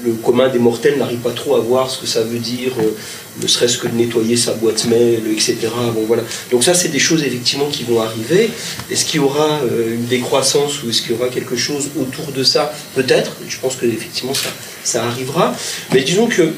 [0.06, 2.96] le commun des mortels n'arrive pas trop à voir ce que ça veut dire, euh,
[3.41, 5.56] ne serait-ce que de nettoyer sa boîte mail, etc.
[5.94, 6.24] Bon, voilà.
[6.52, 8.49] Donc ça, c'est des choses effectivement qui vont arriver.
[8.91, 12.32] Est-ce qu'il y aura euh, une décroissance ou est-ce qu'il y aura quelque chose autour
[12.32, 12.74] de ça?
[12.95, 13.32] Peut-être.
[13.48, 14.49] Je pense que effectivement ça,
[14.84, 15.56] ça arrivera.
[15.94, 16.52] Mais disons que, euh,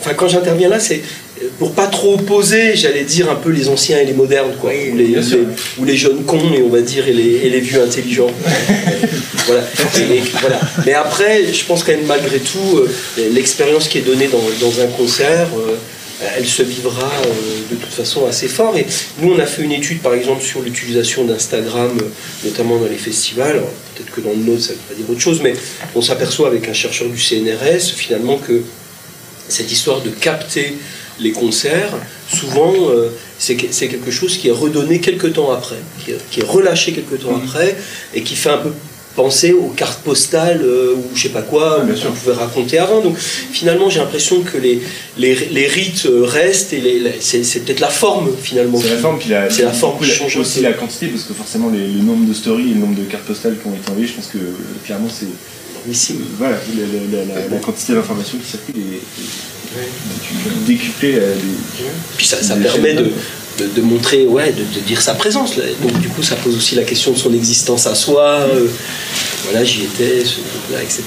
[0.00, 1.02] enfin, quand j'interviens là, c'est
[1.42, 4.70] euh, pour pas trop opposer, j'allais dire un peu les anciens et les modernes, quoi,
[4.70, 5.38] ou, les, bien sûr.
[5.38, 8.30] les- ou les jeunes cons, et on va dire, et les, et les vieux intelligents.
[9.46, 9.62] voilà.
[9.98, 10.60] Et- voilà.
[10.86, 12.82] Mais après, je pense quand même malgré tout,
[13.32, 15.74] l'expérience qui est donnée dans, dans un concert, euh,
[16.36, 18.76] elle se vivra euh, de toute façon assez fort.
[18.76, 18.86] Et
[19.20, 22.04] nous, on a fait une étude, par exemple, sur l'utilisation d'Instagram, euh,
[22.44, 23.62] notamment dans les festivals.
[23.94, 25.54] Peut-être que dans le nôtre, ça ne veut pas dire autre chose, mais
[25.94, 28.62] on s'aperçoit avec un chercheur du CNRS, finalement, que
[29.48, 30.76] cette histoire de capter
[31.20, 31.92] les concerts,
[32.28, 36.44] souvent, euh, c'est quelque chose qui est redonné quelques temps après, qui est, qui est
[36.44, 37.76] relâché quelques temps après,
[38.14, 38.72] et qui fait un peu
[39.16, 43.00] penser aux cartes postales euh, ou je sais pas quoi, où on pouvait raconter avant.
[43.00, 44.80] Donc finalement, j'ai l'impression que les,
[45.18, 48.78] les, les rites euh, restent, et les- les- c'est c'est peut-être la forme finalement.
[48.80, 51.34] C'est la forme, puis la, C'est la forme qui change aussi la quantité, parce que
[51.34, 53.88] forcément les- le nombre de stories et le nombre de cartes postales qui ont été
[53.90, 54.52] envoyées, je pense que euh,
[54.84, 55.26] clairement c'est.
[55.90, 56.14] Ici.
[56.38, 61.84] Voilà, la, la- la- la quantité d'informations qui circulent est, est décuplée à des.
[62.16, 63.10] Puis ça, ça permet de,
[63.58, 65.56] de, de montrer, ouais, de, de dire sa présence.
[65.56, 65.64] là.
[65.82, 68.24] Donc du coup, ça pose aussi la question de son existence à soi.
[68.24, 68.68] euh,
[69.44, 71.02] voilà, j'y étais, ce truc-là, etc.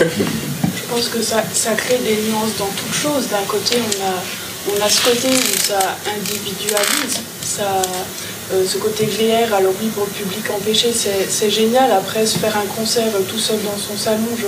[0.00, 3.28] Je pense que ça, ça crée des nuances dans toute chose.
[3.30, 7.82] D'un côté, on a, on a ce côté où ça individualise, ça,
[8.52, 9.54] euh, ce côté VR.
[9.54, 10.92] Alors oui, pour le public empêché,
[11.28, 11.90] c'est génial.
[11.92, 14.46] Après, se faire un concert tout seul dans son salon, je,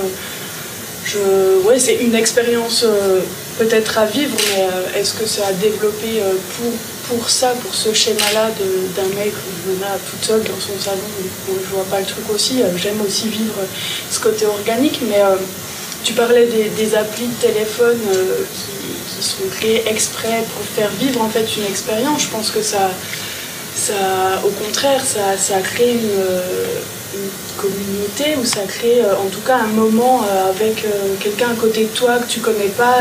[1.11, 3.21] je, ouais, c'est une expérience euh,
[3.59, 6.71] peut-être à vivre, mais euh, est-ce que ça a développé euh, pour,
[7.09, 8.49] pour ça, pour ce schéma-là
[8.95, 10.97] d'un mec qui là toute seule dans son salon
[11.45, 12.63] Bon, Je vois pas le truc aussi?
[12.63, 13.59] Euh, J'aime aussi vivre
[14.09, 15.21] ce côté organique, mais
[16.05, 17.99] tu parlais des, applis de téléphone
[18.53, 22.21] qui, sont créées exprès pour faire vivre en fait une expérience.
[22.21, 22.89] Je pense que ça,
[23.75, 26.23] ça au contraire, ça, ça crée une,
[27.13, 31.49] une communauté ou ça crée euh, en tout cas un moment euh, avec euh, quelqu'un
[31.49, 32.99] à côté de toi que tu connais pas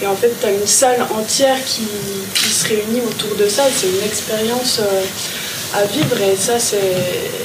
[0.00, 1.86] et, en fait tu as une salle entière qui,
[2.46, 3.64] se réunit autour de ça.
[3.74, 4.80] C'est une expérience
[5.74, 6.94] à vivre et ça c'est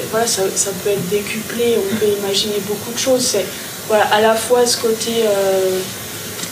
[0.09, 1.77] voilà ça, ça peut être décuplé.
[1.77, 3.21] On peut imaginer beaucoup de choses.
[3.21, 3.45] C'est
[3.89, 5.25] voilà à la fois ce côté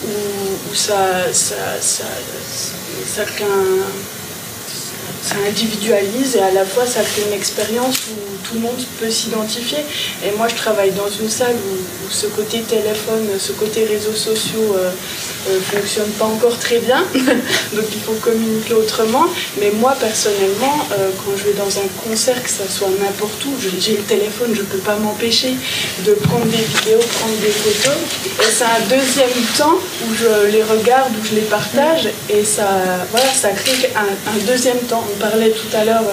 [0.03, 2.03] où, où ça, ça, ça,
[5.21, 9.09] ça individualise et à la fois ça crée une expérience où tout le monde peut
[9.09, 9.79] s'identifier.
[10.25, 11.77] Et moi je travaille dans une salle où,
[12.11, 14.89] ce côté téléphone, ce côté réseaux sociaux euh,
[15.47, 17.03] euh, fonctionne pas encore très bien,
[17.73, 19.25] donc il faut communiquer autrement.
[19.59, 23.53] Mais moi personnellement, euh, quand je vais dans un concert, que ça soit n'importe où,
[23.79, 25.53] j'ai le téléphone, je peux pas m'empêcher
[26.05, 27.97] de prendre des vidéos, prendre des photos.
[28.51, 32.67] C'est un deuxième temps où je les regarde, où je les partage, et ça,
[33.11, 35.03] voilà, ça crée un, deuxième temps.
[35.13, 36.03] On parlait tout à l'heure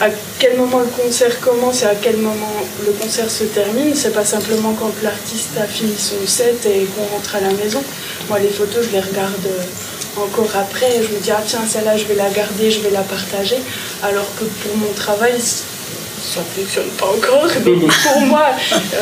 [0.00, 0.08] à
[0.38, 3.94] quel moment le concert commence et à quel moment le concert se termine.
[3.94, 7.82] C'est pas simplement quand l'artiste a fini son set et qu'on rentre à la maison.
[8.28, 10.96] Moi, les photos, je les regarde euh, encore après.
[10.96, 13.58] et Je me dis, ah tiens, celle-là, je vais la garder, je vais la partager.
[14.02, 17.46] Alors que pour mon travail, ça ne fonctionne pas encore.
[17.64, 18.46] Donc pour moi,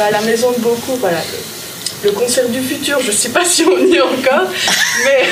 [0.00, 1.18] à la maison de beaucoup, voilà.
[2.02, 4.48] Le, concert du futur, je ne sais pas si on y est encore,
[5.04, 5.22] mais,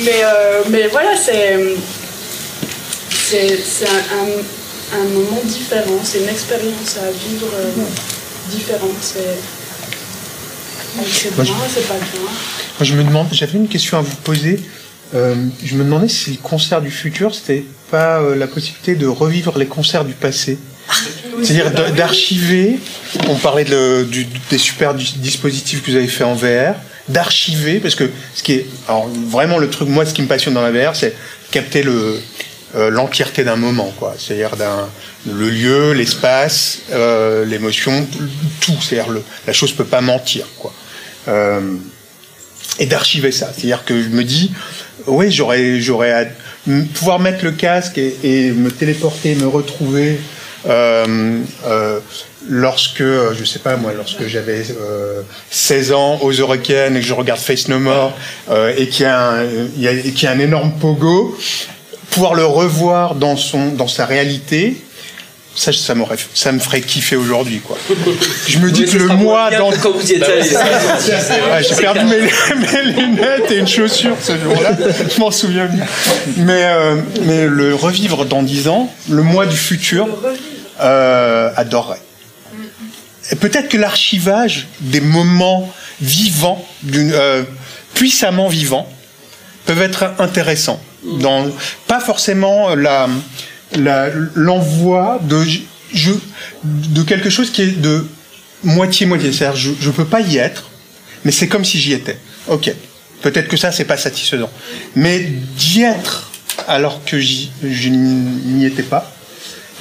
[0.00, 1.56] mais, euh, mais voilà, c'est
[3.10, 4.57] c'est c'est un, un-
[4.94, 7.70] un moment différent, c'est une expérience à vivre euh,
[8.50, 8.96] différente.
[9.02, 9.36] C'est
[11.42, 12.20] bien, c'est pas bien.
[12.20, 14.60] Moi, je me demande, j'avais une question à vous poser.
[15.14, 15.34] Euh,
[15.64, 19.58] je me demandais si le concert du futur, c'était pas euh, la possibilité de revivre
[19.58, 20.58] les concerts du passé.
[21.42, 22.78] C'est-à-dire de- d'archiver,
[23.28, 26.74] on parlait de- du- des super dispositifs que vous avez fait en VR,
[27.08, 30.54] d'archiver, parce que ce qui est, alors vraiment le truc, moi ce qui me passionne
[30.54, 31.14] dans la VR, c'est
[31.50, 32.20] capter le
[32.76, 34.14] euh, l'entièreté d'un moment, quoi.
[34.18, 34.50] C'est-à-dire
[35.26, 38.06] le lieu, l'espace, euh, l'émotion,
[38.60, 38.76] tout.
[38.82, 39.12] C'est-à-dire
[39.46, 40.72] la chose peut pas mentir, quoi.
[41.28, 41.60] Euh,
[42.78, 43.50] et d'archiver ça.
[43.54, 44.52] C'est-à-dire que je me dis,
[45.06, 46.26] oui, j'aurais, j'aurais à
[46.94, 50.18] pouvoir mettre le casque et, me téléporter, me retrouver
[52.48, 57.14] lorsque, je sais pas moi, lorsque j'avais euh, 16 ans aux Eurocaines et que je
[57.14, 58.16] regarde Face No More
[58.76, 61.36] et qu'il a- et qu'il y a un énorme pogo,
[62.10, 64.76] pouvoir le revoir dans, son, dans sa réalité.
[65.54, 65.94] Ça, ça,
[66.52, 67.76] me ferait kiffer aujourd'hui, quoi.
[68.46, 69.70] Je me dis Mais que le sera moins moi bien dans.
[69.72, 71.64] quand vous y Bah, allé.
[71.68, 74.76] J'ai perdu mes, mes lunettes et une chaussure ce jour-là.
[75.12, 75.84] Je m'en souviens bien.
[76.36, 80.06] Mais, euh, mais le revivre dans 10 ans, le mois du futur,
[80.80, 81.98] euh, adorerais.
[83.32, 86.64] Et peut-être que l'archivage des moments vivants,
[86.94, 87.42] euh,
[87.94, 88.88] puissamment vivants,
[89.66, 90.80] peuvent être intéressants.
[91.86, 92.68] Pas forcément
[94.34, 95.42] l'envoi de,
[95.92, 96.12] je,
[97.06, 98.06] quelque chose qui est de
[98.64, 99.32] moitié-moitié.
[99.32, 100.70] C'est-à-dire, je ne peux pas y être,
[101.24, 102.18] mais c'est comme si j'y étais.
[102.48, 102.72] Ok.
[103.22, 104.50] Peut-être que ça, c'est pas satisfaisant.
[104.94, 105.20] Mais
[105.56, 106.30] d'y être
[106.66, 109.12] alors que je n'y étais pas,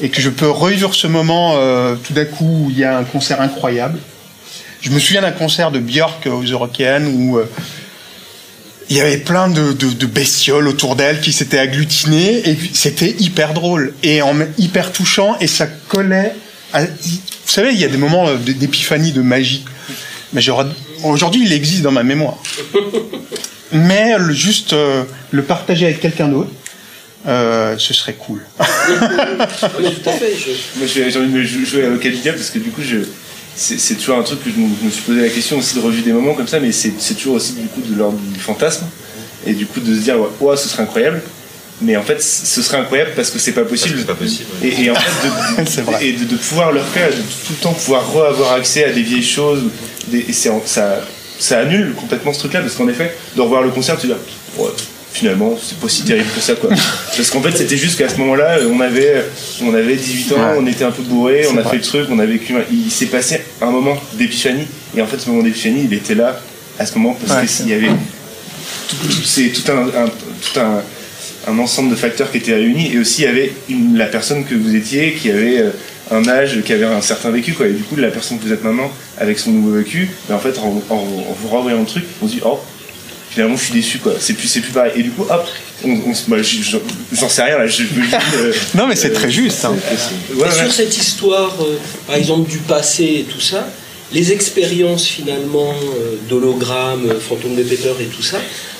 [0.02, 2.98] et que je peux revivre ce moment euh, tout d'un coup où il y a
[2.98, 3.99] un concert incroyable.
[4.81, 7.49] Je me souviens d'un concert de Björk aux Eurocaines où euh,
[8.89, 13.15] il y avait plein de, de- de bestioles autour d'elle qui s'étaient agglutinées et c'était
[13.19, 16.34] hyper drôle et en même- hyper touchant et ça collait.
[16.73, 16.89] À, vous
[17.45, 19.65] savez, il y a des moments euh, d'épiphanie, de magie.
[20.34, 20.41] Mais
[21.03, 22.38] aujourd'hui, il existe dans ma mémoire.
[23.72, 26.51] Mais le- juste euh, le partager avec quelqu'un d'autre,
[27.27, 28.41] euh, ce serait cool.
[28.57, 28.64] tout
[30.05, 30.34] à fait.
[30.77, 32.97] Moi, j'ai envie de jouer à diable parce que du coup, je,
[33.58, 35.80] c'est, toujours un truc que je me, je me suis posé la question aussi de
[35.80, 38.86] revue des moments comme ça, mais c'est, toujours aussi du coup de l'ordre du fantasme
[39.46, 41.22] et du coup de se dire, ouais, ce serait incroyable.
[41.80, 44.04] Mais en fait, ce serait incroyable parce que c'est pas possible.
[44.04, 44.50] pas possible.
[44.64, 47.74] Et, et en fait, de, et de, de pouvoir le faire, de tout le temps
[47.74, 49.62] pouvoir re-avoir accès à des vieilles choses,
[50.08, 50.52] des, et ça,
[51.40, 54.62] ça annule complètement ce truc-là parce qu'en effet, de revoir le concert, tu dis, ah,
[54.62, 54.70] ouais,
[55.18, 56.69] finalement, c'est pas si terrible que ça, quoi.
[57.15, 59.23] parce qu'en fait, c'était juste qu'à ce moment-là, on avait,
[59.64, 60.57] on avait 18 ans, Ouais.
[60.60, 61.72] on était un peu bourré, on a vrai.
[61.72, 62.53] fait le truc, on a vécu.
[62.72, 66.39] Il s'est passé un moment d'épiphanie, et en fait, ce moment d'épiphanie, il était là
[66.80, 67.48] à ce moment parce Ouais.
[67.48, 67.88] qu'il y avait
[68.89, 70.81] tout, tout- c'est tout un, un- tout un,
[71.52, 74.45] un ensemble de facteurs qui étaient réunis et aussi il y avait une- la personne
[74.45, 75.69] que vous étiez qui avait euh,
[76.11, 77.68] un âge, qui avait un certain vécu quoi.
[77.68, 80.39] Et du coup la personne que vous êtes maintenant avec son nouveau vécu, ben, en
[80.39, 82.60] fait en, en- en vous renvoyant le truc, on se dit oh
[83.38, 84.14] finalement je suis déçu quoi.
[84.19, 84.93] C'est plus c'est plus pareil.
[84.95, 85.47] Et du coup hop,
[85.85, 85.95] on,
[86.27, 86.38] bah,
[87.14, 87.68] j'en sais rien là.
[87.68, 89.64] Je, me dis, euh, Non, mais c'est très juste.
[89.65, 89.76] hein.
[90.34, 90.51] ouais, ouais.
[90.51, 91.77] sur cette histoire, euh,
[92.07, 93.69] par exemple, du passé et tout ça,
[94.11, 98.39] les expériences finalement euh, d'hologrammes, euh, fantômes de Pepper et tout ça,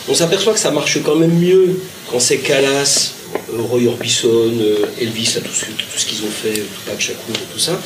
[0.10, 1.80] on s'aperçoit que ça marche quand même mieux
[2.10, 3.12] quand c'est Callas,
[3.54, 4.28] euh, Roy Orbison,
[4.60, 7.80] euh, Elvis, là, tout ce, tout ce qu'ils ont fait, Tupac Shakur et tout ça,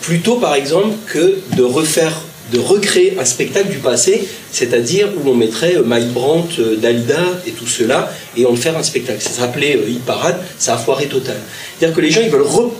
[0.00, 2.14] plutôt par exemple que de refaire,
[2.52, 7.40] de recréer un spectacle du passé, c'est-à-dire où on mettrait euh, Mike Brandt, euh, Dalida
[7.46, 9.20] et tout cela, et on le faire un spectacle.
[9.20, 11.36] Ça s'appelait euh, Hit Parade, ça a foiré total.
[11.78, 12.70] C'est-à-dire que les gens, ils veulent, re-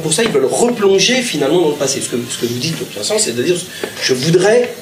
[0.00, 2.00] pour ça, ils veulent replonger finalement dans le passé.
[2.00, 3.56] Ce que, ce que vous dites, au sens, c'est-à-dire,
[4.02, 4.72] je voudrais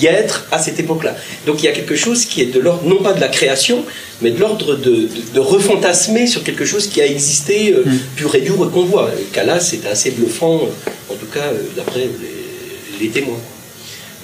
[0.00, 1.16] y être à cette époque-là.
[1.46, 3.84] Donc il y a quelque chose qui est de l'ordre, non pas de la création,
[4.22, 7.82] mais de l'ordre de, de, de refantasmer sur quelque chose qui a existé euh,
[8.14, 9.10] pur et dur qu'on voit.
[9.32, 10.68] Calas, c'était assez bluffant,
[11.10, 13.38] en tout cas, d'après les, les témoins.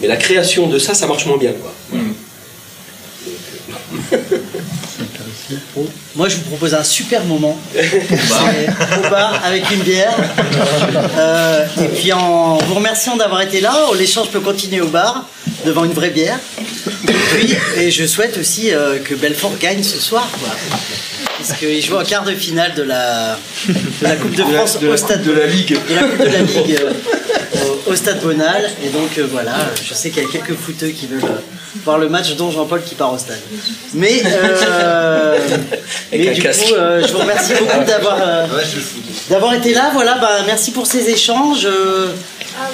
[0.01, 1.53] Mais la création de ça, ça marche moins bien.
[1.53, 1.73] Quoi.
[6.17, 7.59] Moi, je vous propose un super moment.
[7.77, 10.17] Au bar avec une bière.
[11.19, 15.27] Euh, et puis, en vous remerciant d'avoir été là, l'échange peut continuer au bar
[15.65, 16.39] devant une vraie bière.
[17.09, 20.29] Et puis, et je souhaite aussi euh, que Belfort gagne ce soir.
[20.41, 20.51] quoi.
[21.47, 23.37] Parce qu'il joue en quart de finale de la,
[23.69, 25.77] de la Coupe de De la- France de la au stade de la Ligue.
[25.89, 28.71] de la Coupe de la Ligue euh, au, au stade Bonal.
[28.85, 29.53] Et donc euh, voilà,
[29.87, 31.39] je sais qu'il y a quelques footeux qui veulent euh,
[31.85, 33.41] voir le match, dont Jean-Paul qui part au stade.
[33.93, 35.39] Mais, euh,
[36.13, 36.65] mais du casque.
[36.69, 38.47] coup, euh, je vous remercie beaucoup d'avoir euh,
[39.29, 39.91] d'avoir été là.
[39.93, 41.67] Voilà, bah, merci pour ces échanges.
[41.67, 42.07] euh,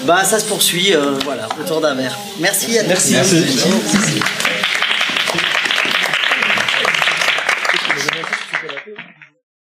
[0.05, 2.17] bah, ça se poursuit, euh, voilà, autour d'un verre.
[2.39, 2.89] Merci à tous.
[2.89, 3.13] Merci.
[3.15, 4.21] Merci.